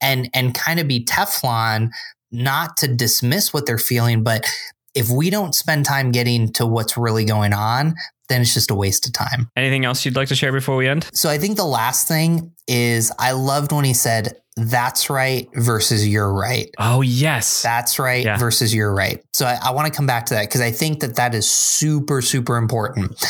and 0.00 0.30
and 0.32 0.54
kind 0.54 0.80
of 0.80 0.88
be 0.88 1.04
Teflon, 1.04 1.90
not 2.30 2.76
to 2.78 2.88
dismiss 2.88 3.52
what 3.52 3.66
they're 3.66 3.76
feeling, 3.78 4.22
but 4.22 4.46
if 4.94 5.10
we 5.10 5.28
don't 5.30 5.54
spend 5.54 5.84
time 5.84 6.12
getting 6.12 6.50
to 6.54 6.64
what's 6.66 6.96
really 6.96 7.24
going 7.24 7.52
on, 7.52 7.94
then 8.28 8.40
it's 8.42 8.54
just 8.54 8.70
a 8.70 8.74
waste 8.74 9.06
of 9.06 9.12
time. 9.12 9.50
Anything 9.56 9.84
else 9.84 10.04
you'd 10.04 10.16
like 10.16 10.28
to 10.28 10.34
share 10.34 10.52
before 10.52 10.76
we 10.76 10.86
end? 10.88 11.08
So 11.12 11.28
I 11.28 11.38
think 11.38 11.56
the 11.56 11.64
last 11.64 12.06
thing 12.08 12.52
is 12.66 13.12
I 13.18 13.32
loved 13.32 13.72
when 13.72 13.84
he 13.84 13.94
said, 13.94 14.36
that's 14.56 15.08
right 15.08 15.48
versus 15.54 16.06
you're 16.06 16.32
right. 16.32 16.68
Oh 16.78 17.00
yes. 17.00 17.62
That's 17.62 17.98
right 18.00 18.24
Yeah. 18.24 18.36
versus 18.38 18.74
you're 18.74 18.92
right. 18.92 19.22
So 19.32 19.46
I, 19.46 19.56
I 19.66 19.70
want 19.70 19.86
to 19.86 19.96
come 19.96 20.06
back 20.06 20.26
to 20.26 20.34
that 20.34 20.46
because 20.48 20.60
I 20.60 20.72
think 20.72 20.98
that 21.00 21.14
that 21.16 21.32
is 21.34 21.48
super, 21.48 22.20
super 22.20 22.56
important. 22.56 23.24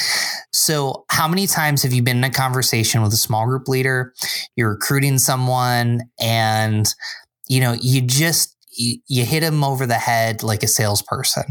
So, 0.53 1.05
how 1.11 1.29
many 1.29 1.47
times 1.47 1.83
have 1.83 1.93
you 1.93 2.03
been 2.03 2.17
in 2.19 2.25
a 2.25 2.31
conversation 2.31 3.03
with 3.03 3.13
a 3.13 3.17
small 3.19 3.47
group 3.47 3.69
leader? 3.69 4.15
You're 4.57 4.71
recruiting 4.71 5.19
someone 5.19 6.01
and, 6.19 6.87
you 7.47 7.61
know, 7.61 7.75
you 7.81 8.01
just, 8.01 8.57
you, 8.79 8.99
you 9.09 9.25
hit 9.25 9.41
them 9.41 9.63
over 9.65 9.87
the 9.87 9.95
head 9.95 10.43
like 10.43 10.63
a 10.63 10.69
salesperson. 10.69 11.45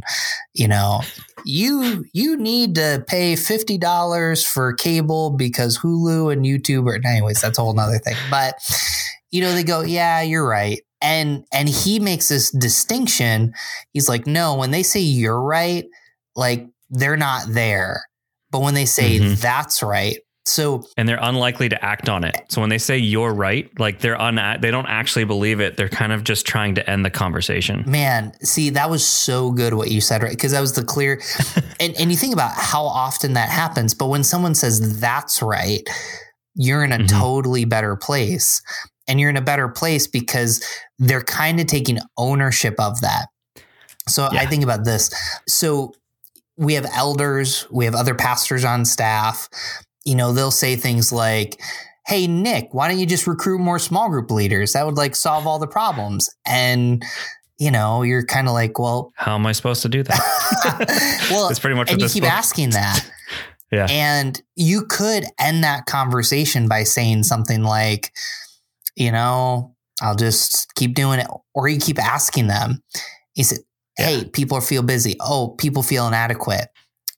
You 0.54 0.68
know, 0.68 1.02
you 1.46 2.06
you 2.14 2.38
need 2.38 2.76
to 2.76 3.04
pay 3.08 3.36
fifty 3.36 3.78
dollars 3.78 4.44
for 4.46 4.74
cable 4.74 5.32
because 5.32 5.78
Hulu 5.80 6.32
and 6.34 6.46
YouTube 6.46 6.88
are. 6.90 6.96
Anyways, 7.08 7.42
that's 7.42 7.58
a 7.58 7.62
whole 7.62 7.74
nother 7.74 8.00
thing. 8.00 8.16
But 8.32 8.56
you 9.32 9.42
know, 9.42 9.54
they 9.54 9.64
go, 9.64 9.82
yeah, 9.82 10.22
you're 10.22 10.48
right. 10.48 10.82
And 11.02 11.44
and 11.52 11.70
he 11.70 12.00
makes 12.00 12.30
this 12.30 12.50
distinction. 12.52 13.54
He's 13.94 14.10
like, 14.10 14.26
no, 14.26 14.56
when 14.56 14.72
they 14.72 14.84
say 14.84 15.00
you're 15.02 15.42
right, 15.42 15.86
like 16.36 16.68
they're 16.90 17.18
not 17.18 17.44
there. 17.50 18.04
But 18.50 18.62
when 18.62 18.74
they 18.74 18.86
say 18.86 19.20
Mhm. 19.20 19.40
that's 19.42 19.84
right, 19.84 20.18
so 20.48 20.88
and 20.98 21.08
they're 21.10 21.20
unlikely 21.22 21.70
to 21.70 21.86
act 21.86 22.08
on 22.10 22.24
it. 22.24 22.36
So 22.50 22.62
when 22.62 22.70
they 22.70 22.78
say 22.78 22.98
you're 22.98 23.34
right, 23.34 23.70
like 23.80 24.00
they're 24.00 24.20
un 24.20 24.36
they 24.62 24.72
don't 24.72 24.86
actually 24.88 25.26
believe 25.26 25.60
it. 25.60 25.76
They're 25.78 25.90
kind 25.90 26.12
of 26.12 26.24
just 26.24 26.46
trying 26.48 26.76
to 26.76 26.90
end 26.90 27.04
the 27.06 27.10
conversation. 27.10 27.84
man, 27.86 28.34
see, 28.42 28.70
that 28.72 28.90
was 28.90 29.06
so 29.06 29.52
good 29.52 29.74
what 29.74 29.92
you 29.92 30.00
said, 30.02 30.24
right? 30.24 30.32
Because 30.32 30.54
that 30.54 30.62
was 30.62 30.74
the 30.74 30.84
clear. 30.84 31.22
and 31.80 31.94
and 32.00 32.12
you 32.12 32.18
think 32.18 32.34
about 32.34 32.52
how 32.56 32.84
often 32.84 33.34
that 33.34 33.50
happens. 33.50 33.94
But 33.94 34.08
when 34.08 34.24
someone 34.24 34.56
says 34.56 35.00
that's 35.00 35.42
right, 35.42 35.82
you're 36.56 36.84
in 36.84 36.92
a 36.92 36.98
Mhm. 37.00 37.10
totally 37.10 37.66
better 37.66 37.96
place. 37.96 38.62
And 39.10 39.20
you're 39.20 39.30
in 39.30 39.38
a 39.38 39.42
better 39.42 39.70
place 39.70 40.06
because 40.08 40.62
they're 41.00 41.24
kind 41.24 41.60
of 41.62 41.68
taking 41.68 42.00
ownership 42.18 42.76
of 42.80 43.00
that. 43.02 43.28
So 44.10 44.28
I 44.32 44.46
think 44.46 44.64
about 44.64 44.84
this. 44.84 45.10
So 45.48 45.94
we 46.58 46.74
have 46.74 46.86
elders, 46.94 47.66
we 47.70 47.86
have 47.86 47.96
other 47.96 48.16
pastors 48.16 48.66
on 48.66 48.84
staff. 48.86 49.48
You 50.08 50.16
know, 50.16 50.32
they'll 50.32 50.52
say 50.52 50.78
things 50.78 51.12
like, 51.12 51.60
Hey, 52.08 52.26
Nick, 52.28 52.70
why 52.72 52.88
don't 52.88 52.98
you 53.00 53.06
just 53.06 53.28
recruit 53.28 53.60
more 53.60 53.78
small 53.78 54.10
group 54.10 54.32
leaders? 54.32 54.72
That 54.72 54.86
would 54.86 54.96
like 54.96 55.14
solve 55.16 55.46
all 55.46 55.60
the 55.60 55.68
problems. 55.68 56.30
And, 56.46 57.04
you 57.60 57.70
know, 57.70 58.04
you're 58.04 58.26
kind 58.26 58.48
of 58.48 58.54
like, 58.54 58.80
well, 58.80 59.12
How 59.16 59.36
am 59.36 59.46
I 59.46 59.52
supposed 59.52 59.82
to 59.82 59.90
do 59.90 60.04
that? 60.04 61.28
well, 61.30 61.50
it's 61.50 61.60
pretty 61.60 61.76
much 61.76 61.92
and 61.92 62.00
you 62.00 62.08
keep 62.08 62.24
book- 62.24 62.32
asking 62.32 62.72
that. 62.72 63.06
Yeah. 63.70 63.88
And 63.90 64.42
you 64.56 64.86
could 64.86 65.26
end 65.38 65.66
that 65.66 65.88
conversation 65.88 66.70
by 66.70 66.84
saying 66.84 67.24
something 67.24 67.64
like, 67.64 68.14
you 68.96 69.12
know, 69.12 69.76
I'll 70.02 70.16
just 70.16 70.74
keep 70.76 70.96
doing 70.96 71.20
it. 71.20 71.28
Or 71.54 71.68
you 71.68 71.78
keep 71.78 72.02
asking 72.02 72.48
them. 72.48 72.82
You 73.36 73.44
said, 73.44 73.60
Hey, 73.98 74.24
people 74.24 74.62
feel 74.62 74.84
busy. 74.84 75.18
Oh, 75.20 75.50
people 75.50 75.84
feel 75.84 76.08
inadequate. 76.08 76.70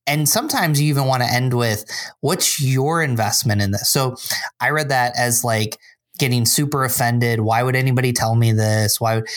And 0.10 0.28
sometimes 0.28 0.82
you 0.82 0.90
even 0.90 1.06
want 1.06 1.22
to 1.22 1.32
end 1.32 1.54
with, 1.54 1.86
what's 2.22 2.60
your 2.60 3.04
investment 3.04 3.62
in 3.62 3.72
this? 3.72 3.92
So 3.92 4.16
I 4.60 4.72
read 4.72 4.90
that 4.90 5.14
as 5.18 5.44
like 5.44 5.78
getting 6.18 6.46
super 6.46 6.84
offended. 6.84 7.40
Why 7.40 7.62
would 7.62 7.76
anybody 7.76 8.12
tell 8.12 8.36
me 8.36 8.52
this? 8.52 9.00
Why 9.00 9.16
would, 9.16 9.28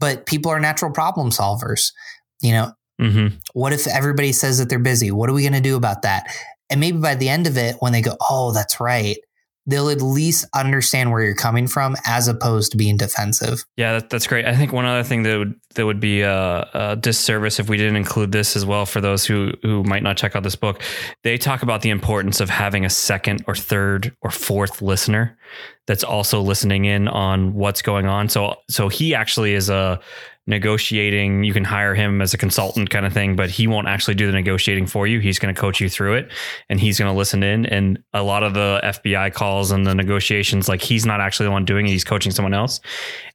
but 0.00 0.26
people 0.26 0.50
are 0.50 0.58
natural 0.58 0.90
problem 0.90 1.30
solvers. 1.30 1.92
You 2.40 2.52
know, 2.52 2.72
hmm 2.98 3.28
what 3.52 3.72
if 3.72 3.86
everybody 3.86 4.32
says 4.32 4.58
that 4.58 4.68
they're 4.68 4.78
busy? 4.78 5.10
What 5.10 5.28
are 5.28 5.34
we 5.34 5.42
going 5.42 5.52
to 5.52 5.60
do 5.60 5.76
about 5.76 6.02
that? 6.02 6.24
And 6.70 6.80
maybe 6.80 6.98
by 6.98 7.14
the 7.14 7.28
end 7.28 7.46
of 7.46 7.58
it, 7.58 7.76
when 7.80 7.92
they 7.92 8.00
go, 8.00 8.16
oh, 8.30 8.52
that's 8.52 8.80
right, 8.80 9.18
they'll 9.66 9.88
at 9.88 10.02
least 10.02 10.46
understand 10.54 11.12
where 11.12 11.22
you're 11.22 11.34
coming 11.34 11.66
from 11.66 11.96
as 12.04 12.26
opposed 12.28 12.72
to 12.72 12.76
being 12.76 12.96
defensive. 12.96 13.64
Yeah, 13.76 13.94
that, 13.94 14.10
that's 14.10 14.26
great. 14.26 14.44
I 14.44 14.56
think 14.56 14.72
one 14.72 14.84
other 14.84 15.04
thing 15.04 15.22
that 15.22 15.38
would 15.38 15.54
that 15.74 15.86
would 15.86 16.00
be 16.00 16.22
a, 16.22 16.68
a 16.74 16.96
disservice 16.96 17.58
if 17.58 17.68
we 17.68 17.76
didn't 17.76 17.96
include 17.96 18.32
this 18.32 18.56
as 18.56 18.66
well 18.66 18.86
for 18.86 19.00
those 19.00 19.24
who 19.24 19.52
who 19.62 19.82
might 19.84 20.02
not 20.02 20.16
check 20.16 20.34
out 20.34 20.42
this 20.42 20.56
book. 20.56 20.82
They 21.22 21.38
talk 21.38 21.62
about 21.62 21.82
the 21.82 21.90
importance 21.90 22.40
of 22.40 22.50
having 22.50 22.84
a 22.84 22.90
second 22.90 23.44
or 23.46 23.54
third 23.54 24.14
or 24.20 24.30
fourth 24.30 24.82
listener 24.82 25.38
that's 25.86 26.04
also 26.04 26.40
listening 26.40 26.84
in 26.84 27.08
on 27.08 27.54
what's 27.54 27.82
going 27.82 28.06
on. 28.06 28.28
So 28.28 28.56
so 28.68 28.88
he 28.88 29.14
actually 29.14 29.54
is 29.54 29.68
a 29.68 30.00
negotiating. 30.46 31.44
You 31.44 31.52
can 31.52 31.64
hire 31.64 31.94
him 31.94 32.20
as 32.20 32.34
a 32.34 32.38
consultant 32.38 32.90
kind 32.90 33.06
of 33.06 33.12
thing 33.12 33.36
but 33.36 33.50
he 33.50 33.66
won't 33.66 33.88
actually 33.88 34.14
do 34.14 34.26
the 34.26 34.32
negotiating 34.32 34.86
for 34.86 35.06
you. 35.06 35.20
He's 35.20 35.38
going 35.38 35.54
to 35.54 35.60
coach 35.60 35.80
you 35.80 35.88
through 35.88 36.14
it 36.14 36.32
and 36.68 36.80
he's 36.80 36.98
going 36.98 37.12
to 37.12 37.16
listen 37.16 37.42
in. 37.42 37.66
And 37.66 38.02
a 38.12 38.22
lot 38.22 38.42
of 38.42 38.54
the 38.54 38.80
FBI 38.82 39.32
calls 39.34 39.70
and 39.70 39.86
the 39.86 39.94
negotiations 39.94 40.68
like 40.68 40.82
he's 40.82 41.06
not 41.06 41.20
actually 41.20 41.46
the 41.46 41.52
one 41.52 41.64
doing 41.64 41.86
it 41.86 41.90
he's 41.90 42.04
coaching 42.04 42.32
someone 42.32 42.54
else. 42.54 42.80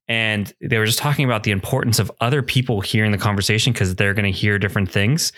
And 0.10 0.54
they 0.62 0.78
were 0.78 0.86
just 0.86 1.00
talking 1.00 1.26
about 1.26 1.44
the 1.44 1.52
importance 1.52 2.00
of 2.00 2.12
other 2.22 2.42
people 2.42 2.80
hearing 2.80 3.12
the 3.12 3.18
conversation 3.18 3.74
because 3.74 3.96
they're 3.96 4.14
going 4.14 4.32
to 4.32 4.38
hear 4.38 4.58
different 4.58 4.90
things 4.90 5.34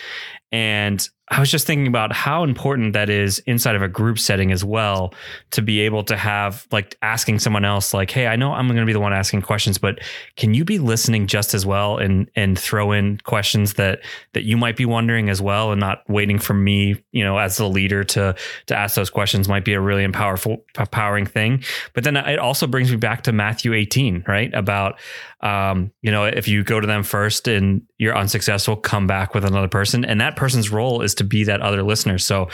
and 0.52 1.08
I 1.32 1.40
was 1.40 1.52
just 1.52 1.68
thinking 1.68 1.86
about 1.86 2.12
how 2.12 2.44
important 2.44 2.94
that 2.94 3.10
is 3.10 3.40
inside 3.40 3.76
of 3.76 3.84
a 3.84 3.88
group 3.88 4.18
setting 4.18 4.52
as 4.52 4.66
well 4.66 5.14
to 5.52 5.62
be 5.62 5.82
able 5.82 6.04
to 6.06 6.18
have 6.18 6.68
like 6.72 6.98
asking 7.04 7.40
someone 7.40 7.64
else 7.64 7.94
like 7.94 8.10
hey 8.10 8.26
I 8.26 8.36
know 8.36 8.52
I'm 8.52 8.68
going 8.68 8.80
to 8.80 8.86
be 8.86 8.94
the 8.94 9.00
one 9.00 9.14
asking 9.14 9.44
questions 9.44 9.78
but 9.78 10.00
can 10.38 10.54
you 10.54 10.66
be 10.66 10.80
listening 10.80 11.28
just 11.28 11.54
as 11.54 11.66
well 11.66 11.98
and 11.98 12.30
and 12.36 12.58
throw 12.58 12.92
in 12.92 13.20
questions 13.20 13.76
that 13.76 14.02
that 14.34 14.44
you 14.44 14.58
might 14.58 14.76
be 14.76 14.86
wondering 14.86 15.30
as 15.30 15.42
well 15.42 15.72
and 15.72 15.80
not 15.80 16.04
waiting 16.10 16.40
for 16.40 16.56
me 16.56 17.04
you 17.12 17.24
know 17.24 17.38
as 17.38 17.58
the 17.58 17.70
leader 17.70 18.04
to 18.06 18.36
to 18.66 18.76
ask 18.76 18.96
those 18.96 19.12
questions 19.12 19.48
might 19.48 19.66
be 19.66 19.74
a 19.74 19.82
really 19.82 20.06
empowerful 20.06 20.62
empowering 20.80 21.28
thing? 21.28 21.64
But 21.94 22.04
then 22.06 22.18
it 22.18 22.40
also 22.40 22.66
brings 22.66 22.90
me 22.90 22.98
back 22.98 23.22
to 23.24 23.32
Matthew 23.32 23.74
18 23.74 24.24
right? 24.28 24.52
About 24.54 25.00
um 25.42 25.92
you 26.02 26.12
know 26.12 26.26
if 26.26 26.48
you 26.48 26.64
go 26.64 26.80
to 26.80 26.88
them 26.88 27.04
first 27.04 27.48
and 27.48 27.82
you're 27.98 28.18
unsuccessful 28.18 28.76
come 28.76 29.08
back 29.08 29.34
with 29.34 29.46
another 29.46 29.70
person 29.70 30.04
and 30.04 30.20
that 30.20 30.36
person's 30.36 30.70
role 30.70 31.02
is 31.02 31.16
to 31.16 31.24
be 31.24 31.46
that 31.46 31.62
other 31.62 31.82
listener 31.82 32.18
so 32.18 32.50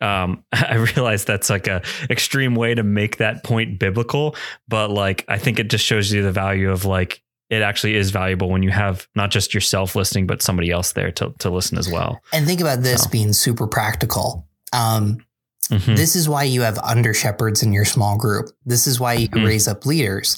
um 0.00 0.42
I 0.52 0.74
realize 0.74 1.24
that's 1.24 1.48
like 1.48 1.68
a 1.68 1.82
extreme 2.10 2.54
way 2.54 2.74
to 2.74 2.82
make 2.82 3.18
that 3.18 3.44
point 3.44 3.78
biblical 3.78 4.34
but 4.66 4.90
like 4.90 5.24
I 5.28 5.38
think 5.38 5.58
it 5.58 5.70
just 5.70 5.84
shows 5.84 6.10
you 6.12 6.22
the 6.22 6.32
value 6.32 6.70
of 6.70 6.84
like 6.84 7.22
it 7.50 7.62
actually 7.62 7.94
is 7.94 8.10
valuable 8.10 8.48
when 8.48 8.62
you 8.62 8.70
have 8.70 9.06
not 9.14 9.30
just 9.30 9.54
yourself 9.54 9.94
listening 9.94 10.26
but 10.26 10.42
somebody 10.42 10.70
else 10.70 10.92
there 10.92 11.12
to 11.12 11.32
to 11.38 11.50
listen 11.50 11.78
as 11.78 11.90
well. 11.90 12.20
And 12.32 12.46
think 12.46 12.60
about 12.60 12.82
this 12.82 13.02
So. 13.02 13.10
being 13.10 13.32
super 13.32 13.66
practical. 13.66 14.46
Um, 14.72 15.24
Mhm. 15.68 15.96
This 15.96 16.14
is 16.14 16.28
why 16.28 16.42
you 16.44 16.62
have 16.62 16.78
under 16.78 17.14
shepherds 17.14 17.62
in 17.62 17.72
your 17.72 17.84
small 17.84 18.16
group. 18.16 18.50
This 18.66 18.86
is 18.86 19.00
why 19.00 19.14
you 19.14 19.28
Mhm. 19.28 19.46
raise 19.46 19.66
up 19.66 19.86
leaders, 19.86 20.36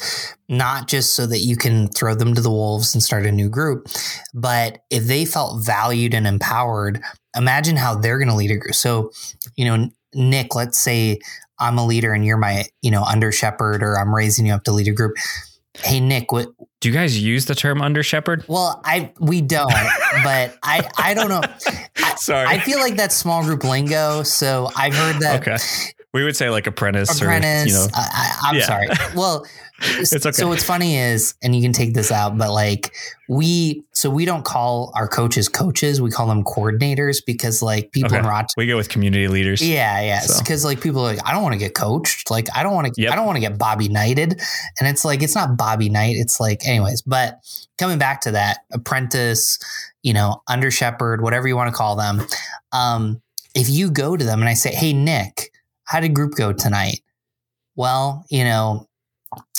not 0.48 0.86
just 0.88 1.14
so 1.14 1.26
that 1.26 1.40
you 1.40 1.56
can 1.56 1.88
throw 1.88 2.14
them 2.14 2.34
to 2.34 2.40
the 2.40 2.50
wolves 2.50 2.94
and 2.94 3.02
start 3.02 3.26
a 3.26 3.32
new 3.32 3.48
group, 3.48 3.88
but 4.34 4.78
if 4.90 5.06
they 5.06 5.24
felt 5.24 5.62
valued 5.64 6.14
and 6.14 6.26
empowered, 6.26 7.02
imagine 7.36 7.76
how 7.76 7.94
they're 7.94 8.18
going 8.18 8.28
to 8.28 8.34
lead 8.34 8.50
a 8.50 8.56
group. 8.56 8.74
So, 8.74 9.10
you 9.56 9.64
know, 9.64 9.90
Nick, 10.14 10.54
let's 10.54 10.78
say 10.80 11.18
I'm 11.58 11.78
a 11.78 11.84
leader 11.84 12.12
and 12.12 12.24
you're 12.24 12.36
my, 12.36 12.66
you 12.82 12.90
know, 12.90 13.02
under 13.02 13.32
shepherd 13.32 13.82
or 13.82 13.98
I'm 13.98 14.14
raising 14.14 14.46
you 14.46 14.54
up 14.54 14.64
to 14.64 14.72
lead 14.72 14.88
a 14.88 14.92
group. 14.92 15.14
Hey, 15.84 16.00
Nick, 16.00 16.32
what, 16.32 16.48
Do 16.80 16.88
you 16.88 16.94
guys 16.94 17.18
use 17.22 17.46
the 17.46 17.54
term 17.54 17.80
under 17.82 18.02
shepherd? 18.02 18.44
well, 18.48 18.80
I, 18.84 19.12
we 19.20 19.40
don't, 19.40 19.72
but 20.24 20.56
I, 20.62 20.88
I 20.98 21.14
don't 21.14 21.28
know. 21.28 21.42
Sorry. 22.16 22.46
I 22.46 22.58
feel 22.60 22.78
like 22.78 22.96
that's 22.96 23.14
small 23.14 23.42
group 23.44 23.62
lingo. 23.64 24.22
So 24.22 24.70
I've 24.76 24.94
heard 24.94 25.20
that 25.20 25.40
okay. 25.46 25.56
We 26.14 26.24
would 26.24 26.34
say 26.36 26.48
like 26.48 26.66
apprentice, 26.66 27.20
apprentice. 27.20 27.64
or 27.64 27.68
you 27.68 27.74
know. 27.74 27.86
I, 27.94 28.08
I, 28.42 28.48
I'm 28.48 28.56
Yeah. 28.56 28.66
sorry. 28.66 28.86
Well, 29.14 29.46
It's 29.78 30.14
okay. 30.14 30.32
so 30.32 30.48
what's 30.48 30.64
funny 30.64 30.96
is, 30.96 31.34
and 31.42 31.54
you 31.54 31.60
can 31.60 31.72
take 31.74 31.92
this 31.92 32.10
out, 32.10 32.38
but 32.38 32.50
like 32.52 32.94
we, 33.28 33.82
so 33.92 34.08
So 34.08 34.10
we 34.10 34.24
don't 34.24 34.44
call 34.44 34.92
our 34.94 35.06
coaches 35.08 35.48
coaches; 35.48 36.00
we 36.00 36.10
call 36.10 36.26
them 36.28 36.44
coordinators 36.44 37.18
because 37.26 37.60
like 37.60 37.90
people 37.92 38.06
Okay. 38.10 38.20
in 38.20 38.24
Rochester. 38.24 38.54
We 38.56 38.66
go 38.66 38.76
with 38.76 38.88
community 38.88 39.28
leaders. 39.28 39.60
Yeah, 39.60 40.00
yeah. 40.00 40.20
So- 40.20 40.38
Because 40.42 40.64
like 40.64 40.80
people 40.80 41.00
are 41.02 41.14
like, 41.14 41.28
I 41.28 41.32
don't 41.32 41.42
want 41.42 41.52
to 41.54 41.58
get 41.58 41.74
coached. 41.74 42.30
Like 42.30 42.46
I 42.56 42.62
don't 42.62 42.74
want 42.74 42.94
to. 42.94 43.02
Yep. 43.02 43.12
I 43.12 43.16
don't 43.16 43.26
want 43.26 43.36
to 43.36 43.40
get 43.40 43.58
Bobby 43.58 43.88
Knighted. 43.88 44.40
And 44.78 44.88
it's 44.88 45.04
like 45.04 45.22
it's 45.22 45.34
not 45.34 45.56
Bobby 45.58 45.88
Knight. 45.90 46.16
It's 46.16 46.40
like, 46.40 46.66
anyways. 46.66 47.02
But 47.02 47.40
coming 47.78 47.98
back 47.98 48.22
to 48.22 48.30
that, 48.30 48.58
apprentice, 48.72 49.58
you 50.02 50.14
know, 50.14 50.40
under 50.48 50.70
shepherd, 50.70 51.20
whatever 51.20 51.48
you 51.48 51.56
want 51.56 51.68
to 51.70 51.76
call 51.76 51.96
them. 51.96 52.22
Um, 52.72 53.20
if 53.54 53.68
you 53.68 53.90
go 53.90 54.16
to 54.16 54.24
them 54.24 54.40
and 54.40 54.48
I 54.48 54.54
say, 54.54 54.72
Hey 54.72 54.92
Nick, 54.92 55.50
how 55.84 56.00
did 56.00 56.14
group 56.14 56.34
go 56.34 56.52
tonight? 56.52 57.00
Well, 57.74 58.24
you 58.30 58.44
know, 58.44 58.88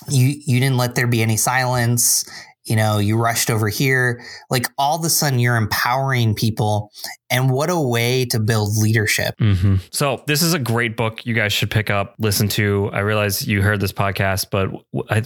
you 0.10 0.36
you 0.46 0.60
didn't 0.60 0.78
let 0.78 0.96
there 0.96 1.08
be 1.08 1.22
any 1.22 1.38
silence. 1.38 2.30
You 2.66 2.76
know, 2.76 2.98
you 3.00 3.18
rushed 3.18 3.50
over 3.50 3.70
here. 3.70 4.22
Like 4.50 4.66
all 4.78 5.00
of 5.00 5.06
a 5.06 5.10
sudden, 5.10 5.40
you're 5.40 5.56
empowering 5.56 6.36
people, 6.36 6.92
and 7.30 7.50
what 7.50 7.70
a 7.70 7.80
way 7.80 8.26
to 8.26 8.40
build 8.42 8.76
leadership. 8.78 9.36
hmm 9.40 9.76
So 9.92 10.22
this 10.28 10.42
is 10.42 10.54
a 10.54 10.60
great 10.60 10.98
book. 10.98 11.26
You 11.26 11.34
guys 11.34 11.54
should 11.54 11.72
pick 11.72 11.90
up, 11.90 12.16
listen 12.20 12.50
to. 12.50 12.90
I 12.92 13.00
realize 13.00 13.48
you 13.48 13.62
heard 13.62 13.80
this 13.80 13.94
podcast, 13.94 14.48
but 14.52 14.70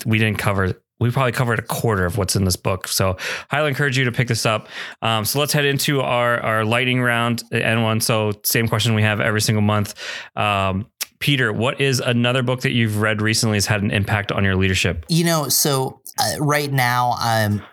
we 0.06 0.20
didn't 0.20 0.38
cover. 0.38 0.74
We 0.99 1.10
probably 1.10 1.32
covered 1.32 1.58
a 1.58 1.64
quarter 1.64 2.06
of 2.06 2.20
what's 2.20 2.36
in 2.36 2.45
this 2.45 2.58
book. 2.58 2.88
So 2.88 3.18
highly 3.49 3.70
encourage 3.70 3.97
you 3.97 4.06
to 4.06 4.12
pick 4.12 4.28
this 4.28 4.45
up. 4.45 4.68
Um, 5.02 5.26
so 5.26 5.39
let's 5.39 5.52
head 5.52 5.66
into 5.66 6.02
our 6.02 6.39
our 6.41 6.64
lightning 6.64 7.02
round 7.02 7.43
and 7.52 7.82
one. 7.82 8.02
So 8.02 8.34
same 8.43 8.68
question 8.68 8.93
we 8.93 9.02
have 9.02 9.20
every 9.20 9.41
single 9.41 9.64
month. 9.64 9.95
Um, 10.36 10.91
Peter, 11.22 11.53
what 11.53 11.80
is 11.80 11.99
another 11.99 12.43
book 12.43 12.61
that 12.61 12.72
you've 12.72 12.97
read 12.97 13.22
recently 13.22 13.55
has 13.55 13.67
had 13.67 13.82
an 13.82 13.91
impact 13.91 14.32
on 14.32 14.43
your 14.43 14.55
leadership? 14.55 15.05
You 15.07 15.24
know, 15.24 15.47
so 15.47 16.01
uh, 16.19 16.39
right 16.39 16.72
now, 16.72 17.15
um, 17.24 17.63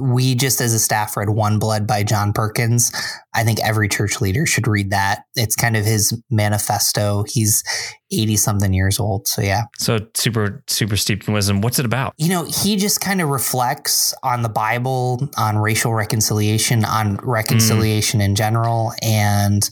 we 0.00 0.34
just 0.34 0.60
as 0.60 0.72
a 0.74 0.78
staff 0.78 1.16
read 1.16 1.30
One 1.30 1.58
Blood 1.58 1.86
by 1.86 2.02
John 2.02 2.32
Perkins. 2.32 2.92
I 3.34 3.44
think 3.44 3.58
every 3.64 3.88
church 3.88 4.20
leader 4.20 4.46
should 4.46 4.66
read 4.66 4.90
that. 4.90 5.24
It's 5.36 5.56
kind 5.56 5.76
of 5.76 5.84
his 5.84 6.20
manifesto. 6.30 7.24
He's 7.28 7.62
80 8.10 8.36
something 8.36 8.72
years 8.72 8.98
old. 8.98 9.28
So, 9.28 9.42
yeah. 9.42 9.64
So 9.78 9.98
super 10.14 10.62
super 10.66 10.96
steeped 10.96 11.28
in 11.28 11.34
wisdom. 11.34 11.60
What's 11.60 11.78
it 11.78 11.86
about? 11.86 12.14
You 12.18 12.28
know, 12.28 12.44
he 12.44 12.76
just 12.76 13.00
kind 13.00 13.20
of 13.20 13.28
reflects 13.28 14.14
on 14.22 14.42
the 14.42 14.48
Bible, 14.48 15.30
on 15.36 15.58
racial 15.58 15.94
reconciliation, 15.94 16.84
on 16.84 17.16
reconciliation 17.22 18.20
in 18.20 18.34
general. 18.34 18.92
And 19.02 19.68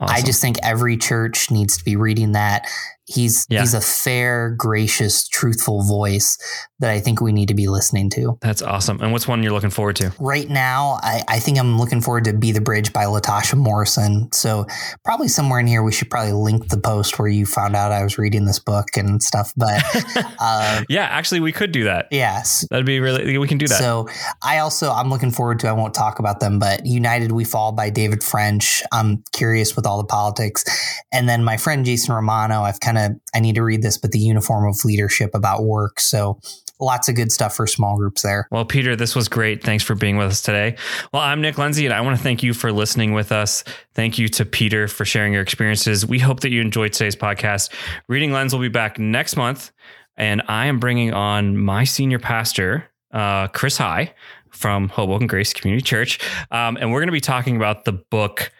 I 0.00 0.22
just 0.22 0.40
think 0.40 0.56
every 0.62 0.96
church 0.96 1.50
needs 1.50 1.76
to 1.78 1.84
be 1.84 1.96
reading 1.96 2.32
that. 2.32 2.66
He's 3.08 3.46
Yeah. 3.48 3.60
he's 3.60 3.74
a 3.74 3.80
fair, 3.80 4.50
gracious, 4.56 5.26
truthful 5.26 5.82
voice 5.82 6.36
that 6.80 6.90
I 6.90 7.00
think 7.00 7.20
we 7.20 7.32
need 7.32 7.48
to 7.48 7.54
be 7.54 7.66
listening 7.66 8.10
to. 8.10 8.38
That's 8.40 8.62
awesome. 8.62 9.00
And 9.00 9.10
what's 9.12 9.26
one 9.26 9.42
you're 9.42 9.52
looking 9.52 9.70
forward 9.70 9.96
to? 9.96 10.12
Right 10.20 10.48
now, 10.48 10.98
I, 11.02 11.22
I 11.26 11.38
think 11.40 11.58
I'm 11.58 11.78
looking 11.78 12.00
forward 12.00 12.24
to 12.24 12.32
Be 12.34 12.52
the 12.52 12.60
Bridge 12.60 12.92
by 12.92 13.04
Latasha 13.06 13.56
Morrison. 13.56 14.28
So 14.32 14.66
probably 15.04 15.26
somewhere 15.28 15.58
in 15.58 15.66
here 15.66 15.82
we 15.82 15.90
should 15.90 16.10
probably 16.10 16.32
link 16.34 16.68
the 16.68 16.78
post 16.78 17.18
where 17.18 17.28
you 17.28 17.46
found 17.46 17.74
out 17.74 17.90
I 17.90 18.02
was 18.04 18.18
reading 18.18 18.44
this 18.44 18.58
book 18.60 18.88
and 18.96 19.20
stuff. 19.22 19.52
But 19.56 19.82
uh, 20.38 20.82
Yeah, 20.88 21.04
actually, 21.10 21.40
we 21.40 21.50
could 21.52 21.72
do 21.72 21.84
that. 21.84 22.06
yes. 22.10 22.66
That'd 22.70 22.86
be 22.86 23.00
really. 23.00 23.38
We 23.38 23.48
can 23.48 23.58
do 23.58 23.66
that. 23.68 23.78
So 23.78 24.08
I 24.42 24.58
also 24.58 24.90
I'm 24.92 25.08
looking 25.10 25.30
forward 25.30 25.58
to 25.60 25.68
I 25.68 25.72
won't 25.72 25.94
talk 25.94 26.18
about 26.18 26.40
them, 26.40 26.58
but 26.58 26.84
United 26.86 27.32
We 27.32 27.44
Fall 27.44 27.72
by 27.72 27.90
David 27.90 28.22
French. 28.22 28.82
I'm 28.92 29.24
curious 29.32 29.74
with 29.74 29.86
all 29.86 29.98
the 29.98 30.04
politics. 30.06 30.64
And 31.12 31.28
then 31.28 31.42
my 31.42 31.56
friend 31.56 31.84
Jason 31.84 32.14
Romano, 32.14 32.62
I've 32.62 32.80
kind 32.80 32.97
of 32.97 32.97
I 33.34 33.40
need 33.40 33.54
to 33.54 33.62
read 33.62 33.82
this, 33.82 33.98
but 33.98 34.12
the 34.12 34.18
uniform 34.18 34.68
of 34.68 34.84
leadership 34.84 35.30
about 35.34 35.64
work. 35.64 36.00
So 36.00 36.40
lots 36.80 37.08
of 37.08 37.14
good 37.14 37.32
stuff 37.32 37.56
for 37.56 37.66
small 37.66 37.96
groups 37.96 38.22
there. 38.22 38.48
Well, 38.50 38.64
Peter, 38.64 38.96
this 38.96 39.16
was 39.16 39.28
great. 39.28 39.62
Thanks 39.62 39.84
for 39.84 39.94
being 39.94 40.16
with 40.16 40.28
us 40.28 40.42
today. 40.42 40.76
Well, 41.12 41.22
I'm 41.22 41.40
Nick 41.40 41.58
Lindsay, 41.58 41.86
and 41.86 41.94
I 41.94 42.00
want 42.00 42.16
to 42.16 42.22
thank 42.22 42.42
you 42.42 42.54
for 42.54 42.72
listening 42.72 43.12
with 43.12 43.32
us. 43.32 43.64
Thank 43.94 44.18
you 44.18 44.28
to 44.28 44.44
Peter 44.44 44.88
for 44.88 45.04
sharing 45.04 45.32
your 45.32 45.42
experiences. 45.42 46.06
We 46.06 46.18
hope 46.18 46.40
that 46.40 46.50
you 46.50 46.60
enjoyed 46.60 46.92
today's 46.92 47.16
podcast. 47.16 47.72
Reading 48.08 48.32
Lens 48.32 48.52
will 48.52 48.60
be 48.60 48.68
back 48.68 48.98
next 48.98 49.36
month, 49.36 49.72
and 50.16 50.42
I 50.48 50.66
am 50.66 50.78
bringing 50.78 51.12
on 51.12 51.56
my 51.56 51.84
senior 51.84 52.18
pastor, 52.18 52.84
uh, 53.12 53.48
Chris 53.48 53.76
High 53.76 54.14
from 54.50 54.88
Hoboken 54.88 55.26
Grace 55.26 55.52
Community 55.52 55.82
Church, 55.82 56.18
um, 56.50 56.76
and 56.76 56.92
we're 56.92 57.00
going 57.00 57.08
to 57.08 57.12
be 57.12 57.20
talking 57.20 57.56
about 57.56 57.84
the 57.84 57.92
book. 57.92 58.52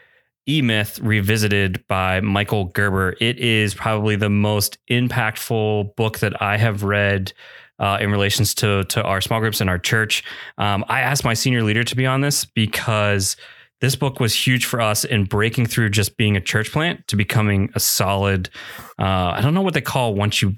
E 0.48 0.62
Myth 0.62 0.98
Revisited 1.00 1.86
by 1.88 2.20
Michael 2.20 2.66
Gerber. 2.66 3.14
It 3.20 3.38
is 3.38 3.74
probably 3.74 4.16
the 4.16 4.30
most 4.30 4.78
impactful 4.90 5.94
book 5.94 6.20
that 6.20 6.40
I 6.40 6.56
have 6.56 6.82
read 6.82 7.32
uh, 7.78 7.98
in 8.00 8.10
relations 8.10 8.54
to 8.54 8.84
to 8.84 9.02
our 9.02 9.20
small 9.20 9.40
groups 9.40 9.60
and 9.60 9.68
our 9.68 9.78
church. 9.78 10.24
Um, 10.56 10.84
I 10.88 11.00
asked 11.00 11.24
my 11.24 11.34
senior 11.34 11.62
leader 11.62 11.84
to 11.84 11.96
be 11.96 12.06
on 12.06 12.22
this 12.22 12.44
because 12.44 13.36
this 13.80 13.94
book 13.94 14.18
was 14.18 14.34
huge 14.34 14.64
for 14.64 14.80
us 14.80 15.04
in 15.04 15.24
breaking 15.24 15.66
through 15.66 15.90
just 15.90 16.16
being 16.16 16.36
a 16.36 16.40
church 16.40 16.72
plant 16.72 17.06
to 17.08 17.16
becoming 17.16 17.70
a 17.74 17.80
solid. 17.80 18.50
Uh, 18.98 19.34
I 19.36 19.40
don't 19.40 19.54
know 19.54 19.62
what 19.62 19.74
they 19.74 19.80
call 19.80 20.14
once 20.14 20.42
you 20.42 20.54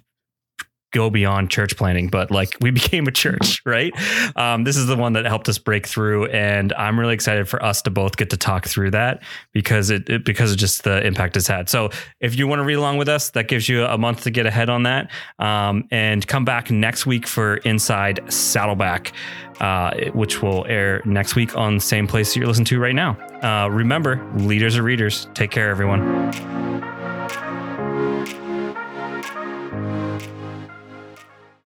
go 0.92 1.10
beyond 1.10 1.50
church 1.50 1.76
planning, 1.76 2.08
but 2.08 2.30
like 2.30 2.56
we 2.60 2.70
became 2.80 3.06
a 3.06 3.12
church, 3.12 3.62
right? 3.64 3.92
Um, 4.36 4.64
this 4.64 4.76
is 4.76 4.86
the 4.86 4.96
one 4.96 5.12
that 5.14 5.24
helped 5.24 5.48
us 5.48 5.58
break 5.58 5.86
through, 5.86 6.26
and 6.26 6.72
I'm 6.74 6.98
really 6.98 7.14
excited 7.14 7.48
for 7.48 7.62
us 7.62 7.82
to 7.82 7.90
both 7.90 8.16
get 8.16 8.30
to 8.30 8.36
talk 8.36 8.66
through 8.66 8.92
that 8.92 9.22
because 9.52 9.90
it, 9.90 10.08
it 10.08 10.24
because 10.24 10.52
of 10.52 10.58
just 10.58 10.84
the 10.84 11.04
impact 11.06 11.36
it's 11.36 11.46
had. 11.46 11.68
So 11.68 11.90
if 12.20 12.38
you 12.38 12.46
want 12.46 12.60
to 12.60 12.64
read 12.64 12.74
along 12.74 12.98
with 12.98 13.08
us, 13.08 13.30
that 13.30 13.48
gives 13.48 13.68
you 13.68 13.84
a 13.84 13.98
month 13.98 14.22
to 14.24 14.30
get 14.30 14.46
ahead 14.46 14.70
on 14.70 14.84
that, 14.84 15.10
um, 15.38 15.86
and 15.90 16.26
come 16.26 16.44
back 16.44 16.70
next 16.70 17.06
week 17.06 17.26
for 17.26 17.56
Inside 17.58 18.20
Saddleback. 18.32 19.12
Uh, 19.60 20.10
which 20.14 20.40
will 20.40 20.64
air 20.68 21.02
next 21.04 21.36
week 21.36 21.54
on 21.54 21.74
the 21.74 21.80
same 21.82 22.06
place 22.06 22.34
you're 22.34 22.46
listening 22.46 22.64
to 22.64 22.80
right 22.80 22.94
now. 22.94 23.10
Uh, 23.42 23.68
remember, 23.68 24.26
leaders 24.36 24.78
are 24.78 24.82
readers. 24.82 25.28
Take 25.34 25.50
care, 25.50 25.68
everyone. 25.68 26.00